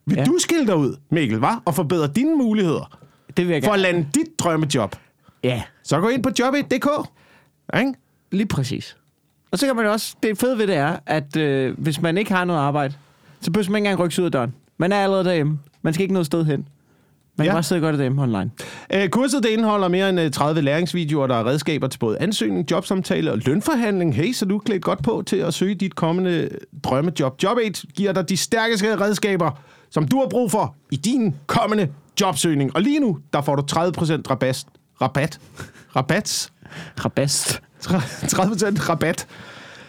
Vil 0.06 0.16
ja. 0.16 0.24
Du 0.24 0.38
skille 0.38 0.66
dig 0.66 0.76
ud, 0.76 0.96
Mikkel, 1.10 1.38
hva? 1.38 1.50
og 1.64 1.74
forbedre 1.74 2.06
dine 2.06 2.36
muligheder 2.36 2.98
Det 3.36 3.48
vil 3.48 3.54
jeg 3.54 3.64
for 3.64 3.72
at 3.72 3.80
lande 3.80 4.08
dit 4.14 4.38
drømmejob? 4.38 4.96
Ja, 5.44 5.62
Så 5.82 6.00
gå 6.00 6.08
ind 6.08 6.22
på 6.22 6.30
job1.dk. 6.40 7.08
Ikke? 7.80 7.92
lige 8.30 8.46
præcis. 8.46 8.96
Og 9.50 9.58
så 9.58 9.66
kan 9.66 9.76
man 9.76 9.86
også... 9.86 10.16
Det 10.22 10.38
fede 10.38 10.58
ved 10.58 10.66
det 10.66 10.76
er, 10.76 10.96
at 11.06 11.36
øh, 11.36 11.78
hvis 11.78 12.00
man 12.00 12.18
ikke 12.18 12.32
har 12.32 12.44
noget 12.44 12.60
arbejde, 12.60 12.94
så 13.40 13.50
behøver 13.50 13.70
man 13.70 13.78
ikke 13.78 13.88
engang 13.90 14.00
rykke 14.06 14.20
ud 14.20 14.26
af 14.26 14.32
døren. 14.32 14.54
Man 14.78 14.92
er 14.92 14.96
allerede 15.02 15.24
derhjemme. 15.24 15.58
Man 15.82 15.94
skal 15.94 16.02
ikke 16.02 16.12
noget 16.12 16.26
sted 16.26 16.44
hen. 16.44 16.68
Man 17.42 17.46
Ja. 17.46 17.50
kan 17.50 17.54
bare 17.56 17.62
sidde 17.62 17.78
og 17.78 17.80
gøre 17.82 17.92
det 17.92 17.98
derhjemme 17.98 18.22
online. 18.22 18.50
Øh, 18.94 19.08
kurset 19.08 19.42
det 19.42 19.48
indeholder 19.48 19.88
mere 19.88 20.08
end 20.10 20.20
øh, 20.20 20.30
30 20.30 20.60
læringsvideoer, 20.60 21.26
der 21.26 21.34
er 21.36 21.46
redskaber 21.46 21.86
til 21.88 21.98
både 21.98 22.18
ansøgning, 22.20 22.70
jobsamtale 22.70 23.32
og 23.32 23.38
lønforhandling. 23.38 24.14
Hey, 24.14 24.32
så 24.32 24.44
du 24.44 24.56
er 24.56 24.60
klædt 24.60 24.82
godt 24.82 25.02
på 25.02 25.22
til 25.26 25.36
at 25.36 25.54
søge 25.54 25.74
dit 25.74 25.94
kommende 25.94 26.48
drømmejob. 26.84 27.42
Job 27.42 27.56
8 27.66 27.86
giver 27.94 28.12
dig 28.12 28.28
de 28.28 28.36
stærkeste 28.36 29.00
redskaber, 29.00 29.50
som 29.90 30.08
du 30.08 30.18
har 30.20 30.26
brug 30.28 30.50
for 30.50 30.74
i 30.90 30.96
din 30.96 31.34
kommende 31.46 31.88
jobsøgning. 32.20 32.76
Og 32.76 32.82
lige 32.82 33.00
nu, 33.00 33.18
der 33.32 33.40
får 33.42 33.56
du 33.56 33.62
30% 33.62 33.76
rabat. 34.30 34.64
Rabat? 35.02 35.38
Rabats? 35.96 36.52
Rabast. 37.04 37.60
30% 37.82 38.88
rabat 38.88 39.26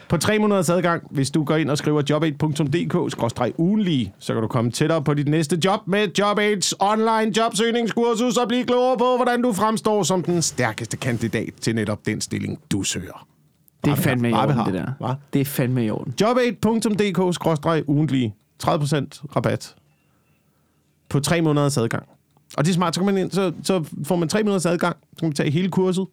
På 0.09 0.17
tre 0.17 0.39
måneders 0.39 0.69
adgang, 0.69 1.03
hvis 1.11 1.31
du 1.31 1.43
går 1.43 1.55
ind 1.55 1.69
og 1.69 1.77
skriver 1.77 2.01
job8.dk-ugenlige, 2.01 4.13
så 4.19 4.33
kan 4.33 4.41
du 4.41 4.47
komme 4.47 4.71
tættere 4.71 5.03
på 5.03 5.13
dit 5.13 5.27
næste 5.27 5.59
job 5.65 5.79
med 5.87 6.19
Job8's 6.19 6.71
online 6.79 7.33
jobsøgningskursus 7.37 8.37
og 8.37 8.47
blive 8.47 8.63
klogere 8.65 8.97
på, 8.97 9.15
hvordan 9.15 9.41
du 9.41 9.53
fremstår 9.53 10.03
som 10.03 10.23
den 10.23 10.41
stærkeste 10.41 10.97
kandidat 10.97 11.49
til 11.61 11.75
netop 11.75 12.05
den 12.05 12.21
stilling, 12.21 12.59
du 12.71 12.83
søger. 12.83 13.27
Det 13.85 13.91
er 13.91 13.95
fandme 13.95 14.29
i 14.29 14.33
orden, 14.33 14.57
det 14.57 14.73
der. 14.73 14.91
Hva? 14.99 15.13
Det 15.33 15.41
er 15.41 15.45
fandme 15.45 15.85
i 15.85 15.89
orden. 15.89 16.13
Job8.dk-ugenlige. 16.21 18.35
30% 18.63 19.35
rabat 19.35 19.75
på 21.09 21.19
tre 21.19 21.41
måneders 21.41 21.77
adgang. 21.77 22.03
Og 22.57 22.65
det 22.65 22.71
er 22.71 22.73
smart, 22.73 22.95
så, 22.95 23.01
kan 23.01 23.05
man 23.05 23.17
ind, 23.17 23.31
så, 23.31 23.51
så 23.63 23.83
får 24.03 24.15
man 24.15 24.29
tre 24.29 24.43
måneders 24.43 24.65
adgang, 24.65 24.95
så 25.13 25.19
kan 25.19 25.27
man 25.27 25.33
tage 25.35 25.51
hele 25.51 25.69
kurset, 25.69 26.05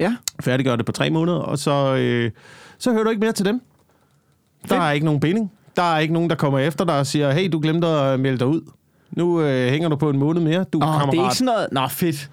Ja. 0.00 0.16
færdiggøre 0.40 0.76
det 0.76 0.86
på 0.86 0.92
tre 0.92 1.10
måneder, 1.10 1.38
og 1.38 1.58
så, 1.58 1.96
øh, 1.96 2.30
så 2.78 2.92
hører 2.92 3.04
du 3.04 3.10
ikke 3.10 3.20
mere 3.20 3.32
til 3.32 3.44
dem. 3.44 3.60
Der 4.68 4.80
er 4.80 4.92
ikke 4.92 5.04
nogen 5.06 5.20
binding. 5.20 5.52
Der 5.76 5.82
er 5.82 5.98
ikke 5.98 6.14
nogen, 6.14 6.30
der 6.30 6.36
kommer 6.36 6.58
efter 6.58 6.84
dig 6.84 6.98
og 6.98 7.06
siger, 7.06 7.30
hey, 7.32 7.48
du 7.52 7.60
glemte 7.60 7.86
at 7.88 8.20
melde 8.20 8.38
dig 8.38 8.46
ud. 8.46 8.60
Nu 9.10 9.40
øh, 9.40 9.70
hænger 9.70 9.88
du 9.88 9.96
på 9.96 10.10
en 10.10 10.18
måned 10.18 10.42
mere, 10.42 10.64
du 10.72 10.78
Åh, 10.78 10.82
kammerat. 10.82 11.12
det 11.12 11.18
er 11.18 11.24
ikke 11.24 11.34
sådan 11.36 11.54
noget... 11.54 11.68
Nå, 11.72 11.86
fedt. 11.88 12.30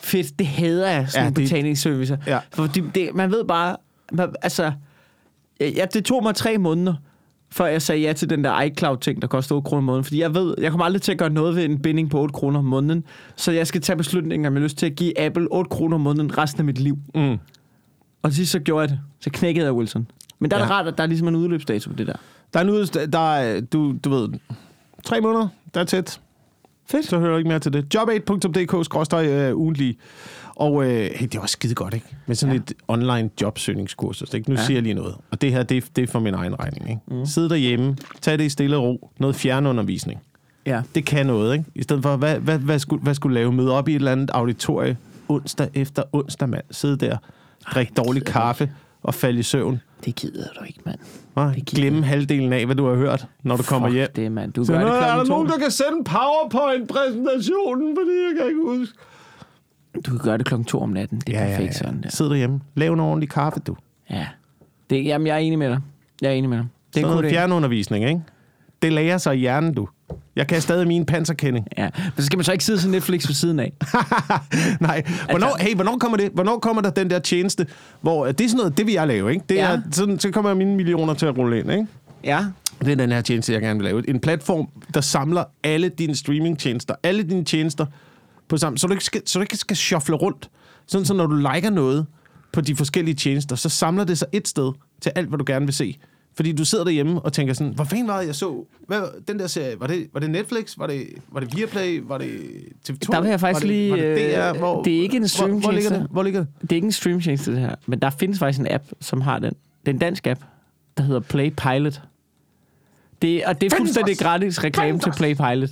Fedt, 0.00 0.38
det 0.38 0.46
hader 0.46 0.90
jeg, 0.90 1.06
sådan 1.08 1.20
Ja, 1.20 1.24
ja, 1.24 1.28
det- 1.28 1.34
betalingsservicer. 1.34 2.16
Ja. 2.26 2.38
For 2.52 2.66
det, 2.66 2.84
det, 2.94 3.10
man 3.14 3.30
ved 3.30 3.44
bare... 3.44 3.76
Man, 4.12 4.34
altså, 4.42 4.72
ja, 5.60 5.84
det 5.94 6.04
tog 6.04 6.22
mig 6.22 6.34
tre 6.34 6.58
måneder, 6.58 6.94
før 7.50 7.66
jeg 7.66 7.82
sagde 7.82 8.00
ja 8.02 8.12
til 8.12 8.30
den 8.30 8.44
der 8.44 8.60
iCloud-ting, 8.60 9.22
der 9.22 9.28
koster 9.28 9.54
8 9.54 9.64
kroner 9.68 9.78
om 9.78 9.84
måneden. 9.84 10.04
Fordi 10.04 10.20
jeg 10.20 10.34
ved, 10.34 10.54
jeg 10.60 10.70
kommer 10.70 10.84
aldrig 10.84 11.02
til 11.02 11.12
at 11.12 11.18
gøre 11.18 11.30
noget 11.30 11.56
ved 11.56 11.64
en 11.64 11.82
binding 11.82 12.10
på 12.10 12.20
8 12.20 12.32
kroner 12.32 12.58
om 12.58 12.64
måneden. 12.64 13.04
Så 13.36 13.52
jeg 13.52 13.66
skal 13.66 13.80
tage 13.80 13.96
beslutninger, 13.96 14.48
om 14.48 14.54
jeg 14.54 14.60
har 14.60 14.64
lyst 14.64 14.76
til 14.76 14.86
at 14.86 14.96
give 14.96 15.20
Apple 15.20 15.48
8 15.52 15.68
kroner 15.68 15.94
om 15.94 16.00
måneden 16.00 16.38
resten 16.38 16.60
af 16.60 16.64
mit 16.64 16.78
liv. 16.78 16.98
Mm. 17.14 17.36
Og 18.22 18.30
til 18.30 18.36
sidst 18.36 18.52
så 18.52 18.58
gjorde 18.58 18.80
jeg 18.80 18.88
det. 18.88 19.00
Så 19.20 19.30
knækkede 19.32 19.66
jeg 19.66 19.74
Wilson. 19.74 20.06
Men 20.38 20.50
der 20.50 20.56
er 20.56 20.60
Ja. 20.60 20.64
det 20.64 20.72
rart, 20.72 20.86
at 20.86 20.96
der 20.98 21.02
er 21.02 21.06
ligesom 21.08 21.28
en 21.28 21.36
udløbsdato 21.36 21.90
på 21.90 21.96
det 21.96 22.06
der. 22.06 22.12
Der 22.54 22.60
er 22.60 22.64
nu, 22.64 22.84
der 23.12 23.34
er, 23.34 23.60
du, 23.60 23.94
du 24.04 24.10
ved, 24.10 24.28
tre 25.04 25.20
måneder, 25.20 25.48
der 25.74 25.80
er 25.80 25.84
tæt. 25.84 26.20
Fedt. 26.86 27.06
Så 27.06 27.18
hører 27.18 27.30
du 27.30 27.36
ikke 27.36 27.48
mere 27.48 27.58
til 27.58 27.72
det. 27.72 27.94
Job8.dk-ugentlig. 27.94 29.96
Og 30.56 30.84
øh, 30.84 31.10
hey, 31.14 31.26
det 31.32 31.40
også 31.40 31.52
skide 31.52 31.74
godt, 31.74 31.94
ikke? 31.94 32.06
Med 32.26 32.36
sådan 32.36 32.54
ja. 32.54 32.60
et 32.60 32.72
online 32.88 33.30
jobsøgningskursus. 33.42 34.34
Ikke? 34.34 34.50
Nu 34.50 34.54
ja. 34.54 34.60
Ja. 34.60 34.66
siger 34.66 34.76
jeg 34.76 34.82
lige 34.82 34.94
noget. 34.94 35.14
Og 35.30 35.40
det 35.40 35.52
her, 35.52 35.62
det, 35.62 35.76
er- 35.76 35.88
det 35.96 36.02
er 36.02 36.06
for 36.06 36.20
min 36.20 36.34
egen 36.34 36.60
regning. 36.60 36.90
Ikke? 36.90 37.00
Mm. 37.06 37.26
Sid 37.26 37.48
derhjemme, 37.48 37.96
tag 38.20 38.38
det 38.38 38.44
i 38.44 38.48
stille 38.48 38.76
og 38.76 38.82
ro. 38.82 39.10
Noget 39.18 39.36
fjernundervisning. 39.36 40.20
Ja. 40.66 40.82
Det 40.94 41.04
kan 41.04 41.26
noget, 41.26 41.52
ikke? 41.52 41.64
I 41.74 41.82
stedet 41.82 42.02
for, 42.02 42.16
hvad, 42.16 42.38
hvad, 42.38 42.58
hvad, 42.58 42.78
skulle, 42.78 43.02
hvad 43.02 43.14
skulle 43.14 43.34
lave? 43.34 43.52
Møde 43.52 43.72
op 43.72 43.88
i 43.88 43.92
et 43.92 43.96
eller 43.96 44.12
andet 44.12 44.30
auditorie 44.30 44.96
onsdag 45.28 45.68
efter 45.74 46.02
onsdag, 46.12 46.48
mand. 46.48 46.64
Sidde 46.70 46.96
der, 46.96 47.16
drikke 47.74 47.92
dårlig 47.96 48.24
kaffe 48.24 48.70
og 49.02 49.14
falde 49.14 49.38
i 49.38 49.42
søvn. 49.42 49.80
Det 50.04 50.14
gider 50.14 50.46
du 50.58 50.64
ikke, 50.64 50.80
mand. 50.86 50.98
Nej, 51.36 51.54
Det 51.54 51.66
glemme 51.66 52.04
halvdelen 52.04 52.52
af, 52.52 52.66
hvad 52.66 52.76
du 52.76 52.88
har 52.88 52.94
hørt, 52.94 53.26
når 53.42 53.56
du 53.56 53.62
kommer 53.62 53.88
Fuck 53.88 53.96
hjem. 53.96 54.08
det, 54.16 54.32
mand. 54.32 54.52
Du 54.52 54.64
Så 54.64 54.72
gør 54.72 54.78
det 54.78 54.88
er 54.88 54.92
der 54.92 55.02
klokken 55.12 55.28
nogen, 55.30 55.48
der 55.48 55.58
kan 55.58 55.70
sende 55.70 56.04
PowerPoint-præsentationen, 56.04 57.96
fordi 57.96 58.10
jeg 58.10 58.32
kan 58.38 58.46
ikke 58.46 58.60
huske. 58.64 58.94
Du 60.06 60.10
kan 60.10 60.18
gøre 60.18 60.38
det 60.38 60.46
klokken 60.46 60.64
to 60.64 60.80
om 60.80 60.88
natten. 60.90 61.20
Det 61.26 61.36
er 61.36 61.42
ja, 61.42 61.48
perfekt 61.48 61.74
sådan 61.76 62.02
der. 62.02 62.08
Sid 62.08 62.24
derhjemme. 62.26 62.60
Lav 62.74 62.92
en 62.92 63.00
ordentlig 63.00 63.28
kaffe, 63.30 63.60
du. 63.60 63.76
Ja. 64.10 64.26
Det, 64.90 65.04
jamen, 65.04 65.26
jeg 65.26 65.34
er 65.34 65.38
enig 65.38 65.58
med 65.58 65.68
dig. 65.70 65.80
Jeg 66.22 66.28
er 66.28 66.32
enig 66.32 66.50
med 66.50 66.58
dig. 66.58 66.66
Det 66.94 67.00
er 67.00 67.04
god 67.06 67.14
noget 67.14 67.30
fjernundervisning, 67.30 68.04
ikke? 68.04 68.20
Det 68.82 68.92
lærer 68.92 69.18
sig 69.18 69.36
i 69.36 69.38
hjernen, 69.38 69.74
du. 69.74 69.88
Jeg 70.36 70.46
kan 70.46 70.60
stadig 70.60 70.86
min 70.88 71.06
panserkending. 71.06 71.66
Ja. 71.78 71.88
Men 71.96 72.12
så 72.16 72.26
skal 72.26 72.36
man 72.38 72.44
så 72.44 72.52
ikke 72.52 72.64
sidde 72.64 72.80
til 72.80 72.90
Netflix 72.90 73.28
ved 73.28 73.34
siden 73.34 73.60
af. 73.60 73.72
Nej. 74.80 75.02
Hvornår, 75.30 75.56
hey, 75.60 75.74
hvornår 75.74 75.98
kommer 75.98 76.18
det? 76.18 76.30
Hvornår 76.34 76.58
kommer 76.58 76.82
der 76.82 76.90
den 76.90 77.10
der 77.10 77.18
tjeneste, 77.18 77.66
hvor 78.00 78.26
det 78.26 78.40
er 78.44 78.48
sådan 78.48 78.56
noget, 78.58 78.78
det 78.78 78.86
vil 78.86 78.94
jeg 78.94 79.06
lave, 79.06 79.32
ikke? 79.32 79.44
Det 79.48 79.54
Ja. 79.54 79.70
er, 79.72 79.80
sådan, 79.92 80.18
så 80.18 80.30
kommer 80.30 80.54
mine 80.54 80.76
millioner 80.76 81.14
til 81.14 81.26
at 81.26 81.38
rulle 81.38 81.58
ind, 81.60 81.70
ikke? 81.72 81.86
Ja. 82.24 82.44
Det 82.80 82.88
er 82.92 82.94
den 82.96 83.12
her 83.12 83.20
tjeneste, 83.20 83.52
jeg 83.52 83.60
gerne 83.60 83.78
vil 83.80 83.84
lave. 83.84 84.08
En 84.10 84.20
platform, 84.20 84.68
der 84.94 85.00
samler 85.00 85.44
alle 85.64 85.88
dine 85.88 86.16
streamingtjenester, 86.16 86.94
alle 87.02 87.22
dine 87.22 87.44
tjenester 87.44 87.86
på 88.48 88.56
sammen, 88.56 88.78
så 88.78 88.86
du 88.86 88.92
ikke 88.92 89.04
skal, 89.04 89.22
så 89.26 89.38
du 89.38 89.42
ikke 89.42 89.56
skal 89.56 89.76
shuffle 89.76 90.14
rundt. 90.16 90.50
Sådan, 90.86 91.04
så 91.04 91.14
når 91.14 91.26
du 91.26 91.34
liker 91.54 91.70
noget 91.70 92.06
på 92.52 92.60
de 92.60 92.76
forskellige 92.76 93.14
tjenester, 93.14 93.56
så 93.56 93.68
samler 93.68 94.04
det 94.04 94.18
sig 94.18 94.28
et 94.32 94.48
sted 94.48 94.72
til 95.00 95.12
alt, 95.14 95.28
hvad 95.28 95.38
du 95.38 95.44
gerne 95.46 95.64
vil 95.66 95.74
se. 95.74 95.98
Fordi 96.40 96.52
du 96.52 96.64
sidder 96.64 96.84
derhjemme 96.84 97.20
og 97.20 97.32
tænker 97.32 97.54
sådan, 97.54 97.72
hvor 97.72 97.84
fanden 97.84 98.08
var 98.08 98.20
det, 98.20 98.26
jeg 98.26 98.34
så? 98.34 98.64
Hvad, 98.86 99.02
den 99.28 99.38
der 99.38 99.46
serie, 99.46 99.80
var 99.80 99.86
det, 99.86 100.08
var 100.12 100.20
det 100.20 100.30
Netflix? 100.30 100.78
Var 100.78 100.86
det, 100.86 101.06
var 101.28 101.40
det 101.40 101.56
Viaplay? 101.56 102.02
Var 102.04 102.18
det 102.18 102.30
TV2? 102.90 103.12
Der 103.12 103.20
vil 103.20 103.30
jeg 103.30 103.40
faktisk 103.40 103.64
var 103.64 103.68
det, 103.68 103.76
lige, 103.76 103.90
Var 103.90 103.96
det, 103.96 104.34
DR? 104.34 104.52
øh, 104.52 104.58
Hvor, 104.58 104.82
det 104.82 104.98
er 104.98 105.02
ikke 105.02 105.16
en 105.16 105.26
hvor, 105.38 105.60
hvor 105.60 105.70
ligger 105.70 105.90
det? 105.90 106.06
Hvor 106.10 106.22
ligger 106.22 106.40
det? 106.40 106.48
Det 106.62 106.72
er 106.72 106.76
ikke 106.76 106.86
en 106.86 106.92
streamtjeneste, 106.92 107.52
det 107.52 107.60
her. 107.60 107.74
Men 107.86 107.98
der 107.98 108.10
findes 108.10 108.38
faktisk 108.38 108.60
en 108.60 108.66
app, 108.70 108.84
som 109.00 109.20
har 109.20 109.38
den. 109.38 109.52
Det 109.80 109.88
er 109.88 109.92
en 109.92 109.98
dansk 109.98 110.26
app, 110.26 110.40
der 110.96 111.02
hedder 111.02 111.20
Play 111.20 111.50
Pilot. 111.50 112.00
Det, 113.22 113.44
og 113.44 113.60
det 113.60 113.72
er 113.72 113.76
fuldstændig 113.76 114.18
gratis 114.18 114.64
reklame 114.64 114.98
til. 114.98 115.12
Play 115.16 115.34
Pilot. 115.34 115.70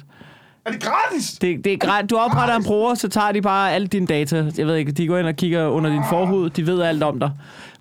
Er 0.65 0.71
det 0.71 0.83
gratis? 0.83 1.39
Det, 1.41 1.65
det 1.65 1.73
er 1.73 1.77
gratis. 1.77 2.09
Du 2.11 2.17
opretter 2.17 2.57
en 2.57 2.65
bruger, 2.65 2.95
så 2.95 3.09
tager 3.09 3.33
de 3.33 3.43
bare 3.43 3.73
alle 3.73 3.87
dine 3.87 4.07
data. 4.07 4.51
Jeg 4.59 4.67
ved 4.67 4.77
ikke, 4.77 4.93
de 4.93 5.07
går 5.07 5.19
ind 5.19 5.27
og 5.27 5.35
kigger 5.37 5.67
under 5.67 5.91
din 5.91 6.03
forhud. 6.09 6.51
De 6.51 6.67
ved 6.67 6.83
alt 6.83 7.03
om 7.03 7.21
dig. 7.21 7.31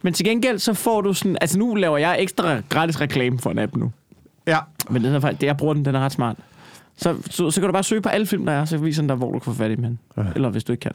Men 0.08 0.14
til 0.14 0.26
gengæld, 0.26 0.60
så 0.60 0.74
får 0.74 1.02
du 1.02 1.14
sådan... 1.14 1.38
Altså 1.42 1.60
nu 1.60 1.76
laver 1.76 1.98
jeg 1.98 2.16
ekstra 2.20 2.62
gratis 2.70 3.02
reklame 3.02 3.40
for 3.40 3.50
en 3.52 3.60
app 3.60 3.76
nu. 3.76 3.92
Ja. 4.48 4.58
Men 4.90 5.04
det 5.04 5.16
er 5.16 5.20
faktisk, 5.20 5.42
det 5.42 5.48
jeg 5.48 5.58
bruger 5.58 5.74
den, 5.74 5.86
den 5.86 5.96
er 5.96 6.00
ret 6.00 6.12
smart. 6.12 6.36
Så, 6.98 7.16
så, 7.30 7.52
så 7.52 7.62
kan 7.62 7.68
du 7.68 7.72
bare 7.74 7.84
søge 7.84 8.02
på 8.02 8.10
alle 8.10 8.28
film, 8.28 8.46
der 8.46 8.54
er, 8.54 8.66
så 8.66 8.78
viser 8.78 9.02
den 9.02 9.08
dig, 9.08 9.16
hvor 9.18 9.32
du 9.32 9.40
kan 9.40 9.54
få 9.54 9.58
fat 9.58 9.72
i 9.72 9.76
dem. 9.76 9.98
Ja. 10.18 10.22
Eller 10.36 10.50
hvis 10.50 10.64
du 10.64 10.72
ikke 10.74 10.82
kan. 10.82 10.92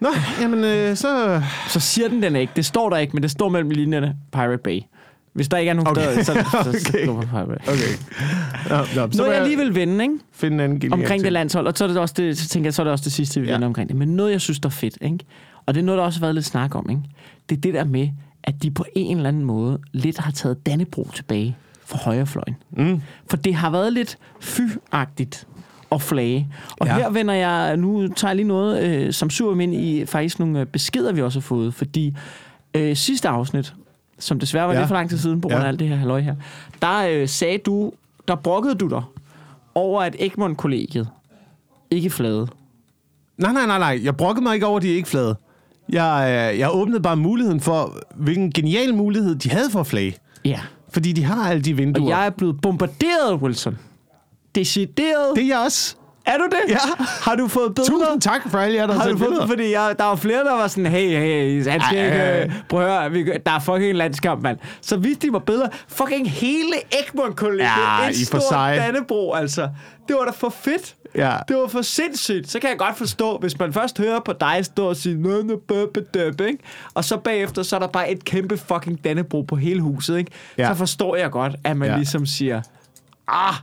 Nå, 0.00 0.08
jamen, 0.40 0.64
øh, 0.64 0.96
så... 0.96 1.42
Så 1.68 1.80
siger 1.80 2.08
den 2.08 2.22
den 2.22 2.36
ikke. 2.36 2.52
Det 2.56 2.64
står 2.66 2.90
der 2.90 2.96
ikke, 2.96 3.12
men 3.12 3.22
det 3.22 3.30
står 3.30 3.48
mellem 3.48 3.70
linjerne 3.70 4.16
Pirate 4.32 4.58
Bay. 4.64 4.80
Hvis 5.32 5.48
der 5.48 5.56
ikke 5.56 5.70
er 5.70 5.74
nogen 5.74 5.88
Okay. 5.88 6.02
steder, 6.02 6.22
så, 6.22 6.32
så, 6.34 6.62
så 6.62 6.68
Okay. 6.90 7.04
står 7.04 7.20
der 7.20 7.26
Pirate 7.28 7.46
Bay. 7.46 7.72
Okay. 7.72 7.92
Nå, 8.70 9.02
nå, 9.06 9.12
så 9.12 9.18
Noget 9.22 9.36
jeg 9.36 9.44
lige 9.46 9.56
vil 9.56 9.74
vende, 9.74 10.04
ikke? 10.04 10.14
finde 10.32 10.64
en 10.64 10.92
omkring 10.92 11.24
det 11.24 11.32
landshold, 11.32 11.66
og 11.66 11.72
så 11.76 11.84
er 11.84 11.88
det 11.88 11.96
også 11.98 12.14
det, 12.18 12.38
så 12.38 12.48
tænker 12.48 12.66
jeg, 12.66 12.74
så 12.74 12.82
er 12.82 12.84
det 12.84 12.92
også 12.92 13.04
det 13.04 13.12
sidste, 13.12 13.40
vi 13.40 13.46
Ja. 13.46 13.52
vender 13.52 13.66
omkring 13.66 13.88
det. 13.88 13.96
Men 13.96 14.08
noget, 14.08 14.32
jeg 14.32 14.40
synes, 14.40 14.60
der 14.60 14.68
er 14.68 14.70
fedt, 14.70 14.98
ikke? 15.00 15.18
Og 15.70 15.74
det 15.74 15.80
er 15.80 15.84
noget, 15.84 15.98
der 15.98 16.04
også 16.04 16.18
har 16.20 16.26
været 16.26 16.34
lidt 16.34 16.44
snak 16.46 16.74
om, 16.74 16.90
ikke? 16.90 17.02
det 17.48 17.56
er 17.56 17.60
det 17.60 17.74
der 17.74 17.84
med, 17.84 18.08
at 18.42 18.62
de 18.62 18.70
på 18.70 18.84
en 18.94 19.16
eller 19.16 19.28
anden 19.28 19.44
måde 19.44 19.78
lidt 19.92 20.18
har 20.18 20.30
taget 20.32 20.66
Dannebro 20.66 21.08
tilbage 21.14 21.56
fra 21.84 21.98
højrefløjen. 21.98 22.56
Mm. 22.70 23.00
For 23.30 23.36
det 23.36 23.54
har 23.54 23.70
været 23.70 23.92
lidt 23.92 24.18
fy-agtigt 24.40 25.44
at 25.92 26.02
flage. 26.02 26.48
Og 26.80 26.86
Ja. 26.86 26.94
her 26.94 27.10
vender 27.10 27.34
jeg, 27.34 27.76
nu 27.76 28.08
tager 28.08 28.30
jeg 28.30 28.36
lige 28.36 28.48
noget, 28.48 28.84
øh, 28.84 29.12
som 29.12 29.30
suger 29.30 29.54
mig 29.54 29.62
ind 29.64 29.74
i 29.74 30.06
faktisk 30.06 30.38
nogle 30.38 30.60
øh, 30.60 30.66
beskeder, 30.66 31.12
vi 31.12 31.22
også 31.22 31.38
har 31.38 31.42
fået. 31.42 31.74
Fordi 31.74 32.16
øh, 32.74 32.96
sidste 32.96 33.28
afsnit, 33.28 33.74
som 34.18 34.40
desværre 34.40 34.66
var 34.68 34.72
ja. 34.72 34.78
lidt 34.78 34.88
for 34.88 34.94
lang 34.94 35.10
tid 35.10 35.18
siden, 35.18 35.40
på 35.40 35.48
grund 35.48 35.58
af 35.60 35.64
Ja. 35.64 35.68
alt 35.68 35.78
det 35.80 35.88
her 35.88 35.96
halløj 35.96 36.20
her, 36.20 36.34
der 36.82 37.06
øh, 37.10 37.28
sagde 37.28 37.58
du, 37.58 37.92
der 38.28 38.34
brokkede 38.34 38.74
du 38.74 38.88
dig 38.88 39.02
over, 39.74 40.02
at 40.02 40.16
Egmont-kollegiet 40.18 41.08
ikke 41.90 42.10
flade. 42.10 42.46
Nej, 43.38 43.52
nej, 43.52 43.66
nej, 43.66 43.78
nej. 43.78 44.00
Jeg 44.04 44.16
brokkede 44.16 44.42
mig 44.42 44.54
ikke 44.54 44.66
over, 44.66 44.76
at 44.76 44.82
de 44.82 44.88
ikke 44.88 45.08
flade. 45.08 45.36
Jeg, 45.92 46.50
øh, 46.52 46.58
jeg 46.58 46.68
åbnede 46.74 47.00
bare 47.00 47.16
muligheden 47.16 47.60
for, 47.60 47.98
hvilken 48.16 48.52
genial 48.52 48.94
mulighed 48.94 49.34
de 49.34 49.50
havde 49.50 49.70
for 49.70 49.80
at 49.80 49.86
flage. 49.86 50.16
Ja. 50.44 50.60
Fordi 50.92 51.12
de 51.12 51.24
har 51.24 51.50
alle 51.50 51.62
de 51.62 51.76
vinduer. 51.76 52.04
Og 52.04 52.10
jeg 52.10 52.26
er 52.26 52.30
blevet 52.30 52.56
bombarderet, 52.62 53.34
Wilson. 53.42 53.78
Decideret. 54.54 55.36
Det 55.36 55.42
er 55.42 55.46
jeg 55.48 55.58
også. 55.58 55.94
Er 56.26 56.38
du 56.38 56.44
det? 56.44 56.58
Ja. 56.68 56.76
Har 57.22 57.34
du 57.34 57.48
fået 57.48 57.74
billeder? 57.74 58.04
Tusind 58.06 58.20
tak 58.20 58.50
for 58.50 58.58
alle 58.58 58.76
jer, 58.76 58.86
der 58.86 58.94
har 58.94 59.00
Har 59.02 59.08
du 59.10 59.18
fået, 59.18 59.28
billeder. 59.28 59.46
fordi 59.46 59.72
jeg, 59.72 59.94
der 59.98 60.04
var 60.04 60.16
flere, 60.16 60.44
der 60.44 60.52
var 60.52 60.66
sådan, 60.68 60.86
hey, 60.92 61.08
hey, 61.08 61.66
han 61.68 61.80
skal 61.80 62.04
ikke, 62.04 62.42
øh, 62.44 62.52
prøv 62.68 62.80
at 62.86 63.00
høre, 63.02 63.10
vi, 63.10 63.24
der 63.46 63.52
er 63.52 63.58
fucking 63.58 63.94
landskamp, 63.96 64.42
mand. 64.42 64.58
Så 64.80 64.96
viste 64.96 65.26
de 65.26 65.32
mig 65.32 65.42
billeder. 65.42 65.68
Fucking 65.88 66.30
hele 66.30 66.72
Egmont-kollegiet. 67.02 67.70
Ja, 68.02 68.08
et 68.08 68.18
i 68.20 68.24
for 68.30 68.38
sig. 68.50 68.76
Dannebro, 68.86 69.32
altså. 69.34 69.68
Det 70.08 70.16
var 70.18 70.24
da 70.24 70.30
for 70.30 70.48
fedt. 70.48 70.94
Ja. 71.14 71.36
Det 71.48 71.56
var 71.56 71.66
for 71.68 71.82
sindssygt. 71.82 72.50
Så 72.50 72.58
kan 72.60 72.70
jeg 72.70 72.78
godt 72.78 72.98
forstå, 72.98 73.38
hvis 73.38 73.58
man 73.58 73.72
først 73.72 73.98
hører 73.98 74.20
på 74.20 74.32
dig 74.40 74.64
stå 74.64 74.88
og 74.88 74.96
sige, 74.96 75.14
nø, 75.22 75.42
nø, 75.42 75.54
bøbe, 75.68 76.00
døbe, 76.14 76.46
ikke? 76.46 76.58
Og 76.94 77.04
så 77.04 77.16
bagefter, 77.16 77.62
så 77.62 77.76
er 77.76 77.80
der 77.80 77.86
bare 77.86 78.10
et 78.12 78.24
kæmpe 78.24 78.56
fucking 78.56 79.04
Dannebro 79.04 79.42
på 79.42 79.56
hele 79.56 79.80
huset, 79.80 80.18
ikke? 80.18 80.30
Ja. 80.58 80.68
Så 80.68 80.74
forstår 80.74 81.16
jeg 81.16 81.30
godt, 81.30 81.56
at 81.64 81.76
man 81.76 81.86
Ja. 81.86 81.92
ja. 81.92 81.98
ligesom 81.98 82.26
siger, 82.26 82.62
ah, 83.28 83.54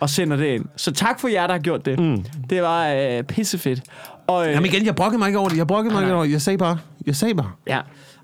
og 0.00 0.10
sender 0.10 0.36
det 0.36 0.46
ind. 0.46 0.64
Så 0.76 0.92
tak 0.92 1.20
for 1.20 1.28
jer, 1.28 1.46
der 1.46 1.54
har 1.54 1.60
gjort 1.60 1.86
det. 1.86 1.98
Mm. 1.98 2.24
Det 2.50 2.62
var 2.62 2.88
øh, 2.88 3.22
pissefedt. 3.22 3.80
Og, 4.26 4.46
øh, 4.46 4.52
Jamen 4.52 4.66
igen, 4.66 4.86
jeg 4.86 4.94
brokkede 4.96 5.18
mig 5.18 5.26
ikke 5.26 5.38
over 5.38 5.48
det. 5.48 5.56
Jeg 5.56 5.66
brokkede 5.66 5.94
mig 5.94 6.02
ikke 6.02 6.14
over 6.14 6.24
det. 6.24 6.32
Jeg 6.32 6.42
sagde 6.42 6.58
bare. 6.58 6.78
Jeg 7.06 7.16
sagde 7.16 7.34
bare. 7.34 7.50
Ja, 7.66 7.80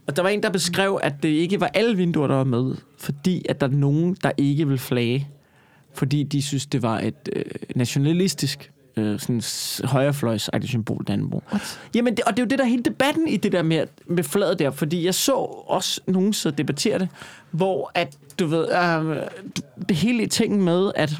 og 0.07 0.17
der 0.17 0.23
var 0.23 0.29
en, 0.29 0.43
der 0.43 0.51
beskrev, 0.51 1.01
at 1.03 1.23
det 1.23 1.29
ikke 1.29 1.61
var 1.61 1.71
alle 1.75 1.97
vinduer, 1.97 2.27
der 2.27 2.35
var 2.35 2.45
med, 2.45 2.75
fordi 2.99 3.45
at 3.49 3.61
der 3.61 3.67
er 3.67 3.71
nogen, 3.71 4.17
der 4.23 4.31
ikke 4.37 4.69
vil 4.69 4.79
flage, 4.79 5.29
fordi 5.95 6.23
de 6.23 6.43
synes, 6.43 6.67
det 6.67 6.83
var 6.83 7.01
et 7.01 7.29
øh, 7.37 7.45
nationalistisk 7.75 8.73
øh, 8.97 9.21
sådan 9.21 9.43
højrefløjsagtigt 9.85 10.71
symbol, 10.71 11.05
Dannebro. 11.09 11.43
Jamen, 11.95 12.17
det, 12.17 12.25
og 12.25 12.37
det 12.37 12.39
er 12.39 12.45
jo 12.45 12.49
det, 12.49 12.59
der 12.59 12.65
er 12.65 12.69
hele 12.69 12.83
debatten 12.83 13.29
i 13.29 13.37
det 13.37 13.53
der 13.53 13.63
med, 13.63 13.87
med 14.07 14.25
flaget 14.25 14.59
der, 14.59 14.71
fordi 14.71 15.05
jeg 15.05 15.15
så 15.15 15.33
også 15.67 16.01
nogen 16.07 16.33
så 16.33 16.51
debattere 16.51 16.99
det, 16.99 17.09
hvor 17.51 17.91
at, 17.95 18.17
du 18.39 18.47
ved, 18.47 18.69
øh, 18.73 19.17
det 19.89 19.97
hele 19.97 20.27
tingen 20.27 20.63
med, 20.63 20.93
at 20.95 21.13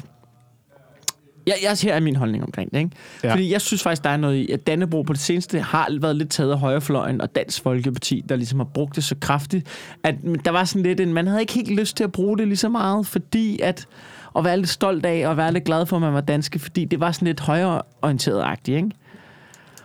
Jeg, 1.47 1.55
jeg 1.63 1.77
her 1.83 1.93
er 1.93 1.99
min 1.99 2.15
holdning 2.15 2.43
omkring 2.43 2.71
det, 2.71 2.77
ikke? 2.77 2.91
Ja. 3.23 3.31
Fordi 3.31 3.51
jeg 3.51 3.61
synes 3.61 3.83
faktisk, 3.83 4.03
der 4.03 4.09
er 4.09 4.17
noget 4.17 4.35
i, 4.35 4.51
at 4.51 4.67
Dannebro 4.67 5.01
på 5.01 5.13
det 5.13 5.21
seneste 5.21 5.59
har 5.59 5.87
været 6.01 6.15
lidt 6.15 6.29
taget 6.29 6.51
af 6.51 6.59
højrefløjen 6.59 7.21
og 7.21 7.35
Dansk 7.35 7.63
Folkeparti, 7.63 8.23
der 8.29 8.35
ligesom 8.35 8.59
har 8.59 8.67
brugt 8.73 8.95
det 8.95 9.03
så 9.03 9.15
kraftigt, 9.21 9.67
at 10.03 10.15
der 10.45 10.51
var 10.51 10.63
sådan 10.63 10.83
lidt 10.83 10.99
en, 10.99 11.13
man 11.13 11.27
havde 11.27 11.41
ikke 11.41 11.53
helt 11.53 11.79
lyst 11.79 11.97
til 11.97 12.03
at 12.03 12.11
bruge 12.11 12.37
det 12.37 12.47
lige 12.47 12.57
så 12.57 12.69
meget, 12.69 13.07
fordi 13.07 13.59
at 13.59 13.87
at 14.35 14.43
være 14.43 14.57
lidt 14.57 14.69
stolt 14.69 15.05
af 15.05 15.27
og 15.27 15.37
være 15.37 15.53
lidt 15.53 15.63
glad 15.63 15.85
for, 15.85 15.95
at 15.95 16.01
man 16.01 16.13
var 16.13 16.21
danske, 16.21 16.59
fordi 16.59 16.85
det 16.85 16.99
var 16.99 17.11
sådan 17.11 17.25
lidt 17.25 17.39
højreorienteret-agtigt, 17.41 18.75
ikke? 18.75 18.91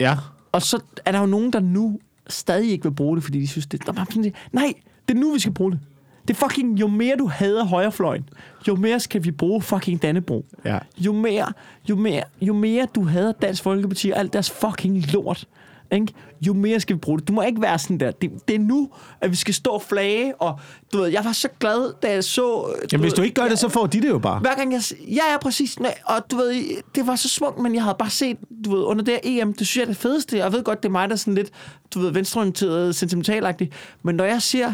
Ja. 0.01 0.17
Og 0.53 0.63
så 0.63 0.81
er 1.05 1.13
der 1.13 1.21
jo 1.21 1.27
nogen, 1.27 1.53
der 1.53 1.61
nu 1.61 1.99
stadig 2.29 2.71
ikke 2.71 2.85
vil 2.85 2.95
bruge 2.95 3.17
det, 3.17 3.25
fordi 3.25 3.41
de 3.41 3.47
synes, 3.47 3.67
det 3.67 3.83
der 3.87 3.93
er 3.93 3.97
bare 3.97 4.07
sådan, 4.11 4.33
nej, 4.53 4.73
det 5.09 5.17
er 5.17 5.21
nu, 5.21 5.33
vi 5.33 5.41
skal 5.41 5.53
bruge 5.53 5.73
det. 5.73 5.81
Det 6.29 6.35
er 6.35 6.39
fucking, 6.49 6.81
jo 6.81 6.87
mere 6.87 7.17
du 7.19 7.27
hader 7.27 7.65
højrefløjen, 7.65 8.29
jo 8.69 8.77
mere 8.77 9.01
skal 9.01 9.25
vi 9.25 9.31
bruge 9.31 9.63
fucking 9.63 10.03
Dannebro. 10.03 10.47
Ja. 10.65 10.79
Jo 10.99 11.13
mere, 11.13 11.53
jo 11.89 11.97
mere, 11.97 12.23
jo 12.41 12.53
mere 12.53 12.87
du 12.95 13.05
hader 13.05 13.33
Dansk 13.33 13.63
Folkeparti 13.63 14.11
og 14.11 14.19
alt 14.19 14.33
deres 14.33 14.51
fucking 14.51 15.13
lort, 15.13 15.45
ikke? 15.93 16.15
jo 16.47 16.53
mere 16.53 16.81
skal 16.81 16.97
vi 16.97 16.99
bruge 16.99 17.19
det. 17.19 17.29
Du 17.29 17.33
må 17.33 17.43
ikke 17.43 17.63
være 17.63 17.79
sådan 17.79 18.01
der. 18.01 18.11
Det, 18.11 18.31
det 18.49 18.55
er 18.55 18.59
nu, 18.59 18.91
at 19.21 19.31
vi 19.31 19.37
skal 19.37 19.55
stå 19.55 19.71
og 19.71 19.83
flage, 19.83 20.35
og 20.41 20.61
du 20.93 20.99
ved, 20.99 21.07
jeg 21.09 21.25
var 21.25 21.33
så 21.33 21.49
glad, 21.61 21.93
da 22.03 22.13
jeg 22.13 22.25
så... 22.25 22.75
Jamen, 22.93 23.03
hvis 23.03 23.13
du 23.13 23.23
ikke 23.23 23.35
gør 23.35 23.43
jeg, 23.43 23.51
det, 23.51 23.59
så 23.59 23.69
får 23.69 23.87
de 23.87 24.01
det 24.01 24.09
jo 24.09 24.19
bare. 24.19 24.39
hver 24.39 24.55
gang 24.55 24.73
jeg... 24.73 24.83
Ja, 25.09 25.33
ja, 25.33 25.39
præcis. 25.43 25.81
Nej, 25.81 25.95
og 26.05 26.31
du 26.31 26.37
ved, 26.37 26.65
det 26.95 27.07
var 27.07 27.17
så 27.17 27.29
smukt, 27.29 27.59
men 27.59 27.75
jeg 27.75 27.83
havde 27.83 27.97
bare 27.99 28.11
set, 28.11 28.37
du 28.65 28.77
ved, 28.77 28.83
under 28.83 29.05
det 29.05 29.21
EM, 29.23 29.55
det 29.55 29.67
synes 29.67 29.77
jeg 29.77 29.83
er 29.83 29.87
det 29.87 29.97
fedeste. 29.97 30.37
Jeg 30.37 30.53
ved 30.53 30.63
godt, 30.63 30.83
det 30.83 30.89
er 30.89 30.93
mig, 30.93 31.09
der 31.09 31.15
er 31.15 31.19
sådan 31.19 31.35
lidt, 31.35 31.51
du 31.95 32.01
ved, 32.01 32.11
venstreorienteret, 32.11 32.95
sentimentalagtig. 32.95 33.71
Men 34.03 34.15
når 34.15 34.25
jeg 34.25 34.43
ser 34.43 34.73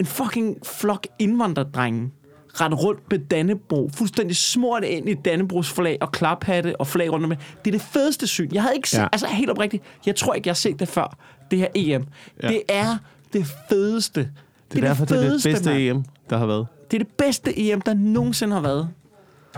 en 0.00 0.06
fucking 0.06 0.56
flok 0.66 1.06
indvandrerdrenge 1.18 2.10
ret 2.54 2.82
rundt 2.84 3.00
med 3.10 3.18
Dannebro, 3.18 3.90
fuldstændig 3.94 4.36
smurt 4.36 4.84
ind 4.84 5.08
i 5.08 5.14
Dannebros 5.14 5.70
flag 5.70 5.98
og 6.00 6.12
klaphatte 6.12 6.80
og 6.80 6.86
flag 6.86 7.12
rundt 7.12 7.24
om 7.24 7.30
det. 7.30 7.38
Det 7.64 7.74
er 7.74 7.78
det 7.78 7.86
fedeste 7.92 8.26
syn. 8.26 8.48
Jeg 8.52 8.62
havde 8.62 8.74
ikke 8.76 8.90
set, 8.90 8.98
Ja. 8.98 9.06
altså 9.12 9.26
helt 9.26 9.50
oprigtigt, 9.50 9.82
jeg 10.06 10.16
tror 10.16 10.34
ikke, 10.34 10.46
jeg 10.48 10.52
har 10.52 10.56
set 10.56 10.80
det 10.80 10.88
før, 10.88 11.16
det 11.50 11.58
her 11.58 11.66
EM. 11.74 12.04
Ja. 12.42 12.48
Det 12.48 12.62
er 12.68 12.96
det 13.32 13.46
fedeste. 13.68 14.28
Det 14.72 14.84
er 14.84 14.88
derfor, 14.88 15.04
det 15.04 15.16
er 15.16 15.30
det 15.30 15.42
bedste 15.44 15.70
mand. 15.70 15.78
EM, 15.82 16.04
der 16.30 16.38
har 16.38 16.46
været. 16.46 16.66
Det 16.90 17.00
er 17.00 17.04
det 17.04 17.12
bedste 17.18 17.58
EM, 17.58 17.80
der 17.80 17.94
nogensinde 17.94 18.54
har 18.54 18.60
været. 18.62 18.88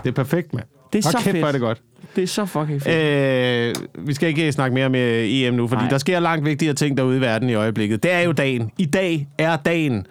Det 0.03 0.09
er 0.09 0.13
perfekt, 0.13 0.53
mand. 0.53 0.65
Det 0.93 0.99
er 1.05 1.07
Hold 1.07 1.11
så 1.11 1.17
kæft, 1.17 1.23
fedt. 1.31 1.37
hvor 1.37 1.47
er 1.47 1.51
det 1.51 1.61
godt. 1.61 1.81
Det 2.15 2.23
er 2.23 2.27
så 2.27 2.45
fucking 2.45 2.81
fedt. 2.81 3.75
Øh, 3.97 4.07
vi 4.07 4.13
skal 4.13 4.29
ikke 4.29 4.51
snakke 4.51 4.73
mere 4.73 4.89
med 4.89 5.25
EM 5.29 5.53
nu, 5.53 5.67
fordi. 5.67 5.81
Nej. 5.81 5.89
der 5.89 5.97
sker 5.97 6.19
langt 6.19 6.45
vigtigere 6.45 6.73
ting 6.75 6.97
derude 6.97 7.17
i 7.17 7.21
verden 7.21 7.49
i 7.49 7.53
øjeblikket. 7.53 8.03
Det 8.03 8.11
er 8.11 8.19
jo 8.19 8.31
dagen. 8.31 8.71
I 8.77 8.85
dag 8.85 9.27
er 9.37 9.55
dagen, 9.57 10.05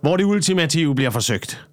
hvor 0.00 0.16
det 0.16 0.24
ultimative 0.24 0.94
bliver 0.94 1.10
forsøgt. 1.10 1.67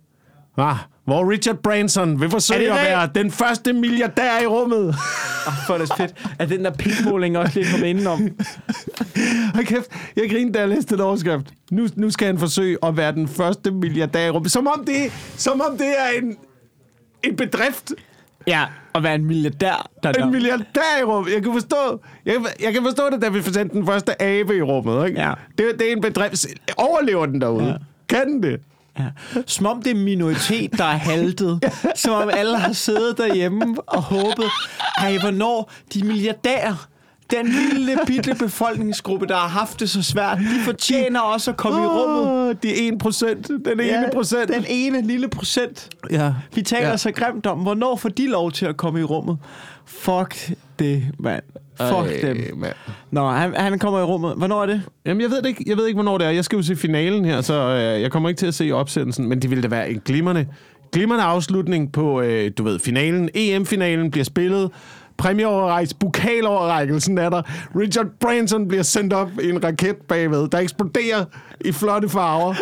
Ah, 0.58 0.76
hvor 1.06 1.32
Richard 1.32 1.56
Branson 1.58 2.22
vil 2.22 2.30
forsøge 2.30 2.72
at 2.74 2.76
være 2.86 3.10
den 3.16 3.32
første 3.32 3.74
milliardær 3.74 4.40
i 4.44 4.46
rummet. 4.46 4.88
Oh, 5.48 5.54
for 5.68 5.74
er 5.74 5.78
det 5.78 5.90
fedt. 5.98 6.14
Er 6.40 6.46
den 6.46 6.66
der 6.66 6.72
pikmåling 6.72 7.38
også 7.38 7.60
lige 7.60 7.72
kommet 7.72 7.88
indenom? 7.88 8.20
Hold 9.56 9.66
kæft, 9.66 9.88
jeg 10.16 10.30
grinede, 10.30 10.54
da 10.54 10.60
jeg 10.60 10.70
læste 10.70 10.96
den 10.96 11.04
overskrift. 11.04 11.46
Nu, 11.72 11.88
nu 11.96 12.10
skal 12.10 12.28
han 12.28 12.40
forsøge 12.40 12.78
at 12.84 12.98
være 12.98 13.12
den 13.12 13.28
første 13.28 13.72
milliardær 13.72 14.26
i 14.28 14.30
rummet. 14.30 14.52
Som 14.52 14.68
om 14.68 14.86
det, 14.86 15.12
som 15.38 15.62
om 15.62 15.78
det 15.78 15.88
er 15.88 16.22
en, 16.22 16.38
en 17.24 17.36
bedrift. 17.36 17.92
Ja, 18.48 18.64
at 18.96 19.04
være 19.04 19.16
en 19.16 19.26
milliardær. 19.26 19.90
Der, 20.04 20.10
En 20.10 20.16
der. 20.16 20.26
milliardær 20.32 21.00
i 21.02 21.04
rummet. 21.04 21.34
Jeg 21.34 21.44
kan 21.44 21.54
forstå, 21.54 22.02
jeg, 22.26 22.34
kan- 22.34 22.46
jeg 22.66 22.74
kan 22.74 22.84
forstå 22.84 23.10
det, 23.10 23.22
da 23.22 23.30
vi 23.30 23.42
sendte 23.42 23.76
den 23.78 23.86
første 23.86 24.22
abe 24.22 24.58
i 24.58 24.62
rummet. 24.62 25.08
Ikke? 25.08 25.22
Ja. 25.22 25.34
Det, 25.58 25.66
det 25.80 25.88
er 25.88 25.92
en 25.92 26.02
bedrift. 26.02 26.46
Overlever 26.78 27.26
den 27.26 27.42
derude? 27.42 27.66
Ja. 27.66 27.74
Kan 28.10 28.28
den 28.28 28.44
det? 28.44 28.60
Ja. 29.00 29.06
Som 29.46 29.66
om 29.66 29.82
det 29.82 29.92
er 29.92 29.96
minoritet, 29.96 30.78
der 30.78 30.84
er 30.84 30.98
haltet. 30.98 31.72
Som 31.96 32.14
om 32.14 32.30
alle 32.34 32.58
har 32.58 32.74
siddet 32.74 33.18
derhjemme 33.18 33.76
og 33.88 34.02
håbet, 34.02 34.52
hey, 35.00 35.20
hvornår 35.20 35.72
de 35.94 36.04
milliardærer, 36.04 36.88
den 37.32 37.48
lille 37.48 37.98
bitte 38.08 38.36
befolkningsgruppe, 38.36 39.26
der 39.26 39.36
har 39.36 39.48
haft 39.48 39.80
det 39.80 39.90
så 39.90 40.04
svært, 40.04 40.38
de 40.38 40.64
fortjener 40.66 41.20
også 41.20 41.52
at 41.52 41.58
komme 41.58 41.80
oh, 41.80 41.84
i 41.84 41.88
rummet. 41.88 42.66
Er 42.66 42.92
1 42.94 42.98
procent. 43.00 43.48
Den 43.48 43.80
ene 43.80 44.10
procent. 44.14 44.48
Den 44.48 44.66
ene 44.68 45.02
lille 45.02 45.28
procent. 45.28 45.90
Ja. 46.12 46.34
Vi 46.56 46.62
taler 46.62 46.84
Ja. 46.86 46.90
ja. 46.90 46.98
så 46.98 47.12
grimt 47.12 47.46
om, 47.46 47.60
hvornår 47.60 47.96
får 47.96 48.10
de 48.10 48.28
lov 48.28 48.52
til 48.52 48.66
at 48.66 48.78
komme 48.78 49.00
i 49.00 49.04
rummet? 49.04 49.38
Fuck 49.86 50.52
det, 50.80 51.04
mand. 51.20 51.44
Fuck 51.80 52.24
Ej, 52.24 52.34
dem. 52.34 52.58
mand. 52.58 52.74
Nå, 53.12 53.30
han, 53.30 53.54
han 53.56 53.80
kommer 53.80 54.00
i 54.00 54.04
rummet. 54.04 54.34
Hvornår 54.38 54.62
er 54.62 54.66
det? 54.66 54.82
Jamen, 55.06 55.22
jeg 55.22 55.30
ved, 55.30 55.42
det 55.42 55.46
ikke, 55.50 55.64
jeg 55.68 55.78
ved 55.78 55.88
ikke, 55.88 55.96
hvornår 55.96 56.18
det 56.18 56.28
er. 56.28 56.32
Jeg 56.32 56.46
skal 56.46 56.56
jo 56.58 56.64
se 56.64 56.76
finalen 56.76 57.26
her, 57.26 57.42
så 57.42 57.54
øh, 57.54 58.02
jeg 58.02 58.12
kommer 58.12 58.30
ikke 58.30 58.40
til 58.40 58.48
at 58.48 58.54
se 58.54 58.72
opsendelsen, 58.72 59.30
men 59.30 59.42
det 59.42 59.50
ville 59.50 59.64
da 59.64 59.68
være 59.68 59.90
en 59.90 60.02
glimrende, 60.06 60.48
glimrende 60.92 61.24
afslutning 61.24 61.92
på, 61.92 62.22
øh, 62.22 62.52
du 62.58 62.64
ved, 62.64 62.80
finalen. 62.80 63.30
EM-finalen 63.34 64.12
bliver 64.12 64.24
spillet. 64.26 64.72
Præmieoverrækkelse, 65.18 65.96
pokaloverrækkelsen 65.96 67.18
er 67.18 67.30
der. 67.30 67.42
Richard 67.80 68.08
Branson 68.20 68.68
bliver 68.68 68.84
sendt 68.84 69.14
op 69.14 69.30
i 69.44 69.50
en 69.50 69.64
raket 69.64 69.96
bagved, 69.96 70.48
der 70.48 70.58
eksploderer 70.58 71.26
i 71.66 71.72
flotte 71.72 72.10
farver. 72.10 72.54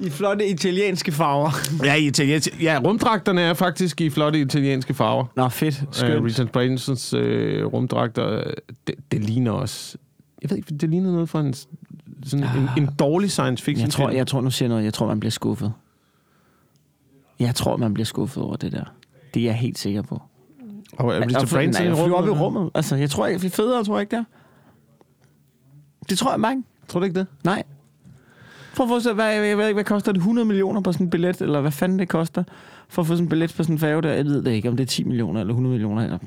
I 0.00 0.10
flotte 0.10 0.48
italienske 0.48 1.12
farver. 1.12 1.50
Ja, 1.84 1.94
i 1.94 2.06
italiensk. 2.06 2.62
Ja, 2.62 2.80
rumdragterne 2.84 3.40
er 3.40 3.54
faktisk 3.54 4.00
i 4.00 4.10
flotte 4.10 4.40
italienske 4.40 4.94
farver. 4.94 5.24
Nå, 5.36 5.48
fedt. 5.48 5.84
Skønt. 5.90 6.14
Øh, 6.14 6.24
Richard 6.24 6.48
Bransons 6.48 7.14
øh, 7.14 7.66
rumdragter, 7.66 8.38
øh, 8.38 8.52
det, 8.86 8.94
det 9.12 9.24
ligner 9.24 9.50
også... 9.52 9.98
Jeg 10.42 10.50
ved 10.50 10.56
ikke, 10.56 10.74
det 10.74 10.90
ligner 10.90 11.12
noget 11.12 11.28
fra 11.28 11.40
en, 11.40 11.54
sådan 12.24 12.46
en, 12.56 12.68
en 12.82 12.88
dårlig 12.98 13.30
science 13.30 13.64
fiction 13.64 13.84
Jeg 13.86 13.92
tror, 13.92 14.10
jeg 14.10 14.26
tror, 14.26 14.40
nu 14.40 14.50
siger 14.50 14.66
jeg 14.66 14.68
noget. 14.68 14.84
Jeg 14.84 14.94
tror, 14.94 15.06
man 15.06 15.20
bliver 15.20 15.30
skuffet. 15.30 15.72
Jeg 17.38 17.54
tror, 17.54 17.76
man 17.76 17.94
bliver 17.94 18.04
skuffet 18.04 18.42
over 18.42 18.56
det 18.56 18.72
der. 18.72 18.84
Det 19.34 19.40
er 19.40 19.44
jeg 19.44 19.54
helt 19.54 19.78
sikker 19.78 20.02
på. 20.02 20.22
Og 20.92 21.14
er 21.14 21.20
Richard 21.26 21.48
Branson 21.48 21.86
i 21.86 21.88
flyver 21.88 22.14
op 22.14 22.26
i 22.26 22.28
rummet? 22.28 22.40
rummet. 22.40 22.70
Altså, 22.74 22.96
jeg 22.96 23.10
tror 23.10 23.26
ikke, 23.26 23.46
er 23.46 23.50
federe, 23.50 23.84
tror 23.84 23.96
jeg 23.96 24.00
ikke, 24.00 24.10
det 24.10 24.18
er. 24.18 24.24
Det 26.08 26.18
tror 26.18 26.30
jeg 26.30 26.50
ikke. 26.50 26.62
Tror 26.88 27.00
du 27.00 27.04
ikke 27.04 27.18
det? 27.18 27.26
Nej. 27.44 27.62
Prøv 28.78 28.84
at 28.84 28.88
forestille 28.88 29.16
dig, 29.16 29.38
hvad, 29.38 29.46
jeg 29.46 29.58
ved 29.58 29.66
ikke, 29.66 29.74
hvad 29.74 29.84
koster 29.84 30.12
det? 30.12 30.18
100 30.18 30.44
millioner 30.46 30.80
på 30.80 30.92
sådan 30.92 31.06
en 31.06 31.10
billet, 31.10 31.40
eller 31.40 31.60
hvad 31.60 31.70
fanden 31.70 31.98
det 31.98 32.08
koster, 32.08 32.44
for 32.88 33.02
at 33.02 33.06
få 33.08 33.14
sådan 33.14 33.24
en 33.24 33.28
billet 33.28 33.54
på 33.56 33.62
sådan 33.62 33.74
en 33.74 33.78
færge 33.78 34.02
der. 34.02 34.12
Jeg 34.12 34.24
ved 34.24 34.42
det 34.42 34.50
ikke, 34.50 34.68
om 34.68 34.76
det 34.76 34.84
er 34.84 34.88
10 34.88 35.04
millioner 35.04 35.40
eller 35.40 35.52
100 35.52 35.72
millioner. 35.72 36.02
Eller. 36.04 36.18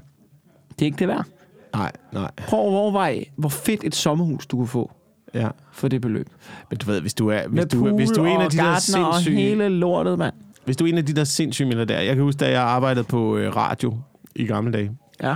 Det 0.70 0.82
er 0.82 0.86
ikke 0.86 0.98
det 0.98 1.08
værd. 1.08 1.26
Nej, 1.74 1.92
nej. 2.12 2.32
Prøv 2.38 2.60
at 2.60 2.66
overveje, 2.66 3.26
hvor 3.36 3.50
fedt 3.50 3.84
et 3.84 3.96
sommerhus 3.96 4.46
du 4.46 4.58
kunne 4.58 4.68
få 4.68 4.92
Ja. 5.34 5.48
for 5.72 5.88
det 5.88 6.02
beløb. 6.02 6.28
Men 6.70 6.78
du 6.78 6.86
ved, 6.92 7.02
hvis 7.02 7.14
du 7.14 7.28
er, 7.28 7.48
hvis 7.48 7.56
Med 7.56 7.66
du, 7.66 7.96
hvis 7.96 8.10
du 8.10 8.24
er 8.24 8.28
en 8.36 8.42
af 8.42 8.50
de 8.50 8.58
der 8.58 8.72
og 8.76 8.82
sindssyge... 8.82 9.36
hele 9.36 9.70
lortet, 9.70 10.18
mand. 10.18 10.34
Hvis 10.66 10.78
du 10.78 10.86
er 10.86 10.90
en 10.90 10.98
af 10.98 11.06
de 11.06 11.14
der 11.14 11.24
sindssyge 11.24 11.68
milliardærer. 11.68 12.02
Jeg 12.02 12.16
kan 12.16 12.24
huske, 12.24 12.40
da 12.40 12.50
jeg 12.52 12.62
arbejdede 12.62 13.04
på 13.04 13.38
øh, 13.38 13.56
radio 13.56 13.98
i 14.36 14.46
gamle 14.46 14.72
dage. 14.74 14.92
Ja. 15.24 15.36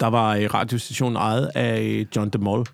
Der 0.00 0.06
var 0.06 0.36
øh, 0.36 0.54
radiostationen 0.54 1.16
ejet 1.16 1.50
af 1.54 1.82
øh, 1.82 2.06
John 2.16 2.28
DeMol. 2.30 2.64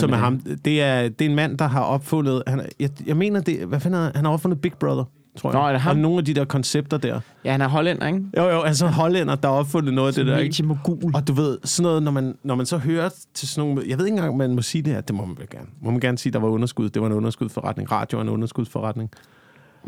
Som 0.00 0.10
er 0.10 0.14
er 0.14 0.18
ham. 0.20 0.40
Det 0.64 0.82
er, 0.82 1.02
det 1.08 1.24
er 1.24 1.28
en 1.28 1.34
mand, 1.36 1.58
der 1.58 1.68
har 1.68 1.80
opfundet... 1.82 2.42
Han, 2.46 2.60
er- 2.60 2.64
jeg, 2.80 2.90
jeg 3.06 3.16
mener, 3.16 3.40
det, 3.40 3.66
hvad 3.66 3.80
fanden 3.80 4.00
er, 4.00 4.10
han 4.14 4.24
har 4.24 4.32
opfundet 4.32 4.60
Big 4.60 4.72
Brother, 4.80 5.04
tror 5.36 5.50
jeg. 5.50 5.60
Nå, 5.60 5.66
er 5.68 5.72
det 5.72 5.80
ham? 5.80 5.96
Og 5.96 6.02
nogle 6.02 6.18
af 6.18 6.24
de 6.24 6.34
der 6.34 6.44
koncepter 6.44 6.96
der. 6.96 7.20
Ja, 7.44 7.50
han 7.52 7.60
er 7.60 7.68
hollænder, 7.68 8.06
ikke? 8.06 8.20
Jo, 8.36 8.42
jo, 8.44 8.60
altså 8.62 8.86
hollænder, 8.86 9.34
der 9.34 9.48
har 9.48 9.54
opfundet 9.54 9.94
noget 9.94 10.08
af 10.08 10.14
det 10.14 10.26
der, 10.26 10.38
ikke? 10.38 10.62
Mediemogul. 10.62 11.12
Og 11.14 11.28
du 11.28 11.32
ved, 11.32 11.58
sådan 11.64 11.82
noget, 11.82 12.02
når 12.02 12.10
man, 12.10 12.34
når 12.42 12.54
man 12.54 12.66
så 12.66 12.78
hører 12.78 13.08
til 13.34 13.48
sådan 13.48 13.68
nogle... 13.70 13.88
Jeg 13.88 13.98
ved 13.98 14.06
ikke 14.06 14.14
engang, 14.14 14.32
om 14.32 14.38
man 14.38 14.54
må 14.54 14.62
sige 14.62 14.82
det 14.82 14.92
her. 14.92 15.00
Det 15.00 15.14
må 15.16 15.24
man 15.24 15.36
vel 15.38 15.48
gerne. 15.50 15.66
Må 15.82 15.90
man 15.90 16.00
gerne 16.00 16.18
sige, 16.18 16.32
der 16.32 16.38
var 16.38 16.48
underskud. 16.48 16.88
Det 16.90 17.02
var 17.02 17.08
en 17.08 17.12
underskudsforretning. 17.14 17.92
Radio 17.92 18.18
er 18.18 18.22
en 18.22 18.28
underskudsforretning. 18.28 19.10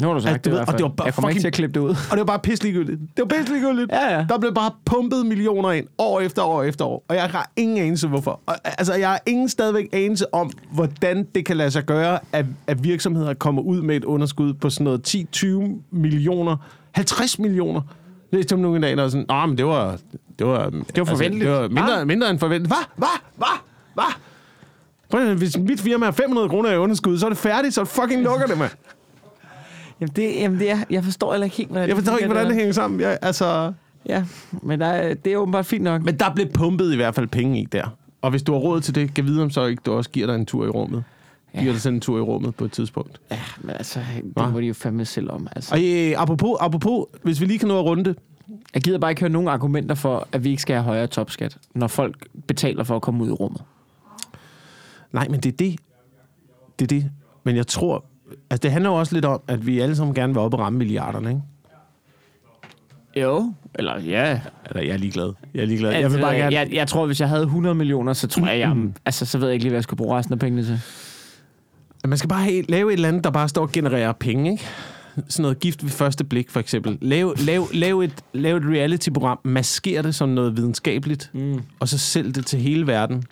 Nu 0.01 0.07
har 0.07 0.15
du 0.15 0.21
sagt 0.21 0.33
Altså, 0.33 0.51
du 0.51 0.57
det 0.57 0.61
ved, 0.61 0.69
og 0.69 0.79
det 0.79 0.83
var 0.83 0.89
bare 0.89 1.07
Jeg 1.07 1.15
kommer 1.15 1.29
ikke 1.29 1.39
fucking- 1.39 1.41
til 1.41 1.47
at 1.49 1.53
klippe 1.53 1.75
det 1.75 1.81
ud. 1.87 1.89
Og 1.91 2.11
det 2.11 2.19
var 2.19 2.25
bare 2.25 2.39
pisligegyldigt. 2.39 3.01
Det 3.17 3.25
var 3.31 3.39
pisligegyldigt. 3.39 3.93
Ja, 3.93 4.17
ja. 4.19 4.27
Der 4.29 4.39
blev 4.39 4.55
bare 4.55 4.71
pumpet 4.85 5.27
millioner 5.27 5.71
ind, 5.73 5.87
år 5.99 6.21
efter 6.21 6.43
år 6.43 6.63
efter 6.63 6.85
år. 6.85 7.05
Og 7.09 7.17
jeg 7.17 7.25
har 7.25 7.51
ingen 7.57 7.79
anelse 7.79 8.09
hvorfor. 8.09 8.41
Og, 8.47 8.55
altså, 8.65 8.95
jeg 8.95 9.09
har 9.09 9.21
ingen 9.27 9.49
stadigvæk 9.49 9.89
anelse 9.93 10.35
om, 10.35 10.51
hvordan 10.73 11.27
det 11.35 11.45
kan 11.45 11.57
lade 11.57 11.71
sig 11.71 11.85
gøre, 11.85 12.19
at, 12.33 12.47
at 12.67 12.85
virksomheder 12.85 13.35
kommer 13.35 13.63
ud 13.63 13.83
med 13.83 13.97
et 13.97 14.05
underskud 14.05 14.55
på 14.55 14.71
sådan 14.71 14.85
noget 14.85 15.15
10-20 15.37 15.47
millioner, 15.91 16.57
50 16.93 17.39
millioner. 17.39 17.81
Læste 18.33 18.53
om 18.53 18.59
nogle 18.59 18.81
dage, 18.83 18.97
der 18.97 19.09
sådan, 19.09 19.27
Nå, 19.29 19.47
men 19.47 19.59
det 19.59 19.67
var... 19.67 19.99
Det 20.39 20.47
var, 20.47 20.71
det 20.71 20.99
var 20.99 21.05
forventeligt. 21.05 21.45
det 21.45 21.53
var 21.55 21.69
mindre, 21.69 22.05
mindre 22.07 22.31
end 22.31 22.39
forventeligt. 22.39 22.75
Hvad? 22.75 22.85
Hvad? 22.97 23.21
Hvad? 23.37 23.59
Hvad? 23.95 24.15
Prøv 25.11 25.35
Hvis 25.35 25.59
mit 25.59 25.81
firma 25.81 26.07
er 26.07 26.11
500 26.11 26.49
kroner 26.49 26.71
i 26.73 26.77
underskud, 26.77 27.19
så 27.19 27.27
er 27.27 27.31
det 27.31 27.39
færdigt, 27.39 27.75
så 27.75 27.85
fucking 27.85 28.23
lukker 28.23 28.47
det, 28.47 28.59
mand. 28.59 28.71
Jamen, 30.01 30.13
det, 30.17 30.35
jamen 30.35 30.59
det 30.59 30.71
er, 30.71 30.79
jeg 30.91 31.05
forstår 31.05 31.33
heller 31.33 31.45
ikke 31.45 31.57
helt, 31.57 31.71
hvordan 31.71 31.89
Jeg 31.89 31.97
forstår 31.97 32.13
ikke, 32.13 32.25
fungerer, 32.25 32.43
hvordan 32.43 32.51
det 32.51 32.57
hænger 32.57 32.73
sammen. 32.73 33.01
Jeg, 33.01 33.19
altså... 33.23 33.73
Ja, 34.09 34.25
men 34.63 34.81
der 34.81 34.87
er, 34.87 35.15
det 35.15 35.33
er 35.33 35.37
åbenbart 35.37 35.67
fint 35.67 35.83
nok. 35.85 36.03
Men 36.03 36.19
der 36.19 36.35
blev 36.35 36.47
pumpet 36.53 36.93
i 36.93 36.97
hvert 36.97 37.15
fald 37.15 37.27
penge 37.27 37.61
i 37.61 37.65
der. 37.65 37.97
Og 38.23 38.31
hvis 38.31 38.43
du 38.43 38.53
har 38.53 38.59
råd 38.59 38.81
til 38.81 38.95
det, 38.95 39.15
kan 39.15 39.25
vide 39.27 39.43
om 39.43 39.51
så 39.51 39.65
ikke, 39.65 39.83
du 39.87 39.93
også 39.93 40.11
giver 40.11 40.27
dig 40.27 40.35
en 40.35 40.47
tur 40.47 40.67
i 40.67 40.69
rummet. 40.69 41.05
Ja. 41.55 41.61
Giver 41.61 41.73
dig 41.73 41.83
sådan 41.83 41.95
en 41.95 42.01
tur 42.01 42.19
i 42.19 42.21
rummet 42.21 42.55
på 42.55 42.65
et 42.65 42.73
tidspunkt. 42.73 43.21
Ja, 43.31 43.41
men 43.61 43.71
altså, 43.71 44.01
Hva? 44.23 44.45
det 44.45 44.53
må 44.53 44.61
de 44.61 44.67
jo 44.67 44.75
fandme 44.75 45.05
selv 45.05 45.31
om. 45.31 45.49
Altså. 45.57 45.75
Og 45.75 45.81
øh, 45.85 46.23
apropos, 46.23 46.57
apropos, 46.61 47.05
hvis 47.23 47.41
vi 47.41 47.47
lige 47.47 47.59
kan 47.59 47.69
nå 47.69 47.79
at 47.79 47.85
runde 47.85 48.05
det. 48.05 48.17
Jeg 48.75 48.83
gider 48.83 48.99
bare 48.99 49.11
ikke 49.11 49.21
høre 49.21 49.31
nogen 49.31 49.49
argumenter 49.49 49.95
for, 49.95 50.29
at 50.33 50.45
vi 50.45 50.51
ikke 50.51 50.63
skal 50.63 50.75
have 50.75 50.85
højere 50.85 51.07
topskat, 51.07 51.59
når 51.75 51.87
folk 51.87 52.27
betaler 52.47 52.85
for 52.85 52.97
at 52.97 53.03
komme 53.03 53.25
ud 53.25 53.29
i 53.29 53.33
rummet. 53.33 53.63
Nej, 55.13 55.29
men 55.29 55.41
det 55.41 55.53
er 55.53 55.57
det. 55.57 55.81
Det 56.79 56.85
er 56.85 57.01
det. 57.01 57.11
Men 57.45 57.57
jeg 57.57 57.67
tror, 57.67 58.05
altså 58.51 58.63
det 58.63 58.71
handler 58.73 58.91
jo 58.91 58.97
også 58.97 59.15
lidt 59.15 59.25
om, 59.25 59.41
at 59.49 59.67
vi 59.67 59.81
alle 59.81 59.97
sammen 59.97 60.15
gerne 60.15 60.33
vil 60.35 60.41
op 60.41 60.55
og 60.55 60.61
ramme 60.61 60.79
milliarderne, 60.79 61.29
ikke? 61.29 61.43
Jo, 63.17 63.53
eller 63.75 64.01
ja. 64.01 64.41
Eller 64.71 64.83
jeg 64.83 64.93
er 64.93 64.97
ligeglad. 64.97 65.33
Jeg 65.55 65.63
er 65.63 65.67
ligeglad. 65.67 65.91
Altså, 65.91 66.01
jeg 66.01 66.13
vil 66.13 66.21
bare 66.21 66.35
gerne... 66.37 66.55
jeg, 66.57 66.69
jeg 66.73 66.89
tror, 66.89 67.07
hvis 67.07 67.21
jeg 67.21 67.29
havde 67.29 67.43
100 67.43 67.75
millioner, 67.75 68.13
så 68.13 68.27
tror 68.27 68.47
jeg, 68.47 68.59
jeg 68.59 68.77
altså, 69.05 69.27
så 69.27 69.39
ved 69.39 69.47
jeg 69.47 69.55
ikke 69.55 69.65
lige, 69.65 69.71
hvad 69.71 69.77
jeg 69.79 69.83
skulle 69.83 69.99
bruge 69.99 70.19
resten 70.19 70.33
af 70.33 70.39
pengene 70.39 70.65
til. 70.65 70.81
Man 72.05 72.19
skal 72.19 72.29
bare 72.29 72.43
have, 72.45 72.63
lave 72.69 72.89
et 72.91 72.93
eller 72.93 73.09
andet, 73.09 73.25
der 73.25 73.31
bare 73.31 73.49
står 73.49 73.63
og 73.63 73.73
genererer 73.73 74.13
penge, 74.13 74.51
ikke? 74.51 74.67
Sådan 75.29 75.43
noget 75.43 75.61
gift 75.61 75.83
ved 75.85 75.91
første 75.91 76.25
blik, 76.25 76.51
for 76.51 76.61
eksempel. 76.61 76.99
Lav, 77.01 77.35
lav, 77.39 77.67
lav, 77.75 78.01
et, 78.01 78.15
lav 78.33 78.57
et 78.57 78.63
reality-program, 78.67 79.39
masker 79.45 80.03
det 80.03 80.15
som 80.15 80.29
noget 80.29 80.57
videnskabeligt, 80.57 81.31
Mm. 81.35 81.61
og 81.81 81.89
så 81.89 81.99
sælg 81.99 82.35
det 82.35 82.47
til 82.47 82.59
hele 82.61 82.87
verden. 82.87 83.25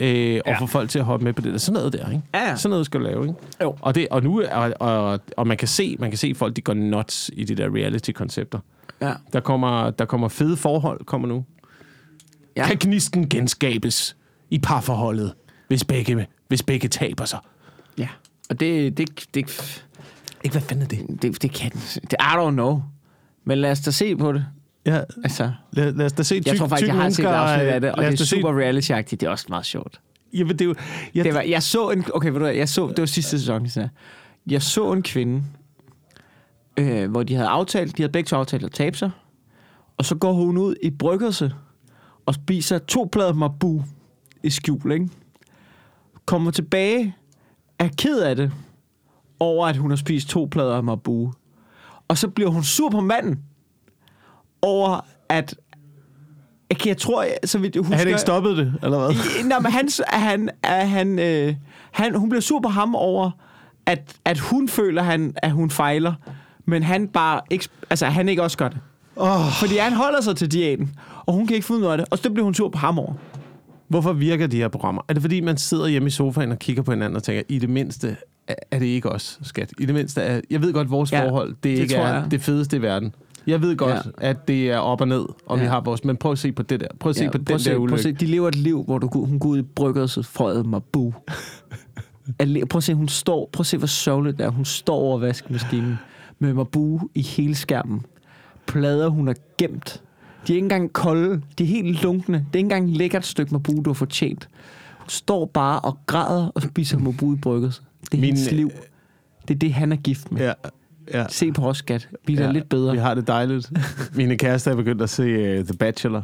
Øh, 0.00 0.40
og 0.46 0.52
Ja. 0.52 0.58
få 0.58 0.66
folk 0.66 0.90
til 0.90 0.98
at 0.98 1.04
hoppe 1.04 1.24
med 1.24 1.32
på 1.32 1.42
det 1.42 1.52
der. 1.52 1.58
Sådan 1.58 1.74
noget 1.78 1.92
der, 1.92 2.10
ikke? 2.10 2.22
Ja. 2.34 2.56
Sådan 2.56 2.70
noget 2.70 2.86
skal 2.86 3.00
du 3.00 3.04
lave, 3.04 3.22
ikke? 3.28 3.34
Jo. 3.62 3.76
Og, 3.80 3.94
det, 3.94 4.08
og 4.10 4.22
nu 4.22 4.42
og, 4.52 4.72
og, 4.80 5.20
og 5.36 5.46
man 5.46 5.56
kan 5.56 5.68
se, 5.68 5.96
man 5.98 6.10
kan 6.10 6.18
se 6.18 6.34
folk 6.34 6.56
de 6.56 6.60
går 6.60 6.74
nuts 6.74 7.30
i 7.34 7.44
de 7.44 7.54
der 7.54 7.74
reality-koncepter. 7.74 8.58
Ja. 9.00 9.12
Der 9.32 9.40
kommer, 9.40 9.90
der 9.90 10.04
kommer 10.04 10.28
fede 10.28 10.56
forhold 10.56 11.04
kommer 11.04 11.28
nu. 11.28 11.44
Ja. 12.56 12.66
Kan 12.66 12.76
gnisten 12.80 13.28
genskabes 13.28 14.16
i 14.50 14.58
parforholdet, 14.58 15.32
hvis 15.68 15.84
begge, 15.84 16.26
hvis 16.48 16.62
begge 16.62 16.88
taber 16.88 17.24
sig? 17.24 17.38
ja. 17.98 18.08
Og 18.50 18.60
det, 18.60 18.98
det, 18.98 19.08
det, 19.34 19.36
Ikke, 20.44 20.54
hvad 20.54 20.62
fanden 20.62 20.82
er 20.84 20.88
det? 20.88 21.22
det, 21.22 21.42
det 21.42 21.52
kan. 21.52 21.70
Det, 21.70 22.12
I 22.12 22.34
don't 22.36 22.50
know. 22.50 22.82
Men 23.44 23.58
lad 23.58 23.70
os 23.70 23.80
da 23.80 23.90
se 23.90 24.16
på 24.16 24.32
det. 24.32 24.46
Ja, 24.86 25.00
Altså, 25.24 25.52
lad, 25.72 25.92
lad 25.92 26.06
os 26.06 26.12
da 26.12 26.22
se 26.22 26.40
tyk, 26.40 26.46
jeg 26.46 26.56
tror 26.58 26.68
faktisk, 26.68 26.86
tyk 26.86 26.94
jeg 26.94 27.02
har 27.02 27.10
set 27.10 27.24
et 27.24 27.28
afsnit 27.28 27.66
af 27.68 27.80
det, 27.80 27.90
og 27.92 27.98
det 27.98 28.06
er 28.06 28.10
da 28.10 28.16
se- 28.16 28.26
super 28.26 28.52
reality-agtigt. 28.60 29.20
Det 29.20 29.22
er 29.22 29.30
også 29.30 29.46
meget 29.48 29.66
sjovt. 29.66 30.00
Jamen, 30.32 30.52
det 30.52 30.60
er 30.60 30.64
jo... 30.64 30.74
Jeg, 31.14 31.24
Det 31.24 31.34
var, 31.34 31.40
jeg 31.40 31.62
så 31.62 31.90
en... 31.90 32.04
Okay, 32.14 32.28
ved 32.28 32.34
du 32.38 32.44
hvad, 32.44 32.54
jeg 32.54 32.68
så... 32.68 32.88
Det 32.88 32.98
var 32.98 33.06
sidste 33.06 33.30
sæson, 33.38 33.68
så 33.68 33.88
jeg 34.46 34.62
så 34.62 34.92
en 34.92 35.02
kvinde, 35.02 35.42
øh, 36.76 37.10
hvor 37.10 37.22
de 37.22 37.34
havde 37.34 37.48
aftalt, 37.48 37.96
de 37.96 38.02
havde 38.02 38.12
begge 38.12 38.26
to 38.28 38.36
aftalt 38.36 38.64
at 38.64 38.72
tabe 38.72 38.96
sig, 38.98 39.10
og 39.96 40.04
så 40.04 40.14
går 40.14 40.32
hun 40.32 40.56
ud 40.58 40.74
i 40.82 40.90
bryggelse 40.90 41.52
og 42.26 42.34
spiser 42.34 42.78
to 42.78 43.08
plader 43.12 43.32
Mabu 43.32 43.82
i 44.42 44.50
skjul, 44.50 44.92
ikke? 44.92 45.08
Kommer 46.26 46.50
tilbage, 46.50 47.16
er 47.78 47.88
ked 47.98 48.18
af 48.18 48.36
det, 48.36 48.52
over 49.40 49.66
at 49.66 49.76
hun 49.76 49.90
har 49.90 49.96
spist 49.96 50.28
to 50.28 50.48
plader 50.50 50.80
Mabu. 50.80 51.32
Og 52.08 52.18
så 52.18 52.28
bliver 52.28 52.50
hun 52.50 52.62
sur 52.64 52.90
på 52.90 53.00
manden, 53.00 53.42
over 54.66 55.04
at... 55.28 55.54
Okay, 56.70 56.86
jeg 56.86 56.96
tror, 56.96 57.22
jeg, 57.22 57.36
så 57.44 57.58
vidt 57.58 57.74
jeg 57.74 57.80
husker... 57.82 57.96
han 57.96 58.06
ikke 58.08 58.20
stoppet 58.20 58.56
det, 58.56 58.74
eller 58.82 58.98
hvad? 58.98 59.10
I- 59.10 59.48
Nå, 59.48 59.54
men 59.62 59.72
han, 59.72 59.88
han, 60.08 60.48
han, 60.64 61.18
øh, 61.18 61.54
han, 61.92 62.14
hun 62.14 62.28
bliver 62.28 62.40
sur 62.42 62.60
på 62.60 62.68
ham 62.68 62.94
over, 62.94 63.30
at, 63.86 64.14
at 64.24 64.38
hun 64.38 64.68
føler, 64.68 65.02
han, 65.02 65.34
at 65.36 65.50
hun 65.50 65.70
fejler, 65.70 66.12
men 66.66 66.82
han 66.82 67.08
bare 67.08 67.40
ikke, 67.50 67.68
altså 67.90 68.06
han 68.06 68.28
ikke 68.28 68.42
også 68.42 68.56
gør 68.58 68.68
det. 68.68 68.78
Oh, 69.16 69.28
Fordi 69.60 69.76
han 69.76 69.92
holder 69.92 70.20
sig 70.20 70.36
til 70.36 70.52
diæten, 70.52 70.90
og 71.26 71.34
hun 71.34 71.46
kan 71.46 71.54
ikke 71.54 71.66
finde 71.66 71.80
ud 71.80 71.86
af 71.86 71.98
det, 71.98 72.06
og 72.10 72.18
så 72.18 72.30
bliver 72.30 72.44
hun 72.44 72.54
sur 72.54 72.68
på 72.68 72.78
ham 72.78 72.98
over. 72.98 73.12
hvorfor 73.88 74.12
virker 74.12 74.46
de 74.46 74.56
her 74.56 74.68
programmer? 74.68 75.02
Er 75.08 75.12
det 75.12 75.22
fordi, 75.22 75.40
man 75.40 75.56
sidder 75.56 75.86
hjemme 75.86 76.06
i 76.06 76.10
sofaen 76.10 76.52
og 76.52 76.58
kigger 76.58 76.82
på 76.82 76.90
hinanden 76.90 77.16
og 77.16 77.22
tænker, 77.22 77.42
i 77.48 77.58
det 77.58 77.70
mindste 77.70 78.16
er- 78.70 78.78
det 78.78 78.86
ikke 78.86 79.10
os, 79.12 79.38
skat? 79.42 79.72
I 79.78 79.86
det 79.86 79.94
mindste 79.94 80.20
er... 80.20 80.40
Jeg 80.50 80.62
ved 80.62 80.72
godt, 80.72 80.90
vores 80.90 81.12
Ja, 81.12 81.24
forhold, 81.28 81.48
det, 81.50 81.62
det 81.64 81.70
ikke 81.70 81.94
er 81.94 82.14
jeg. 82.14 82.30
det 82.30 82.42
fedeste 82.42 82.76
i 82.76 82.82
verden. 82.82 83.14
Jeg 83.46 83.62
ved 83.62 83.76
godt, 83.76 83.94
Ja. 84.20 84.28
at 84.30 84.48
det 84.48 84.70
er 84.70 84.78
op 84.78 85.00
og 85.00 85.08
ned, 85.08 85.24
om 85.46 85.58
Ja. 85.58 85.64
vi 85.64 85.68
har 85.68 85.80
vores... 85.80 86.04
Men 86.04 86.16
prøv 86.16 86.32
at 86.32 86.38
se 86.38 86.52
på 86.52 86.62
det 86.62 86.80
der. 86.80 86.86
Prøv 87.00 87.10
at 87.10 87.16
se 87.16 87.24
Ja, 87.24 87.30
på 87.30 87.38
den 87.38 87.58
se, 87.58 87.70
der 87.70 87.76
prøv 87.76 87.82
at 87.84 87.88
ulykke. 87.88 88.02
se, 88.02 88.12
de 88.12 88.26
lever 88.26 88.48
et 88.48 88.54
liv, 88.54 88.84
hvor 88.84 88.98
du, 88.98 89.24
hun 89.24 89.38
går 89.38 89.48
ud 89.48 89.58
i 89.58 89.62
brygget, 89.62 90.10
så 90.10 90.22
frøede 90.22 90.64
mig 90.64 90.82
bu. 90.84 91.14
Prøv 92.70 92.76
at 92.76 92.82
se, 92.82 92.94
hun 92.94 93.08
står, 93.08 93.48
prøv 93.52 93.60
at 93.60 93.66
se, 93.66 93.76
hvor 93.78 93.86
sørgeligt 93.86 94.38
det 94.38 94.46
er. 94.46 94.50
Hun 94.50 94.64
står 94.64 94.94
over 94.96 95.18
vaskemaskinen 95.18 95.98
med 96.38 96.54
Mabu 96.54 97.00
i 97.14 97.22
hele 97.22 97.54
skærmen. 97.54 98.02
Plader, 98.66 99.08
hun 99.08 99.26
har 99.26 99.36
gemt. 99.58 100.02
De 100.46 100.52
er 100.52 100.56
ikke 100.56 100.64
engang 100.64 100.92
kolde. 100.92 101.42
De 101.58 101.62
er 101.64 101.68
helt 101.68 102.02
lunkne. 102.02 102.34
Det 102.36 102.44
er 102.54 102.58
ikke 102.58 102.64
engang 102.66 102.90
et 102.90 102.96
lækkert 102.96 103.26
stykke 103.26 103.52
Mabu, 103.52 103.72
du 103.84 103.90
har 103.90 103.94
fortjent. 103.94 104.48
Hun 104.98 105.08
står 105.08 105.44
bare 105.46 105.80
og 105.80 105.98
græder 106.06 106.48
og 106.54 106.62
spiser 106.62 106.98
Mabu 106.98 107.32
i 107.34 107.36
brygget. 107.36 107.82
Det 108.02 108.14
er 108.14 108.20
Min, 108.20 108.24
hendes 108.24 108.52
liv. 108.52 108.70
Det 109.48 109.54
er 109.54 109.58
det, 109.58 109.72
han 109.72 109.92
er 109.92 109.96
gift 109.96 110.32
med. 110.32 110.42
Ja, 110.42 110.52
ja. 111.14 111.24
Se 111.28 111.52
på 111.52 111.62
os, 111.68 111.76
skat. 111.78 112.08
Vi 112.26 112.36
er 112.36 112.42
Ja, 112.44 112.50
lidt 112.52 112.68
bedre. 112.68 112.92
Vi 112.92 112.98
har 112.98 113.14
det 113.14 113.26
dejligt. 113.26 113.70
Mine 114.14 114.36
kærester 114.36 114.70
er 114.70 114.76
begyndt 114.76 115.02
at 115.02 115.10
se 115.10 115.58
uh, 115.58 115.64
The 115.64 115.74
Bachelor 115.78 116.22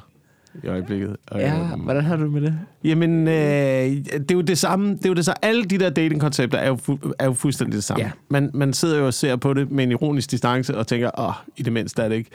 i 0.65 0.67
øjeblikket. 0.67 1.17
Og, 1.27 1.41
Ja, 1.41 1.59
øhm, 1.73 1.81
hvordan 1.81 2.05
har 2.05 2.17
du 2.17 2.31
med 2.31 2.41
det? 2.41 2.59
Jamen, 2.85 3.29
øh, 3.29 3.35
det 3.35 4.31
er 4.31 4.35
jo 4.35 4.41
det 4.41 4.59
samme. 4.59 4.91
Det 4.97 5.05
er 5.05 5.09
jo 5.09 5.15
det 5.15 5.25
samme. 5.25 5.45
Alle 5.45 5.65
de 5.65 5.79
der 5.79 5.91
datingkoncepter 5.91 6.59
er 6.59 6.69
jo, 6.69 6.75
fu- 6.91 7.13
er 7.19 7.25
jo 7.25 7.33
fuldstændig 7.33 7.75
det 7.77 7.85
samme. 7.85 8.05
Ja. 8.05 8.11
Man, 8.29 8.51
man 8.55 8.73
sidder 8.73 8.99
jo 8.99 9.07
og 9.07 9.15
ser 9.15 9.37
på 9.37 9.55
det 9.55 9.71
med 9.71 9.85
en 9.85 9.91
ironisk 9.91 10.31
distance 10.31 10.77
og 10.79 10.87
tænker, 10.87 11.11
åh, 11.21 11.33
i 11.57 11.63
det 11.63 11.73
mindste 11.73 12.03
er 12.03 12.09
det 12.09 12.17
ikke. 12.17 12.31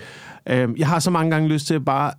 Øh, 0.50 0.70
jeg 0.80 0.88
har 0.88 1.00
så 1.00 1.12
mange 1.12 1.32
gange 1.32 1.50
lyst 1.50 1.68
til 1.68 1.80
bare 1.80 2.12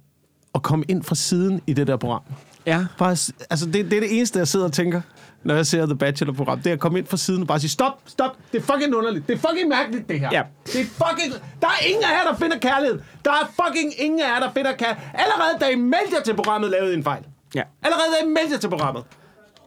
at 0.54 0.62
komme 0.62 0.84
ind 0.88 1.02
fra 1.02 1.14
siden 1.14 1.60
i 1.66 1.72
det 1.72 1.86
der 1.86 1.96
program. 1.96 2.22
Ja. 2.66 2.86
Bare, 2.98 3.10
altså, 3.50 3.66
det, 3.66 3.74
det 3.74 3.92
er 3.92 4.00
det 4.00 4.16
eneste, 4.16 4.38
jeg 4.38 4.48
sidder 4.48 4.66
og 4.66 4.72
tænker, 4.72 5.00
når 5.48 5.54
jeg 5.54 5.66
ser 5.66 5.86
The 5.86 5.96
Bachelor-program. 5.96 6.60
Det 6.60 6.70
er 6.70 6.72
at 6.72 6.80
komme 6.80 6.98
ind 6.98 7.06
fra 7.06 7.16
siden 7.16 7.40
og 7.42 7.48
bare 7.48 7.60
sige, 7.60 7.70
stop, 7.70 8.02
stop, 8.06 8.36
det 8.52 8.58
er 8.58 8.62
fucking 8.72 8.94
underligt. 8.94 9.28
Det 9.28 9.34
er 9.34 9.48
fucking 9.48 9.68
mærkeligt, 9.68 10.08
det 10.08 10.20
her. 10.20 10.28
Ja. 10.32 10.42
Det 10.66 10.80
er 10.80 10.84
fucking... 10.84 11.32
Der 11.62 11.66
er 11.66 11.86
ingen 11.86 12.04
af 12.04 12.08
jer, 12.08 12.30
der 12.30 12.38
finder 12.38 12.58
kærlighed. 12.58 13.00
Der 13.24 13.30
er 13.30 13.52
fucking 13.62 13.92
ingen 13.98 14.20
af 14.20 14.28
jer, 14.28 14.40
der 14.40 14.52
finder 14.52 14.72
kærlighed. 14.72 15.06
Allerede 15.14 15.58
da 15.60 15.68
I 15.68 15.74
meldte 15.74 16.16
jer 16.16 16.22
til 16.22 16.34
programmet, 16.34 16.70
lavede 16.70 16.92
I 16.92 16.96
en 16.96 17.04
fejl. 17.04 17.22
Ja. 17.54 17.62
Allerede 17.82 18.06
da 18.20 18.26
I 18.26 18.28
meldte 18.28 18.52
jer 18.52 18.58
til 18.58 18.68
programmet. 18.68 19.04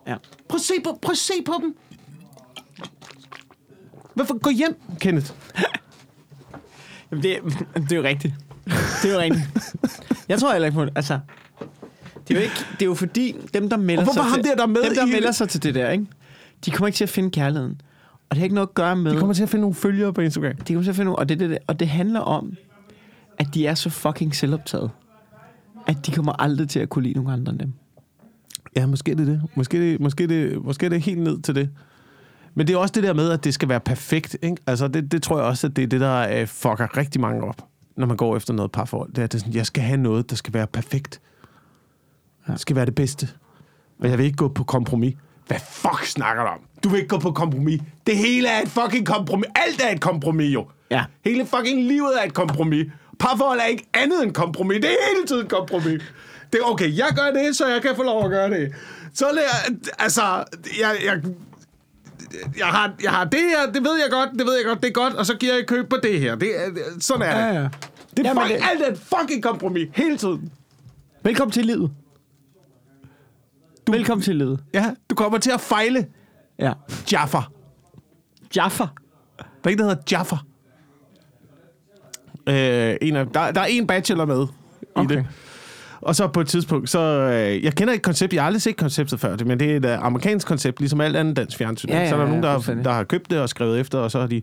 Ja. 0.07 0.15
Prøv 0.49 0.55
at 0.55 0.61
se 0.61 0.73
på, 0.83 0.99
prøv 1.01 1.11
at 1.11 1.17
se 1.17 1.33
på 1.45 1.53
dem. 1.61 1.75
Hvorfor 4.13 4.39
gå 4.39 4.49
hjem, 4.49 4.75
Kenneth? 4.99 5.31
Jamen, 7.11 7.23
det, 7.23 7.39
det 7.75 7.91
er 7.91 7.95
jo 7.95 8.03
rigtigt. 8.03 8.33
Det 9.01 9.09
er 9.09 9.13
jo 9.13 9.19
rigtigt. 9.19 9.43
Jeg 10.29 10.39
tror 10.39 10.51
heller 10.51 10.65
ikke 10.65 10.75
på 10.75 10.85
det. 10.85 10.93
Altså, 10.95 11.19
det 12.27 12.33
er 12.35 12.39
jo, 12.39 12.43
ikke, 12.43 12.55
det 12.71 12.81
er 12.81 12.85
jo 12.85 12.93
fordi, 12.93 13.35
dem 13.53 13.69
der 13.69 13.77
melder 13.77 14.05
sig 14.13 14.23
ham 14.23 14.33
til, 14.33 14.43
der, 14.43 14.55
der 14.55 14.63
er 14.63 14.67
med 14.67 14.83
dem, 14.83 14.95
der 14.95 15.05
i- 15.07 15.11
melder 15.11 15.31
sig 15.31 15.49
til 15.49 15.63
det 15.63 15.75
der, 15.75 15.89
ikke? 15.89 16.05
de 16.65 16.71
kommer 16.71 16.87
ikke 16.87 16.95
til 16.97 17.03
at 17.03 17.09
finde 17.09 17.31
kærligheden. 17.31 17.81
Og 18.29 18.35
det 18.35 18.37
har 18.37 18.43
ikke 18.43 18.55
noget 18.55 18.67
at 18.67 18.73
gøre 18.73 18.95
med... 18.95 19.11
Vi 19.11 19.17
kommer 19.19 19.33
til 19.33 19.43
at 19.43 19.49
finde 19.49 19.61
nogle 19.61 19.75
følgere 19.75 20.13
på 20.13 20.21
Instagram. 20.21 20.55
de 20.55 20.73
kommer 20.73 20.83
til 20.83 20.89
at 20.89 20.95
finde 20.95 21.15
og 21.15 21.29
det, 21.29 21.39
det, 21.39 21.49
det, 21.49 21.57
og 21.67 21.79
det 21.79 21.87
handler 21.87 22.19
om, 22.19 22.53
at 23.39 23.47
de 23.53 23.67
er 23.67 23.75
så 23.75 23.89
fucking 23.89 24.35
selvoptaget, 24.35 24.91
at 25.87 26.05
de 26.05 26.11
kommer 26.11 26.31
aldrig 26.41 26.69
til 26.69 26.79
at 26.79 26.89
kunne 26.89 27.03
lide 27.03 27.13
nogen 27.15 27.33
andre 27.33 27.51
end 27.51 27.59
dem. 27.59 27.73
Ja, 28.75 28.85
måske 28.87 29.11
er 29.11 29.15
det 29.15 29.27
det. 29.27 29.41
Måske 29.55 29.77
er 29.77 29.81
det, 29.81 29.99
måske 29.99 30.23
er 30.23 30.27
det, 30.27 30.63
måske 30.65 30.85
er 30.85 30.89
det 30.89 31.01
helt 31.01 31.19
ned 31.19 31.41
til 31.41 31.55
det. 31.55 31.69
Men 32.55 32.67
det 32.67 32.73
er 32.73 32.77
også 32.77 32.91
det 32.95 33.03
der 33.03 33.13
med, 33.13 33.29
at 33.29 33.43
det 33.43 33.53
skal 33.53 33.69
være 33.69 33.79
perfekt. 33.79 34.37
Ikke? 34.41 34.57
Altså, 34.67 34.87
det, 34.87 35.11
det 35.11 35.23
tror 35.23 35.37
jeg 35.37 35.45
også, 35.45 35.67
at 35.67 35.75
det 35.75 35.83
er 35.83 35.87
det, 35.87 36.01
der 36.01 36.39
øh, 36.41 36.47
fucker 36.47 36.97
rigtig 36.97 37.21
mange 37.21 37.43
op, 37.43 37.61
når 37.97 38.05
man 38.07 38.17
går 38.17 38.37
efter 38.37 38.53
noget 38.53 38.71
parforhold. 38.71 39.09
Det 39.09 39.17
er, 39.17 39.23
at 39.23 39.31
det 39.31 39.37
er 39.37 39.39
sådan, 39.39 39.53
jeg 39.55 39.65
skal 39.65 39.83
have 39.83 39.97
noget, 39.97 40.29
der 40.29 40.35
skal 40.35 40.53
være 40.53 40.67
perfekt. 40.67 41.21
Ja. 42.47 42.51
Det 42.53 42.61
skal 42.61 42.75
være 42.75 42.85
det 42.85 42.95
bedste. 42.95 43.29
Men 43.99 44.09
jeg 44.09 44.17
vil 44.17 44.25
ikke 44.25 44.37
gå 44.37 44.47
på 44.47 44.63
kompromis. 44.63 45.15
Hvad 45.47 45.57
fuck 45.71 46.05
snakker 46.05 46.43
du 46.43 46.49
om? 46.49 46.59
Du 46.83 46.89
vil 46.89 46.97
ikke 46.97 47.09
gå 47.09 47.17
på 47.19 47.31
kompromis. 47.31 47.81
Det 48.07 48.17
hele 48.17 48.47
er 48.47 48.61
et 48.61 48.67
fucking 48.69 49.05
kompromis. 49.05 49.45
Alt 49.55 49.81
er 49.83 49.89
et 49.95 50.01
kompromis, 50.01 50.53
jo. 50.53 50.67
Ja. 50.91 51.03
Hele 51.25 51.45
fucking 51.45 51.83
livet 51.83 52.11
er 52.21 52.25
et 52.25 52.33
kompromis. 52.33 52.85
Parforhold 53.19 53.59
er 53.59 53.65
ikke 53.65 53.87
andet 53.93 54.23
end 54.23 54.33
kompromis. 54.33 54.75
Det 54.81 54.85
er 54.89 54.95
hele 55.15 55.27
tiden 55.27 55.47
kompromis. 55.47 56.01
Det 56.53 56.59
er 56.61 56.65
okay, 56.65 56.97
jeg 56.97 57.07
gør 57.15 57.41
det, 57.41 57.55
så 57.55 57.67
jeg 57.67 57.81
kan 57.81 57.95
få 57.95 58.03
lov 58.03 58.23
at 58.25 58.29
gøre 58.31 58.49
det. 58.49 58.73
Så 59.13 59.25
er 59.25 59.31
det, 59.31 59.41
altså, 59.99 60.21
jeg, 60.79 60.95
jeg, 61.05 61.21
jeg, 62.57 62.65
har, 62.67 62.93
jeg 63.03 63.11
har 63.11 63.23
det 63.25 63.39
her, 63.39 63.71
det 63.71 63.83
ved 63.83 63.95
jeg 63.95 64.07
godt, 64.11 64.29
det 64.39 64.45
ved 64.45 64.55
jeg 64.55 64.65
godt, 64.65 64.81
det 64.81 64.87
er 64.87 64.93
godt, 64.93 65.13
og 65.13 65.25
så 65.25 65.35
giver 65.37 65.53
jeg 65.53 65.67
køb 65.67 65.89
på 65.89 65.95
det 66.03 66.19
her. 66.19 66.35
Det, 66.35 66.49
sådan 66.99 67.21
er 67.21 67.33
det. 67.47 67.55
Ja, 67.55 67.61
ja. 67.61 67.69
Det 68.17 68.25
er 68.25 68.29
Jamen, 68.29 68.43
fucking, 68.43 68.59
det- 68.61 68.67
alt 68.71 68.81
er 68.81 68.91
et 68.91 68.99
fucking 69.19 69.43
kompromis, 69.43 69.89
hele 69.93 70.17
tiden. 70.17 70.51
Velkommen 71.23 71.51
til 71.51 71.65
livet. 71.65 71.91
Du... 73.87 73.91
Velkommen 73.91 74.23
til 74.23 74.35
livet. 74.35 74.59
Ja, 74.73 74.85
du 75.09 75.15
kommer 75.15 75.37
til 75.37 75.51
at 75.51 75.61
fejle 75.61 76.05
Ja. 76.59 76.73
Jaffer. 77.11 77.51
Jaffa. 78.55 78.83
Der 79.37 79.43
er 79.63 79.69
en, 79.69 79.77
der 79.77 79.83
hedder 79.83 80.01
Jaffer. 80.11 80.45
Øh, 82.47 82.95
en 83.01 83.15
af, 83.15 83.27
der, 83.27 83.51
der 83.51 83.61
er 83.61 83.65
en 83.65 83.87
bachelor 83.87 84.25
med 84.25 84.47
Okay. 84.95 85.13
i 85.13 85.17
det. 85.17 85.25
Og 86.01 86.15
så 86.15 86.27
på 86.27 86.41
et 86.41 86.47
tidspunkt, 86.47 86.89
så... 86.89 86.99
Øh, 86.99 87.63
jeg 87.63 87.75
kender 87.75 87.93
ikke 87.93 88.03
konceptet, 88.03 88.35
jeg 88.35 88.43
har 88.43 88.47
aldrig 88.47 88.61
set 88.61 88.77
konceptet 88.77 89.19
før, 89.19 89.35
det, 89.35 89.47
men 89.47 89.59
det 89.59 89.71
er 89.71 89.77
et 89.77 89.85
uh, 89.97 90.05
amerikansk 90.05 90.47
koncept, 90.47 90.79
ligesom 90.79 91.01
alt 91.01 91.15
andet 91.15 91.35
dansk 91.35 91.57
fjernsyn. 91.57 91.89
Ja, 91.89 91.99
ja, 91.99 92.09
så 92.09 92.15
er 92.15 92.19
der 92.19 92.25
ja, 92.25 92.29
nogen, 92.29 92.43
der, 92.43 92.53
fuldstændig. 92.53 92.85
der 92.85 92.91
har 92.91 93.03
købt 93.03 93.31
det 93.31 93.39
og 93.39 93.49
skrevet 93.49 93.79
efter, 93.79 93.99
og 93.99 94.11
så 94.11 94.19
har 94.19 94.27
de 94.27 94.41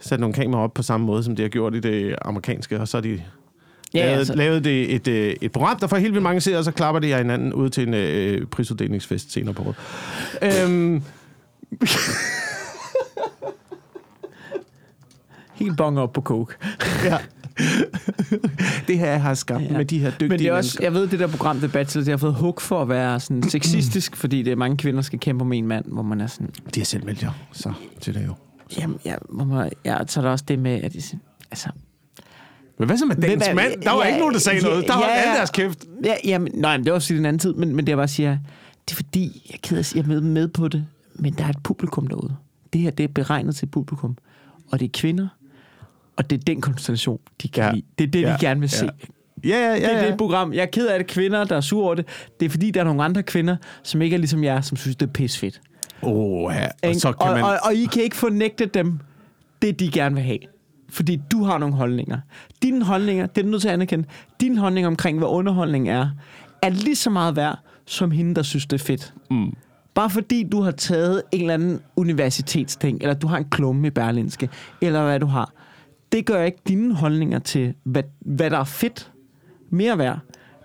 sat 0.00 0.20
nogle 0.20 0.34
kameraer 0.34 0.64
op 0.64 0.74
på 0.74 0.82
samme 0.82 1.06
måde, 1.06 1.24
som 1.24 1.36
de 1.36 1.42
har 1.42 1.48
gjort 1.48 1.74
i 1.74 1.80
det 1.80 2.16
amerikanske, 2.22 2.80
og 2.80 2.88
så 2.88 2.96
har 2.96 3.02
de 3.02 3.22
Ja, 3.94 4.04
lavet, 4.06 4.18
altså- 4.18 4.34
lavet 4.34 4.64
det 4.64 4.94
et, 4.94 5.08
øh, 5.08 5.34
et 5.40 5.52
program, 5.52 5.78
der 5.78 5.86
får 5.86 5.96
helt 5.96 6.12
vildt 6.12 6.22
mange 6.22 6.40
seere, 6.40 6.58
og 6.58 6.64
så 6.64 6.70
klapper 6.72 7.00
de 7.00 7.12
af 7.14 7.18
hinanden 7.20 7.52
ud 7.52 7.68
til 7.70 7.88
en 7.88 7.94
øh, 7.94 8.46
prisuddelingsfest 8.46 9.32
senere 9.32 9.54
på 9.54 9.62
året. 9.62 9.76
øhm, 10.64 11.02
Helt 15.54 15.76
bonger 15.76 16.02
op 16.02 16.12
på 16.12 16.20
coke. 16.20 16.54
ja. 17.04 17.18
det 18.88 18.98
her 18.98 19.18
har 19.18 19.34
skabt 19.34 19.62
Ja. 19.64 19.72
med 19.76 19.84
de 19.84 19.98
her 19.98 20.10
dygtige 20.10 20.28
Men 20.28 20.38
det 20.38 20.46
er 20.46 20.52
også, 20.52 20.66
mennesker. 20.68 20.84
jeg 20.84 20.92
ved, 20.94 21.06
det 21.08 21.18
der 21.18 21.26
program, 21.26 21.58
The 21.58 21.68
Bachelor, 21.68 22.04
det 22.04 22.12
har 22.12 22.16
fået 22.18 22.34
hug 22.34 22.60
for 22.60 22.82
at 22.82 22.88
være 22.88 23.20
sådan 23.20 23.42
sexistisk, 23.50 24.16
fordi 24.16 24.42
det 24.42 24.50
er 24.52 24.56
mange 24.56 24.76
kvinder, 24.76 25.00
der 25.00 25.04
skal 25.04 25.18
kæmpe 25.18 25.44
med 25.44 25.58
en 25.58 25.66
mand, 25.66 25.84
hvor 25.88 26.02
man 26.02 26.20
er 26.20 26.26
sådan, 26.26 26.50
De 26.74 26.80
har 26.80 26.84
selv 26.84 27.04
meldt 27.04 27.22
jer, 27.22 27.30
så 27.52 27.72
til 28.00 28.14
det 28.14 28.26
jo. 28.26 28.34
jamen, 28.78 28.98
ja, 29.04 29.14
hvor 29.28 29.44
man, 29.44 29.70
ja, 29.84 29.96
så 30.06 30.20
er 30.20 30.24
der 30.24 30.30
også 30.30 30.44
det 30.48 30.58
med, 30.58 30.82
at 30.82 30.92
de, 30.92 31.00
altså, 31.50 31.68
Men 32.80 32.86
hvad 32.88 32.96
så 32.98 33.06
med 33.06 33.16
dagens 33.16 33.46
er- 33.48 33.54
mand? 33.54 33.82
Der 33.82 33.90
var 33.90 34.00
ja, 34.02 34.06
ikke 34.06 34.18
nogen, 34.18 34.34
der 34.34 34.40
sagde 34.40 34.58
ja, 34.58 34.64
noget. 34.68 34.86
Der 34.86 34.94
var 34.94 35.02
ja, 35.08 35.08
alle 35.14 35.30
ja. 35.30 35.36
deres 35.36 35.50
kæft. 35.50 35.84
Ja, 36.04 36.14
jamen, 36.24 36.52
nej, 36.54 36.76
men 36.76 36.84
det 36.84 36.90
var 36.90 36.94
også 36.96 37.14
i 37.14 37.16
den 37.16 37.26
anden 37.26 37.38
tid, 37.40 37.54
men, 37.54 37.76
men 37.76 37.84
det 37.86 37.88
jeg 37.90 37.96
bare 37.96 38.08
siger, 38.08 38.38
det 38.88 38.92
er 38.92 38.96
fordi, 38.96 39.42
jeg 39.48 39.54
er 39.54 39.58
ked 39.62 39.76
af 39.76 39.78
at 39.78 39.86
sige, 39.86 39.98
jeg 39.98 40.04
er 40.04 40.08
med, 40.08 40.20
med 40.20 40.48
på 40.48 40.68
det, 40.68 40.86
men 41.14 41.32
der 41.32 41.44
er 41.44 41.48
et 41.48 41.62
publikum 41.62 42.06
derude. 42.06 42.36
Det 42.72 42.80
her, 42.80 42.90
det 42.90 43.04
er 43.04 43.08
beregnet 43.08 43.56
til 43.56 43.66
publikum, 43.66 44.16
og 44.72 44.80
det 44.80 44.86
er 44.86 44.90
kvinder, 45.00 45.28
og 46.16 46.30
det 46.30 46.40
er 46.40 46.44
den 46.44 46.60
konstellation, 46.60 47.18
de 47.42 47.48
kan 47.48 47.62
Ja. 47.62 47.68
ja. 47.68 47.74
lide. 47.74 47.84
Det 47.98 48.04
er 48.06 48.10
det, 48.10 48.20
Ja. 48.22 48.28
de 48.32 48.36
gerne 48.40 48.60
vil 48.60 48.70
Ja. 48.72 48.76
se. 48.78 48.88
Ja, 49.44 49.48
ja, 49.48 49.68
ja. 49.68 49.74
Det 49.74 49.92
er 49.94 50.02
ja. 50.02 50.08
det 50.10 50.18
program. 50.18 50.52
Jeg 50.52 50.62
er 50.62 50.66
ked 50.66 50.86
af 50.86 50.98
det 50.98 51.06
kvinder, 51.06 51.44
der 51.44 51.56
er 51.56 51.60
sure 51.60 51.84
over 51.84 51.94
det. 51.94 52.06
Det 52.40 52.46
er 52.46 52.50
fordi, 52.50 52.70
der 52.70 52.80
er 52.80 52.84
nogle 52.84 53.04
andre 53.04 53.22
kvinder, 53.22 53.56
som 53.82 54.02
ikke 54.02 54.14
er 54.14 54.18
ligesom 54.18 54.44
jeg, 54.44 54.64
som 54.64 54.76
synes, 54.76 54.96
det 54.96 55.06
er 55.06 55.12
pisfedt. 55.12 55.60
Åh, 56.02 56.52
ja. 56.54 56.88
Og 56.88 56.94
så 56.94 57.12
kan 57.12 57.28
og, 57.28 57.34
man... 57.34 57.44
og, 57.44 57.56
og 57.64 57.74
I 57.74 57.84
kan 57.92 58.02
ikke 58.02 58.16
fornægte 58.16 58.66
dem 58.66 58.98
det, 59.62 59.80
de 59.80 59.90
gerne 59.90 60.14
vil 60.14 60.24
have. 60.24 60.38
Fordi 60.92 61.20
du 61.32 61.44
har 61.44 61.58
nogle 61.58 61.74
holdninger. 61.74 62.18
Dine 62.62 62.84
holdninger, 62.84 63.26
det 63.26 63.38
er 63.38 63.42
du 63.42 63.50
nødt 63.50 63.62
til 63.62 63.68
at 63.68 63.74
anerkende, 63.74 64.04
dine 64.40 64.58
holdninger 64.58 64.88
omkring, 64.88 65.18
hvad 65.18 65.28
underholdning 65.28 65.88
er, 65.88 66.08
er 66.62 66.68
lige 66.68 66.96
så 66.96 67.10
meget 67.10 67.36
værd, 67.36 67.58
som 67.86 68.10
hende, 68.10 68.34
der 68.34 68.42
synes, 68.42 68.66
det 68.66 68.80
er 68.80 68.84
fedt. 68.84 69.14
Mm. 69.30 69.56
Bare 69.94 70.10
fordi 70.10 70.48
du 70.52 70.60
har 70.60 70.70
taget 70.70 71.22
en 71.32 71.40
eller 71.40 71.54
anden 71.54 71.80
universitetsting, 71.96 72.98
eller 73.00 73.14
du 73.14 73.26
har 73.26 73.38
en 73.38 73.50
klumme 73.50 73.86
i 73.86 73.90
Berlinske, 73.90 74.48
eller 74.80 75.04
hvad 75.04 75.20
du 75.20 75.26
har. 75.26 75.52
Det 76.12 76.26
gør 76.26 76.42
ikke 76.42 76.58
dine 76.68 76.94
holdninger 76.94 77.38
til, 77.38 77.74
hvad, 77.84 78.02
hvad 78.20 78.50
der 78.50 78.58
er 78.58 78.64
fedt, 78.64 79.12
mere 79.70 79.98
værd, 79.98 80.18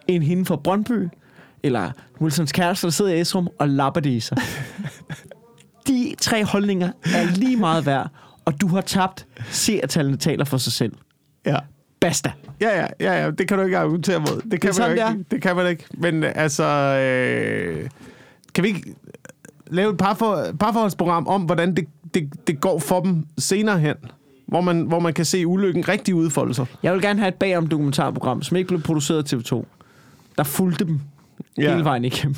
end 0.07 0.23
hende 0.23 0.45
fra 0.45 0.55
Brøndby, 0.55 1.07
eller 1.63 1.91
Wilsons 2.21 2.51
kæreste, 2.51 2.88
der 2.88 2.91
sidder 2.91 3.11
i 3.11 3.19
Esrum 3.19 3.49
og 3.59 3.69
lapper 3.69 4.01
det 4.01 4.09
i 4.09 4.19
sig. 4.19 4.38
De 5.88 6.15
tre 6.21 6.45
holdninger 6.45 6.91
er 7.05 7.36
lige 7.36 7.57
meget 7.57 7.86
værd, 7.86 8.09
og 8.46 8.62
du 8.62 8.68
har 8.68 8.82
tabt. 8.82 9.28
Seertallene 9.50 10.18
taler 10.18 10.46
for 10.46 10.58
sig 10.58 10.74
selv. 10.74 10.93
Ja. 11.46 11.58
Basta. 12.00 12.32
Ja, 12.62 12.82
ja, 12.82 12.88
ja, 13.00 13.24
ja, 13.24 13.32
det 13.32 13.48
kan 13.48 13.58
du 13.58 13.64
ikke 13.64 13.78
argumentere 13.78 14.20
mod. 14.20 14.41
Det 14.41 14.41
kan, 14.41 14.52
Det 14.52 14.64
man 14.64 14.74
sådan, 14.74 15.18
ikke. 15.18 15.26
Det 15.32 15.41
kan 15.41 15.56
man 15.56 15.68
ikke. 15.70 15.86
Men 15.93 16.24
altså, 16.24 16.64
øh, 16.64 17.89
kan 18.54 18.64
vi 18.64 18.68
ikke 18.68 18.96
lave 19.68 19.91
et 19.91 19.98
parfor, 19.98 20.46
parforholdsprogram 20.60 21.28
om, 21.28 21.41
hvordan 21.41 21.76
det, 21.76 21.88
det, 22.14 22.48
det 22.48 22.62
går 22.62 22.80
for 22.80 23.00
dem 23.00 23.26
senere 23.38 23.80
hen? 23.80 23.96
Hvor 24.48 24.62
man, 24.62 24.82
hvor 24.82 25.00
man 25.00 25.14
kan 25.14 25.26
se 25.26 25.48
ulykken 25.48 25.88
rigtig 25.88 26.16
udfolde 26.16 26.54
sig. 26.54 26.66
Jeg 26.84 26.93
vil 26.93 27.02
gerne 27.02 27.20
have 27.20 27.28
et 27.28 27.36
bagom 27.36 27.68
dokumentarprogram, 27.68 28.41
som 28.41 28.58
ikke 28.58 28.68
blev 28.68 28.82
produceret 28.82 29.34
af 29.34 29.38
TV2. 29.38 29.66
Der 30.38 30.43
fulgte 30.43 30.86
dem 30.86 31.00
ja. 31.58 31.72
hele 31.72 31.84
vejen 31.84 32.06
igennem. 32.06 32.36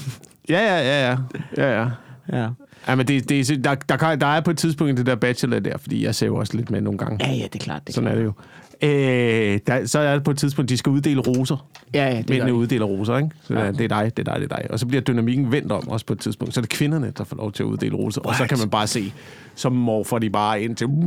Ja, 0.50 0.60
ja, 0.60 0.80
ja, 0.82 1.10
ja. 1.10 1.18
ja, 1.58 1.82
ja. 1.82 1.90
Ja. 2.34 2.50
Ja, 2.88 2.96
men 2.96 3.08
det, 3.08 3.30
det, 3.30 3.50
er- 3.52 3.58
der, 3.58 3.76
der, 3.76 3.98
kan, 3.98 4.22
der 4.22 4.28
er 4.28 4.42
på 4.42 4.52
et 4.52 4.58
tidspunkt 4.58 4.98
det 4.98 5.06
der 5.06 5.16
bachelor 5.16 5.60
der, 5.60 5.78
fordi 5.78 6.04
jeg 6.06 6.16
ser 6.16 6.26
jo 6.28 6.36
også 6.36 6.58
lidt 6.58 6.72
med 6.72 6.82
nogle 6.82 6.98
gange. 7.00 7.26
ja, 7.28 7.34
ja, 7.34 7.44
det 7.44 7.56
er 7.56 7.60
klart. 7.60 7.82
Det 7.88 7.90
er 7.90 7.94
Sådan 7.94 8.10
er 8.12 8.16
det 8.16 8.24
jo. 8.24 8.34
Øh, 8.82 9.60
der, 9.68 9.86
så 9.86 10.00
er 10.00 10.14
det 10.14 10.24
på 10.24 10.32
et 10.32 10.38
tidspunkt, 10.38 10.70
de 10.70 10.78
skal 10.78 10.90
uddele 10.90 11.22
roser. 11.22 11.56
klart. 11.56 11.68
Ja, 11.94 12.10
ja, 12.16 12.18
det 12.18 12.30
Mændene 12.30 12.54
uddeler 12.54 12.86
roser, 12.86 13.18
ikke? 13.18 13.30
Så 13.44 13.54
Ja. 13.54 13.72
det 13.72 13.82
er 13.82 13.88
dig, 13.88 14.18
det 14.18 14.28
er 14.28 14.34
dig, 14.34 14.42
det 14.42 14.52
er 14.52 14.56
dig. 14.58 14.72
Og 14.72 14.80
så 14.80 14.86
bliver 14.86 15.02
dynamikken 15.02 15.52
vendt 15.52 15.72
om 15.72 15.88
også 15.90 16.06
på 16.06 16.14
et 16.14 16.20
tidspunkt. 16.20 16.54
Så 16.54 16.60
er 16.60 16.62
det 16.62 16.70
kvinderne, 16.70 17.14
der 17.18 17.24
får 17.24 17.36
lov 17.36 17.52
til 17.52 17.64
at 17.64 17.68
uddele 17.68 17.96
roser. 17.96 18.22
Og 18.22 18.36
så 18.36 18.48
kan 18.48 18.58
man 18.60 18.70
bare 18.70 18.88
se, 18.88 19.14
så 19.56 19.70
morfer 19.70 20.20
de 20.20 20.30
bare 20.30 20.62
ind 20.62 20.76
til... 20.76 20.88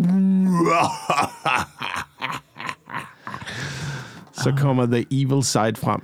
Så 4.33 4.53
kommer 4.59 4.87
the 4.87 5.05
evil 5.11 5.45
side 5.45 5.75
frem. 5.77 6.01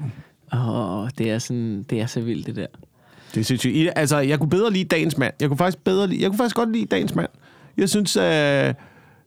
Åh, 0.52 0.98
oh, 1.02 1.08
det 1.18 1.30
er 1.30 1.38
sådan, 1.38 1.82
det 1.90 2.00
er 2.00 2.06
så 2.06 2.20
vildt, 2.20 2.46
det 2.46 2.56
der. 2.56 2.66
Det 3.36 3.46
synes 3.46 3.64
jeg. 3.64 3.72
I- 3.74 3.88
Altså, 3.96 4.18
jeg 4.18 4.38
kunne 4.38 4.50
bedre 4.50 4.70
lide 4.72 4.84
dagens 4.84 5.18
mand. 5.18 5.32
Jeg 5.40 5.48
kunne 5.48 5.58
faktisk, 5.58 5.84
bedre 5.84 6.06
lide, 6.06 6.22
jeg 6.22 6.30
kunne 6.30 6.38
faktisk 6.38 6.56
godt 6.56 6.72
lide 6.72 6.86
dagens 6.86 7.14
mand. 7.14 7.28
Jeg 7.76 7.88
synes, 7.88 8.16
øh, 8.16 8.22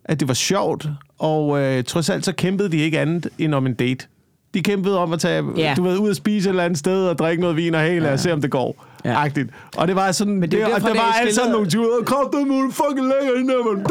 at 0.05 0.19
det 0.19 0.27
var 0.27 0.33
sjovt, 0.33 0.87
og 1.19 1.59
øh, 1.61 1.83
trods 1.83 2.09
alt 2.09 2.25
så 2.25 2.31
kæmpede 2.33 2.71
de 2.71 2.77
ikke 2.77 2.99
andet 2.99 3.27
end 3.39 3.53
om 3.55 3.65
en 3.65 3.73
date. 3.73 4.05
De 4.53 4.61
kæmpede 4.63 4.97
om 4.99 5.13
at 5.13 5.19
tage, 5.19 5.43
Ja. 5.57 5.73
du 5.77 5.83
ved, 5.83 5.97
ud 5.97 6.09
og 6.09 6.15
spise 6.15 6.49
et 6.49 6.51
eller 6.51 6.63
andet 6.63 6.79
sted 6.79 7.07
og 7.07 7.17
drikke 7.17 7.41
noget 7.41 7.57
vin 7.57 7.75
og 7.75 7.81
hele 7.81 8.05
ja. 8.07 8.13
og 8.13 8.19
se, 8.19 8.33
om 8.33 8.41
det 8.41 8.51
går. 8.51 8.85
Ja. 9.05 9.09
Ja. 9.11 9.19
Agtigt. 9.23 9.49
Og 9.77 9.87
det 9.87 9.95
var 9.95 10.11
sådan, 10.11 10.33
Men 10.39 10.51
det 10.51 10.61
er 10.61 10.65
og 10.65 10.71
der 10.71 10.77
det 10.79 10.85
er 10.97 11.01
var 11.01 11.11
alt 11.11 11.15
sådan 11.17 11.27
skildret- 11.33 11.51
nogle 11.51 11.67
tyver, 11.69 12.03
kraft, 12.05 12.29
det 12.31 12.39
er 12.41 12.71
fucking 12.71 13.07
lækker 13.07 13.37
hende 13.37 13.53
der, 13.53 13.63
mand. 13.73 13.85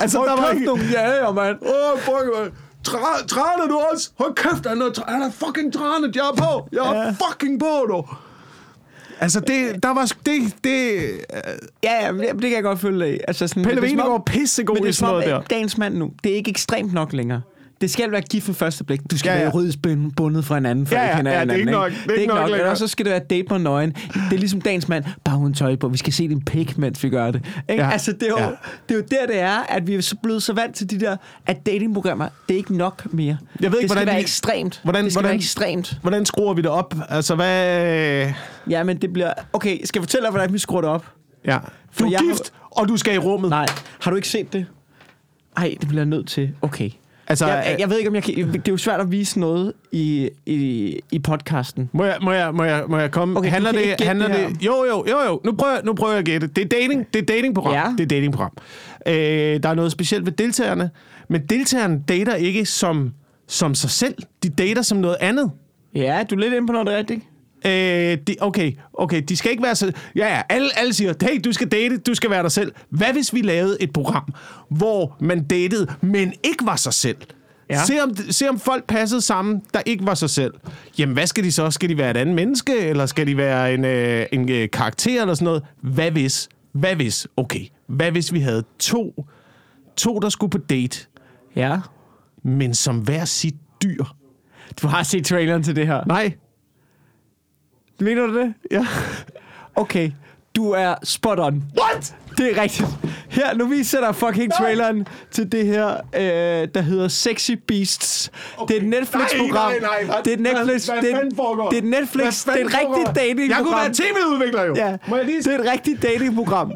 Altså, 0.00 0.18
der 0.18 0.42
var 0.42 0.50
ikke... 0.50 0.66
nogle 0.66 0.82
jager, 0.92 1.32
mand. 1.32 1.56
Åh, 1.62 1.92
oh, 1.92 1.98
fuck, 2.00 2.26
man. 2.42 2.50
Tra- 2.88 3.26
Trane 3.26 3.68
du 3.68 3.80
også? 3.92 4.10
Hold 4.18 4.34
kæft, 4.34 4.66
han 4.66 4.82
er, 4.82 5.10
han 5.10 5.22
er 5.22 5.30
fucking 5.30 5.72
trane. 5.72 6.12
Jeg 6.14 6.22
er 6.32 6.36
på. 6.36 6.68
Jeg 6.72 6.78
er 6.96 7.02
Ja. 7.04 7.10
fucking 7.10 7.60
på, 7.60 7.86
du. 7.88 8.04
Altså, 9.20 9.40
det, 9.40 9.82
der 9.82 9.94
var... 9.94 10.12
Det, 10.26 10.54
det, 10.64 11.00
Ja, 11.84 12.04
ja, 12.06 12.12
men 12.12 12.20
det, 12.20 12.40
kan 12.42 12.52
jeg 12.52 12.62
godt 12.62 12.78
følge 12.80 13.04
dig 13.06 13.14
i. 13.14 13.18
Altså 13.28 13.48
sådan, 13.48 13.62
Pelle 13.64 13.80
er 13.82 13.86
Venegård 13.86 14.20
er 14.20 14.32
pissegod 14.32 14.74
men 14.76 14.82
det 14.82 14.88
i 14.88 14.90
er 14.90 14.92
sådan 14.94 15.12
noget 15.14 15.26
der. 15.26 15.40
Dagens 15.40 15.78
mand 15.78 15.94
nu, 15.94 16.10
det 16.24 16.32
er 16.32 16.36
ikke 16.36 16.50
ekstremt 16.50 16.92
nok 16.92 17.12
længere. 17.12 17.40
Det 17.80 17.90
skal 17.90 18.12
være 18.12 18.20
gift 18.20 18.46
for 18.46 18.52
første 18.52 18.84
blik. 18.84 19.00
Du 19.10 19.18
skal 19.18 19.30
Ja, 19.30 19.34
ja, 19.36 19.40
være 19.42 19.50
juridisk 19.54 19.78
bund- 19.82 20.12
bundet 20.16 20.44
fra 20.44 20.58
en 20.58 20.66
anden, 20.66 20.86
for 20.86 20.94
Ja, 20.94 21.00
ja, 21.02 21.08
ja, 21.24 21.38
ja, 21.38 21.44
det 21.44 21.50
er 21.50 21.54
ikke 21.56 21.70
nok. 21.70 21.90
Det 21.90 22.10
er 22.10 22.14
ikke 22.14 22.26
nok 22.26 22.38
længere. 22.38 22.58
Eller 22.60 22.74
så 22.74 22.86
skal 22.88 23.04
det 23.04 23.10
være 23.10 23.20
date 23.30 23.44
på 23.48 23.58
nøgen. 23.58 23.90
Det 23.90 24.32
er 24.32 24.38
ligesom 24.38 24.60
dagens 24.60 24.88
mand, 24.88 25.04
bare 25.24 25.38
uden 25.38 25.54
tøj 25.54 25.76
på. 25.76 25.88
Vi 25.88 25.98
skal 25.98 26.12
se 26.12 26.28
din 26.28 26.42
pik, 26.44 26.78
mens 26.78 27.04
vi 27.04 27.08
gør 27.10 27.30
det. 27.30 27.44
Ikke? 27.70 27.82
Ja. 27.84 27.90
Altså, 27.90 28.12
det 28.12 28.22
er, 28.22 28.26
jo, 28.28 28.38
Ja. 28.38 28.44
det 28.88 28.94
er 28.94 28.94
jo 28.94 29.04
der, 29.10 29.26
det 29.26 29.38
er, 29.40 29.58
at 29.68 29.86
vi 29.86 29.94
er 29.94 30.00
så 30.00 30.16
blevet 30.22 30.42
så 30.42 30.52
vant 30.52 30.74
til 30.76 30.90
de 30.90 31.00
der, 31.00 31.16
at 31.46 31.66
datingprogrammer, 31.66 32.28
det 32.48 32.54
er 32.54 32.58
ikke 32.58 32.76
nok 32.76 33.12
mere. 33.12 33.38
Jeg 33.60 33.72
ved 33.72 33.78
ikke, 33.78 33.82
det 33.82 33.90
skal 33.90 33.96
hvordan 33.96 34.06
være 34.06 34.16
de- 34.16 34.20
ekstremt. 34.20 34.80
hvordan- 34.84 35.04
det 35.04 35.12
skal 35.12 35.20
hvordan- 35.20 35.28
være 35.30 35.36
ekstremt. 35.36 35.98
hvordan 36.02 36.26
skruer 36.26 36.54
vi 36.54 36.62
det 36.62 36.70
op? 36.70 36.94
Altså, 37.08 37.34
hvad... 37.34 38.32
Ja, 38.70 38.82
men 38.82 38.96
det 38.96 39.12
bliver... 39.12 39.32
Okay, 39.52 39.84
skal 39.84 39.98
jeg 40.00 40.02
fortælle 40.04 40.22
dig, 40.24 40.30
hvordan 40.30 40.52
vi 40.52 40.58
skruer 40.58 40.80
det 40.80 40.90
op? 40.90 41.06
Ja. 41.46 41.52
Du 41.58 41.58
For 41.92 42.04
er 42.06 42.10
jeg 42.10 42.18
har- 42.18 42.26
gift, 42.26 42.52
og 42.70 42.88
du 42.88 42.96
skal 42.96 43.14
i 43.14 43.18
rummet. 43.18 43.50
Nej, 43.50 43.66
har 44.00 44.10
du 44.10 44.16
ikke 44.16 44.28
set 44.28 44.52
det? 44.52 44.66
Ej, 45.56 45.74
det 45.80 45.88
bliver 45.88 46.00
jeg 46.00 46.06
nødt 46.06 46.28
til. 46.28 46.50
Okay. 46.62 46.90
Altså, 47.28 47.46
Jeg, 47.46 47.64
jeg, 47.70 47.76
jeg 47.80 47.90
ved 47.90 47.98
ikke, 47.98 48.08
om 48.08 48.14
jeg 48.14 48.22
kan... 48.22 48.34
Det 48.34 48.68
er 48.68 48.72
jo 48.72 48.76
svært 48.76 49.00
at 49.00 49.10
vise 49.12 49.40
noget 49.40 49.72
i, 49.92 50.30
i, 50.46 51.00
i 51.10 51.18
podcasten. 51.18 51.90
Må 51.92 52.04
jeg, 52.04 52.16
må 52.22 52.32
jeg, 52.32 52.54
må 52.54 52.64
jeg, 52.64 52.84
må 52.88 52.98
jeg 52.98 53.10
komme? 53.10 53.38
Okay, 53.38 53.50
handler 53.50 53.72
det, 53.72 54.00
handler 54.00 54.28
det 54.28 54.48
det, 54.48 54.66
jo, 54.66 54.84
jo, 54.84 55.04
jo, 55.10 55.20
jo. 55.26 55.40
Nu 55.44 55.52
prøver, 55.52 55.76
nu 55.84 55.94
prøver 55.94 56.12
jeg 56.12 56.18
at 56.18 56.24
gætte. 56.24 56.46
Det 56.46 56.64
er 56.64 56.68
dating. 56.68 57.06
Det 57.14 57.22
er 57.22 57.26
datingprogram. 57.26 57.72
Ja. 57.74 57.84
Det 57.98 58.04
er 58.04 58.08
datingprogram. 58.08 58.52
Øh, 59.06 59.14
der 59.62 59.68
er 59.68 59.74
noget 59.74 59.92
specielt 59.92 60.26
ved 60.26 60.32
deltagerne. 60.32 60.90
Men 61.28 61.46
deltagerne 61.46 62.02
dater 62.08 62.34
ikke 62.34 62.66
som, 62.66 63.12
som 63.46 63.74
sig 63.74 63.90
selv. 63.90 64.14
De 64.42 64.48
dater 64.48 64.82
som 64.82 64.98
noget 64.98 65.16
andet. 65.20 65.50
Ja, 65.94 66.22
du 66.30 66.34
er 66.34 66.38
lidt 66.40 66.54
inde 66.54 66.66
på 66.66 66.72
noget 66.72 66.88
rigtigt. 66.88 67.20
Øh, 67.66 68.18
de, 68.26 68.36
okay, 68.40 68.72
okay, 68.92 69.22
de 69.28 69.36
skal 69.36 69.50
ikke 69.50 69.62
være 69.62 69.74
så... 69.74 69.92
Ja, 70.16 70.36
ja, 70.36 70.42
alle, 70.48 70.78
alle 70.78 70.92
siger, 70.92 71.14
hey, 71.22 71.40
du 71.44 71.52
skal 71.52 71.68
date, 71.68 71.98
du 71.98 72.14
skal 72.14 72.30
være 72.30 72.42
dig 72.42 72.52
selv. 72.52 72.72
Hvad 72.90 73.12
hvis 73.12 73.34
vi 73.34 73.42
lavede 73.42 73.76
et 73.82 73.92
program, 73.92 74.34
hvor 74.70 75.16
man 75.20 75.44
datede, 75.44 75.86
men 76.00 76.32
ikke 76.44 76.66
var 76.66 76.76
sig 76.76 76.92
selv? 76.94 77.16
Ja. 77.70 77.84
Se, 77.84 78.00
om, 78.02 78.16
se 78.30 78.48
om 78.48 78.58
folk 78.60 78.86
passede 78.86 79.20
sammen, 79.20 79.62
der 79.74 79.80
ikke 79.86 80.06
var 80.06 80.14
sig 80.14 80.30
selv. 80.30 80.54
Jamen, 80.98 81.12
hvad 81.12 81.26
skal 81.26 81.44
de 81.44 81.52
så? 81.52 81.70
Skal 81.70 81.88
de 81.88 81.98
være 81.98 82.10
et 82.10 82.16
andet 82.16 82.34
menneske, 82.34 82.78
eller 82.78 83.06
skal 83.06 83.26
de 83.26 83.36
være 83.36 83.74
en, 83.74 83.84
øh, 83.84 84.26
en 84.32 84.50
øh, 84.50 84.68
karakter, 84.70 85.20
eller 85.20 85.34
sådan 85.34 85.44
noget? 85.44 85.62
Hvad 85.82 86.10
hvis? 86.10 86.48
Hvad 86.72 86.94
hvis? 86.94 87.26
Okay, 87.36 87.66
hvad 87.86 88.10
hvis 88.10 88.32
vi 88.32 88.40
havde 88.40 88.64
to, 88.78 89.24
to 89.96 90.18
der 90.18 90.28
skulle 90.28 90.50
på 90.50 90.58
date, 90.58 91.06
Ja. 91.56 91.78
men 92.44 92.74
som 92.74 92.98
hver 92.98 93.24
sit 93.24 93.54
dyr? 93.82 94.04
Du 94.82 94.86
har 94.86 95.02
set 95.02 95.26
traileren 95.26 95.62
til 95.62 95.76
det 95.76 95.86
her. 95.86 96.04
Nej. 96.06 96.32
Mener 98.00 98.26
du 98.26 98.38
det? 98.38 98.54
Ja. 98.70 98.86
Okay. 99.76 100.10
Du 100.56 100.70
er 100.70 100.94
spot 101.04 101.38
on. 101.38 101.64
What? 101.80 102.14
Det 102.38 102.56
er 102.58 102.62
rigtigt. 102.62 102.88
Her, 103.28 103.54
nu 103.54 103.66
viser 103.66 104.00
dig 104.00 104.14
fucking 104.14 104.52
traileren 104.52 105.06
til 105.30 105.52
det 105.52 105.66
her, 105.66 105.96
øh, 106.14 106.68
der 106.74 106.80
hedder 106.80 107.08
Sexy 107.08 107.50
Beasts. 107.68 108.30
Okay. 108.56 108.74
Det 108.74 108.80
er 108.80 108.84
et 108.84 108.88
Netflix-program. 108.88 109.70
Nej, 109.70 109.78
nej, 109.80 110.04
nej. 110.06 110.20
Det 110.24 110.30
er 110.30 110.34
et 110.34 110.40
Netflix. 110.40 110.86
Hvad, 110.86 110.94
hvad 111.00 111.10
det, 111.10 111.18
er- 111.38 111.68
det 111.70 111.76
er 111.78 111.82
et 111.82 111.84
Netflix. 111.84 112.42
Hvad 112.44 112.54
Det 112.54 112.62
er 112.62 112.66
et 112.66 112.74
rigtigt 112.74 113.16
datingprogram. 113.16 113.50
Jeg 113.50 113.64
kunne 113.64 113.76
være 113.76 113.92
tv-udvikler 113.94 114.62
jo. 114.64 114.74
Ja, 114.76 114.96
Må 115.08 115.16
jeg 115.16 115.24
lige 115.24 115.42
det 115.42 115.54
er 115.54 115.58
et 115.58 115.70
rigtigt 115.72 116.02
datingprogram, 116.02 116.72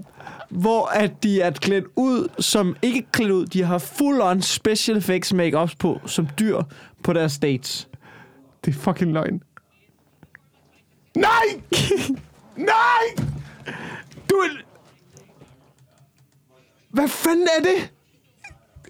hvor 0.48 0.86
at 0.86 1.22
de 1.22 1.40
er 1.40 1.50
klædt 1.50 1.84
ud, 1.96 2.28
som 2.38 2.76
ikke 2.82 3.06
klædt 3.12 3.30
ud, 3.30 3.46
de 3.46 3.62
har 3.62 3.78
full-on 3.78 4.40
special 4.40 4.96
effects 4.98 5.32
make-ups 5.32 5.74
på, 5.78 6.00
som 6.06 6.28
dyr 6.38 6.58
på 7.04 7.12
deres 7.12 7.38
dates. 7.38 7.88
Det 8.64 8.74
er 8.74 8.78
fucking 8.80 9.12
løgn. 9.12 9.42
Nej! 11.16 11.60
Nej! 12.56 13.24
Du 14.30 14.34
er... 14.34 14.48
Hvad 16.90 17.08
fanden 17.08 17.48
er 17.58 17.62
det? 17.62 17.90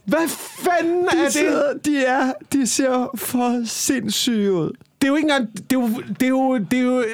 Hvad 0.05 0.29
fanden 0.65 1.05
er 1.05 1.11
De, 1.11 1.25
det? 1.25 1.33
sidder, 1.33 1.73
de, 1.85 2.05
er, 2.05 2.33
de 2.53 2.67
ser 2.67 3.11
for 3.15 3.63
sindssyge 3.67 4.53
ud. 4.53 4.71
Det 5.01 5.07
er 5.07 5.09
jo 5.09 5.15
ikke 5.17 5.25
engang... 5.27 5.53
Det 5.55 5.77
er 5.77 5.81
jo... 5.81 5.89
Det 6.21 6.23
er 6.23 6.29
jo, 6.29 6.59
det 6.59 6.79
er 6.79 6.83
jo 6.83 7.05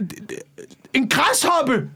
en 0.95 1.09
græshoppe! 1.09 1.91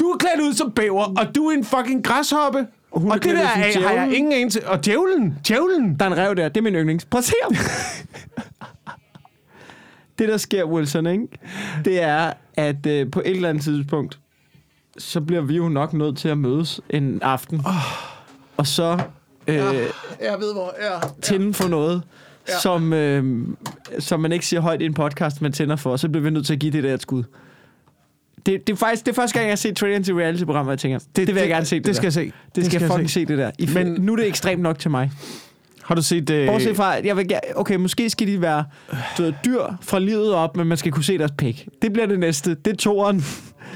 Du 0.00 0.04
er 0.10 0.16
klædt 0.16 0.40
ud 0.40 0.52
som 0.54 0.72
bæver, 0.72 1.04
og 1.18 1.34
du 1.34 1.46
er 1.46 1.52
en 1.52 1.64
fucking 1.64 2.04
græshoppe. 2.04 2.66
Og 2.90 3.00
hun 3.00 3.10
er 3.10 3.14
og 3.14 3.22
det 3.22 3.34
der 3.34 3.40
er, 3.42 3.80
har 3.88 3.90
jeg 3.92 4.12
ingen 4.12 4.32
anelse... 4.32 4.68
Og 4.68 4.84
djævlen! 4.84 5.34
Djævlen! 5.48 5.96
Der 5.98 6.04
er 6.04 6.10
en 6.10 6.16
rev 6.16 6.34
der, 6.36 6.48
det 6.48 6.56
er 6.56 6.62
min 6.62 6.74
yndlings. 6.74 7.04
Prøv 7.04 7.18
at 7.18 7.24
se 7.24 7.34
ham. 7.42 7.54
det, 10.22 10.30
der 10.30 10.36
sker, 10.36 10.64
Wilson, 10.64 11.06
ikke? 11.06 11.28
det 11.84 12.02
er, 12.02 12.32
at 12.54 12.86
øh, 12.86 13.10
på 13.10 13.20
et 13.24 13.30
eller 13.36 13.48
andet 13.48 13.64
tidspunkt, 13.64 14.18
så 14.98 15.20
bliver 15.20 15.42
vi 15.42 15.56
jo 15.56 15.68
nok 15.68 15.92
nødt 15.92 16.18
til 16.18 16.28
at 16.28 16.38
mødes 16.38 16.80
en 16.90 17.18
aften. 17.22 17.56
Oh. 17.66 17.74
Og 18.56 18.66
så 18.66 18.98
øh, 19.46 19.54
Jeg 19.56 20.36
ved, 20.38 20.52
hvor... 20.52 20.74
Ja. 20.82 20.98
tænde 21.22 21.54
for 21.54 21.68
noget, 21.68 22.02
ja. 22.48 22.58
som, 22.58 22.92
øh, 22.92 23.46
som 23.98 24.20
man 24.20 24.32
ikke 24.32 24.46
siger 24.46 24.60
højt 24.60 24.82
i 24.82 24.84
en 24.84 24.94
podcast, 24.94 25.42
man 25.42 25.52
tænder 25.52 25.76
for, 25.76 25.96
så 25.96 26.08
bliver 26.08 26.22
vi 26.24 26.30
nødt 26.30 26.46
til 26.46 26.52
at 26.52 26.58
give 26.58 26.72
det 26.72 26.84
der 26.84 26.94
et 26.94 27.02
skud. 27.02 27.22
Det, 28.46 28.66
det, 28.66 28.72
er 28.72 28.76
faktisk, 28.76 29.06
det 29.06 29.12
er 29.12 29.16
første 29.16 29.34
gang, 29.34 29.46
jeg 29.46 29.50
har 29.52 29.56
set 29.56 29.76
trailer 29.76 30.02
til 30.04 30.14
reality-program, 30.14 30.66
og 30.66 30.70
jeg 30.70 30.78
tænker, 30.78 30.98
det, 30.98 31.26
det 31.26 31.34
vil 31.34 31.40
jeg 31.40 31.48
gerne 31.48 31.66
se. 31.66 31.76
Det, 31.76 31.86
Det 31.86 31.96
skal 31.96 32.12
der. 32.12 32.20
jeg 32.20 32.32
se. 32.32 32.32
Det 32.54 32.66
skal 32.66 32.80
jeg 32.80 32.90
fucking 32.90 33.10
se. 33.10 33.14
se 33.14 33.24
det 33.26 33.38
der. 33.38 33.50
I, 33.58 33.68
Men- 33.74 33.92
Men 33.92 34.02
nu 34.02 34.12
er 34.12 34.16
det 34.16 34.26
ekstremt 34.26 34.62
nok 34.62 34.78
til 34.78 34.90
mig. 34.90 35.10
Har 35.92 35.96
du 35.96 36.02
set... 36.02 36.30
Øh, 36.30 36.46
Bortset 36.48 36.76
fra, 36.76 36.86
jeg 36.88 37.16
vil, 37.16 37.30
okay, 37.56 37.76
måske 37.76 38.10
skal 38.10 38.26
de 38.26 38.40
være 38.42 38.64
du 39.18 39.22
ved, 39.22 39.32
dyr 39.44 39.62
fra 39.80 39.98
livet 39.98 40.34
op, 40.34 40.56
men 40.56 40.66
man 40.66 40.78
skal 40.78 40.92
kunne 40.92 41.04
se 41.04 41.18
deres 41.18 41.32
pik. 41.38 41.68
Det 41.82 41.92
bliver 41.92 42.06
det 42.06 42.18
næste. 42.18 42.54
Det 42.54 42.72
er 42.72 42.76
toeren. 42.76 43.24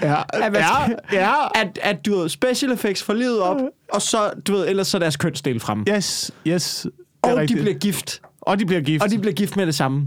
Ja, 0.03 0.23
At, 0.29 0.53
man 0.53 0.55
ja, 0.61 0.67
skal, 0.85 0.99
ja. 1.13 1.33
at, 1.55 1.79
at 1.83 2.07
du 2.07 2.17
ved, 2.19 2.29
special 2.29 2.73
effects 2.73 3.03
fra 3.03 3.15
livet 3.15 3.41
op, 3.41 3.57
og 3.93 4.03
så, 4.03 4.31
du 4.47 4.53
ved, 4.53 4.69
ellers 4.69 4.87
så 4.89 4.97
er 4.97 4.99
deres 4.99 5.17
kønsdel 5.17 5.61
frem. 5.61 5.85
Yes, 5.89 6.31
yes. 6.47 6.83
det 6.83 6.93
og 7.23 7.31
de 7.37 7.41
rigtigt. 7.41 7.61
bliver 7.61 7.79
gift. 7.79 8.21
og 8.41 8.59
de 8.59 8.67
bliver 8.67 8.81
gift. 8.83 9.05
Og 9.05 9.11
de 9.11 9.19
bliver 9.19 9.35
gift 9.35 9.57
med 9.57 9.67
det 9.67 9.75
samme. 9.75 10.07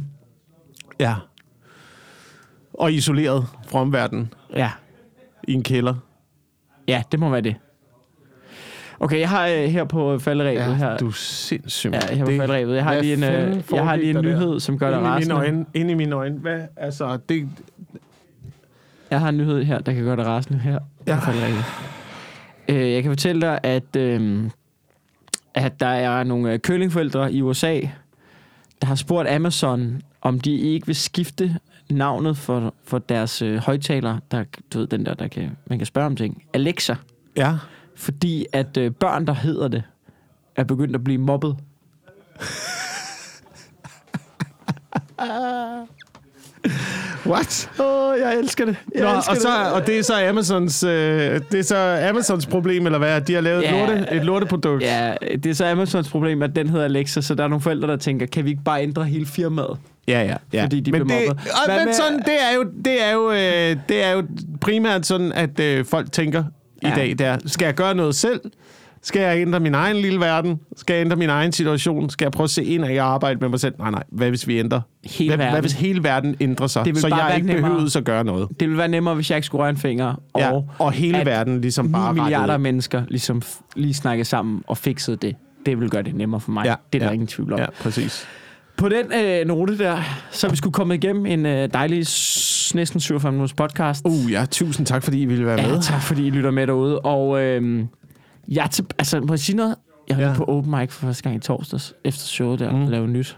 Ja. 0.99 1.15
Og 2.73 2.93
isoleret 2.93 3.47
fra 3.67 3.79
omverdenen 3.79 4.33
Ja. 4.55 4.69
i 5.47 5.53
en 5.53 5.63
kælder. 5.63 5.95
Ja, 6.87 7.03
det 7.11 7.19
må 7.19 7.29
være 7.29 7.41
det. 7.41 7.55
Okay, 8.99 9.19
jeg 9.19 9.29
har 9.29 9.47
øh, 9.47 9.63
her 9.63 9.83
på 9.83 10.19
falderæbet 10.19 10.75
her. 10.75 10.97
du 10.97 11.07
er 11.07 11.11
sindssygt. 11.15 11.93
Ja, 11.93 12.15
her 12.15 12.25
på 12.25 12.31
falderæbet. 12.31 12.75
Jeg 12.75 12.83
har 12.83 13.01
lige 13.01 13.13
en, 13.13 13.23
øh, 13.23 13.63
jeg 13.71 13.85
har 13.85 13.95
lige 13.95 14.09
en 14.09 14.25
nyhed, 14.25 14.51
der? 14.51 14.59
som 14.59 14.77
gør 14.79 14.89
dig 14.89 15.01
rasende. 15.01 15.35
øjne, 15.35 15.65
ind 15.73 15.91
i 15.91 15.93
mine 15.93 16.15
øjne. 16.15 16.37
Hvad? 16.37 16.61
Altså, 16.77 17.17
det... 17.29 17.49
Jeg 19.11 19.19
har 19.19 19.29
en 19.29 19.37
nyhed 19.37 19.63
her, 19.63 19.79
der 19.79 19.93
kan 19.93 20.03
gøre 20.03 20.15
dig 20.15 20.25
rasende 20.25 20.59
her. 20.59 20.79
Ja. 21.07 21.15
på 21.15 21.21
falderebet. 21.21 21.63
Øh, 22.67 22.91
jeg 22.91 23.03
kan 23.03 23.11
fortælle 23.11 23.41
dig, 23.41 23.59
at, 23.63 23.95
øh, 23.97 24.49
at 25.53 25.79
der 25.79 25.87
er 25.87 26.23
nogle 26.23 26.53
øh, 26.53 26.59
kølingforældre 26.59 27.33
i 27.33 27.41
USA, 27.41 27.79
der 28.81 28.87
har 28.87 28.95
spurgt 28.95 29.29
Amazon, 29.29 30.01
om 30.21 30.39
de 30.39 30.55
ikke 30.55 30.85
vil 30.85 30.95
skifte 30.95 31.55
navnet 31.89 32.37
for, 32.37 32.73
for 32.83 32.99
deres 32.99 33.41
øh, 33.41 33.57
højtaler, 33.57 34.17
der, 34.31 34.43
du 34.73 34.79
ved, 34.79 34.87
den 34.87 35.05
der, 35.05 35.13
der 35.13 35.27
kan, 35.27 35.57
man 35.65 35.79
kan 35.79 35.85
spørge 35.85 36.05
om 36.05 36.15
ting. 36.15 36.43
Alexa. 36.53 36.95
Ja. 37.37 37.53
Fordi 37.99 38.45
at 38.53 38.77
øh, 38.77 38.91
børn, 38.91 39.27
der 39.27 39.33
hedder 39.33 39.67
det, 39.67 39.83
er 40.55 40.63
begyndt 40.63 40.95
at 40.95 41.03
blive 41.03 41.17
mobbet. 41.21 41.55
What? 47.25 47.69
Åh, 47.79 47.85
oh, 47.85 48.19
jeg 48.19 48.39
elsker 48.39 48.65
det. 48.65 48.75
Jeg 48.95 49.03
Nå, 49.03 49.17
elsker 49.17 49.31
og, 49.31 49.37
så, 49.37 49.49
det. 49.63 49.71
og 49.73 49.87
det 49.87 49.99
er 49.99 50.03
så 50.03 50.27
Amazons, 50.29 50.83
øh, 50.83 51.41
det 51.51 51.59
er 51.59 51.63
så 51.63 52.07
Amazons 52.09 52.45
problem, 52.45 52.85
eller 52.85 52.99
hvad? 52.99 53.21
De 53.21 53.33
har 53.33 53.41
lavet 53.41 53.61
Ja. 53.63 53.73
yeah. 53.73 53.89
lorte, 53.99 54.15
et 54.15 54.25
lorteprodukt. 54.25 54.83
Ja, 54.83 55.13
det 55.21 55.45
er 55.45 55.53
så 55.53 55.65
Amazons 55.65 56.09
problem, 56.09 56.41
at 56.43 56.55
den 56.55 56.69
hedder 56.69 56.85
Alexa, 56.85 57.21
så 57.21 57.35
der 57.35 57.43
er 57.43 57.47
nogle 57.47 57.61
forældre, 57.61 57.87
der 57.87 57.97
tænker, 57.97 58.25
kan 58.25 58.45
vi 58.45 58.49
ikke 58.49 58.63
bare 58.63 58.83
ændre 58.83 59.03
hele 59.05 59.25
firmaet? 59.25 59.77
Ja, 60.07 60.21
ja. 60.23 60.35
ja. 60.53 60.63
Fordi 60.63 60.79
de 60.79 60.91
men 60.91 61.03
bliver 61.05 61.19
det, 61.19 61.27
mobbet. 61.27 61.51
og, 61.51 61.57
men 61.75 61.85
med- 61.85 61.93
sådan, 61.93 62.19
det 62.19 62.33
er 62.51 62.55
jo, 62.55 62.63
det 62.85 63.03
er 63.03 63.11
jo, 63.11 63.31
øh, 63.31 63.77
det 63.89 64.03
er 64.03 64.11
jo 64.11 64.23
primært 64.61 65.05
sådan, 65.05 65.31
at 65.31 65.59
øh, 65.59 65.85
folk 65.85 66.11
tænker 66.11 66.43
i 66.83 66.87
Ja. 66.87 66.95
dag, 66.95 67.15
der, 67.19 67.37
skal 67.45 67.65
jeg 67.65 67.73
gøre 67.75 67.95
noget 67.95 68.15
selv? 68.15 68.41
Skal 69.01 69.21
jeg 69.21 69.37
ændre 69.41 69.59
min 69.59 69.73
egen 69.75 69.97
lille 69.97 70.19
verden? 70.19 70.59
Skal 70.77 70.93
jeg 70.93 71.01
ændre 71.05 71.15
min 71.15 71.29
egen 71.29 71.51
situation? 71.51 72.09
Skal 72.09 72.25
jeg 72.25 72.31
prøve 72.31 72.43
at 72.43 72.49
se 72.49 72.63
ind 72.63 72.83
og 72.83 72.89
arbejde 73.13 73.39
med 73.39 73.49
mig 73.49 73.59
selv? 73.59 73.73
Nej, 73.79 73.91
nej. 73.91 74.03
Hvad 74.11 74.29
hvis 74.29 74.47
vi 74.47 74.59
ændrer? 74.59 74.81
Hele 75.05 75.35
hvad, 75.35 75.49
hvad 75.49 75.61
hvis 75.61 75.73
hele 75.73 76.03
verden 76.03 76.35
ændrer 76.39 76.67
sig? 76.67 76.85
Det 76.85 76.97
så 76.97 77.07
jeg 77.07 77.33
ikke 77.35 77.47
behøvede 77.47 77.97
at 77.97 78.05
gøre 78.05 78.23
noget. 78.23 78.49
Det 78.49 78.67
ville 78.67 78.77
være 78.77 78.87
nemmere, 78.87 79.15
hvis 79.15 79.29
jeg 79.29 79.37
ikke 79.37 79.45
skulle 79.45 79.61
røre 79.61 79.69
en 79.69 79.77
finger, 79.77 80.13
og, 80.33 80.41
Ja, 80.41 80.51
og 80.79 80.91
hele 80.91 81.17
verden 81.25 81.61
ligesom 81.61 81.85
9 81.85 81.91
bare 81.91 82.13
milliarder 82.13 82.39
rettede. 82.43 82.59
mennesker 82.59 83.03
ligesom 83.07 83.41
lige 83.75 83.93
snakkede 83.93 84.25
sammen 84.25 84.63
og 84.67 84.77
fikset 84.77 85.21
det. 85.21 85.35
Det 85.65 85.79
vil 85.79 85.89
gøre 85.89 86.03
det 86.03 86.15
nemmere 86.15 86.41
for 86.41 86.51
mig. 86.51 86.65
Ja, 86.65 86.75
det 86.93 86.99
er 86.99 87.03
der 87.03 87.07
ja. 87.09 87.13
ingen 87.13 87.27
tvivl 87.27 87.53
om. 87.53 87.59
Ja, 87.59 87.65
præcis. 87.81 88.27
På 88.79 88.89
den 88.89 89.13
øh, 89.13 89.47
note 89.47 89.77
der, 89.77 89.97
så 90.31 90.49
vi 90.49 90.55
skulle 90.55 90.73
komme 90.73 90.95
igennem 90.95 91.25
en 91.25 91.45
øh, 91.45 91.69
dejlig 91.73 91.97
næsten 92.75 92.99
47 92.99 93.31
minutters 93.31 93.53
podcast. 93.53 94.05
Uh, 94.05 94.31
ja, 94.31 94.45
tusind 94.51 94.85
tak, 94.85 95.03
fordi 95.03 95.21
I 95.21 95.25
ville 95.25 95.45
være 95.45 95.57
med. 95.57 95.73
Ja, 95.75 95.79
tak 95.81 96.01
fordi 96.01 96.27
I 96.27 96.29
lytter 96.29 96.51
med 96.51 96.67
derude. 96.67 96.99
Og 96.99 97.41
øh, 97.41 97.83
jeg 98.47 98.63
er 98.63 98.67
til, 98.67 98.85
altså, 98.97 99.19
må 99.19 99.33
jeg 99.33 99.39
sige 99.39 99.55
noget? 99.55 99.75
Jeg 100.09 100.17
var 100.17 100.23
Ja. 100.23 100.33
på 100.33 100.43
open 100.43 100.71
mic 100.71 100.91
for 100.91 101.05
første 101.05 101.23
gang 101.23 101.35
i 101.35 101.39
torsdags, 101.39 101.93
efter 102.05 102.21
showet 102.25 102.59
der, 102.59 102.71
Mm. 102.71 102.81
og 102.83 102.89
lavede 102.89 103.07
nyt. 103.11 103.37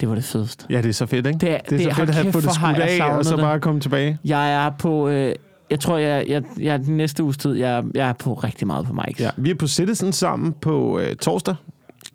Det 0.00 0.08
var 0.08 0.14
det 0.14 0.24
fedeste. 0.24 0.64
Ja, 0.70 0.76
det 0.82 0.88
er 0.88 0.92
så 0.92 1.06
fedt, 1.06 1.26
ikke? 1.26 1.38
Det 1.38 1.50
er- 1.50 1.58
det 1.58 1.72
er 1.72 1.76
det- 1.76 1.84
så 1.84 1.94
fedt 1.94 2.08
at 2.08 2.14
have 2.14 2.32
fået 2.32 2.44
det 2.44 2.54
skudt 2.54 2.76
af, 2.78 3.16
og 3.18 3.24
så 3.24 3.36
bare 3.36 3.60
komme 3.60 3.80
tilbage. 3.80 4.18
Jeg 4.24 4.66
er 4.66 4.70
på, 4.78 5.08
øh, 5.08 5.34
jeg 5.70 5.80
tror, 5.80 5.98
jeg, 5.98 6.24
jeg, 6.28 6.42
jeg 6.60 6.78
den 6.84 6.96
næste 6.96 7.22
uges 7.22 7.36
tid, 7.36 7.52
jeg, 7.54 7.84
jeg 7.94 8.08
er 8.08 8.12
på 8.12 8.34
rigtig 8.34 8.66
meget 8.66 8.86
på 8.86 8.92
mics. 8.92 9.20
Ja, 9.20 9.30
vi 9.36 9.50
er 9.50 9.54
på 9.54 9.66
Citizen 9.66 10.12
sammen 10.12 10.52
på 10.60 10.98
øh, 10.98 11.16
torsdag. 11.16 11.54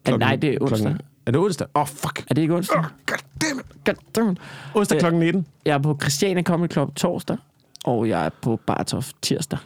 Ja, 0.08 0.18
nej, 0.18 0.36
det 0.36 0.54
er 0.54 0.58
onsdag. 0.62 0.80
Klokken, 0.80 1.02
er 1.28 1.32
det 1.32 1.42
onsdag? 1.42 1.68
Åh, 1.76 1.82
oh, 1.82 1.88
fuck. 1.88 2.26
Er 2.30 2.34
det 2.34 2.42
ikke 2.42 2.56
onsdag? 2.56 2.78
Oh, 2.78 2.86
goddammit. 3.06 3.66
Goddammit. 3.86 4.38
Onsdag 4.76 4.96
Øh, 4.96 5.00
klokken 5.00 5.20
19. 5.20 5.46
Jeg 5.66 5.74
er 5.74 5.78
på 5.78 5.98
Christiania 6.02 6.44
Comedy 6.44 6.72
Club 6.72 6.96
torsdag, 6.96 7.38
og 7.86 8.10
jeg 8.10 8.26
er 8.26 8.30
på 8.42 8.60
Bartof 8.68 9.12
tirsdag. 9.22 9.60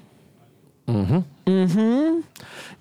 Mhm. 0.87 1.23
Mhm. 1.47 2.23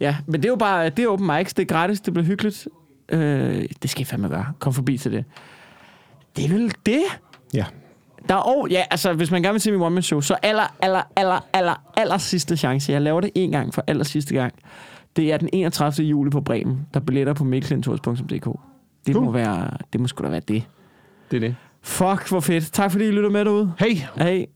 Ja, 0.00 0.16
men 0.26 0.42
det 0.42 0.44
er 0.44 0.52
jo 0.52 0.56
bare, 0.56 0.88
det 0.88 1.04
er 1.04 1.08
open 1.08 1.26
mics, 1.26 1.54
det 1.54 1.62
er 1.62 1.66
gratis, 1.66 2.00
det 2.00 2.12
bliver 2.14 2.26
hyggeligt. 2.26 2.68
Øh, 3.08 3.64
det 3.82 3.90
skal 3.90 4.02
I 4.02 4.04
fandme 4.04 4.28
gøre. 4.28 4.46
Kom 4.58 4.72
forbi 4.74 4.98
til 4.98 5.12
det. 5.12 5.24
Det 6.36 6.44
er 6.44 6.48
vel 6.48 6.72
det. 6.86 7.02
Ja. 7.54 7.64
Der 8.28 8.34
er, 8.34 8.38
og, 8.38 8.68
ja, 8.70 8.84
altså, 8.90 9.12
hvis 9.12 9.30
man 9.30 9.42
gerne 9.42 9.52
vil 9.52 9.60
se 9.60 9.72
min 9.72 9.80
one 9.80 10.02
show, 10.02 10.20
så 10.20 10.36
aller, 10.42 10.74
aller, 10.82 11.02
aller, 11.16 11.40
aller, 11.52 11.74
aller 11.96 12.18
sidste 12.18 12.56
chance. 12.56 12.92
Jeg 12.92 13.02
laver 13.02 13.20
det 13.20 13.30
en 13.34 13.50
gang 13.50 13.74
for 13.74 13.84
aller 13.86 14.04
sidste 14.04 14.34
gang. 14.34 14.54
Det 15.16 15.32
er 15.32 15.36
den 15.36 15.48
31. 15.52 16.06
juli 16.06 16.30
på 16.30 16.40
Bremen. 16.40 16.86
Der 16.94 17.00
er 17.00 17.04
billetter 17.04 17.32
på 17.32 17.44
mikkelindtours.dk. 17.44 18.60
Det 19.06 19.14
Cool. 19.14 19.24
må 19.24 19.30
være, 19.32 19.70
det 19.92 20.00
må 20.00 20.06
sgu 20.08 20.24
da 20.24 20.28
være 20.30 20.40
det. 20.48 20.62
Det 21.30 21.36
er 21.36 21.40
det. 21.40 21.56
Fuck, 21.82 22.28
hvor 22.28 22.40
fedt. 22.40 22.72
Tak 22.72 22.90
fordi 22.92 23.04
I 23.08 23.10
lytter 23.10 23.30
med 23.30 23.44
derude. 23.44 23.72
Hey, 23.78 23.96
Hej. 24.16 24.46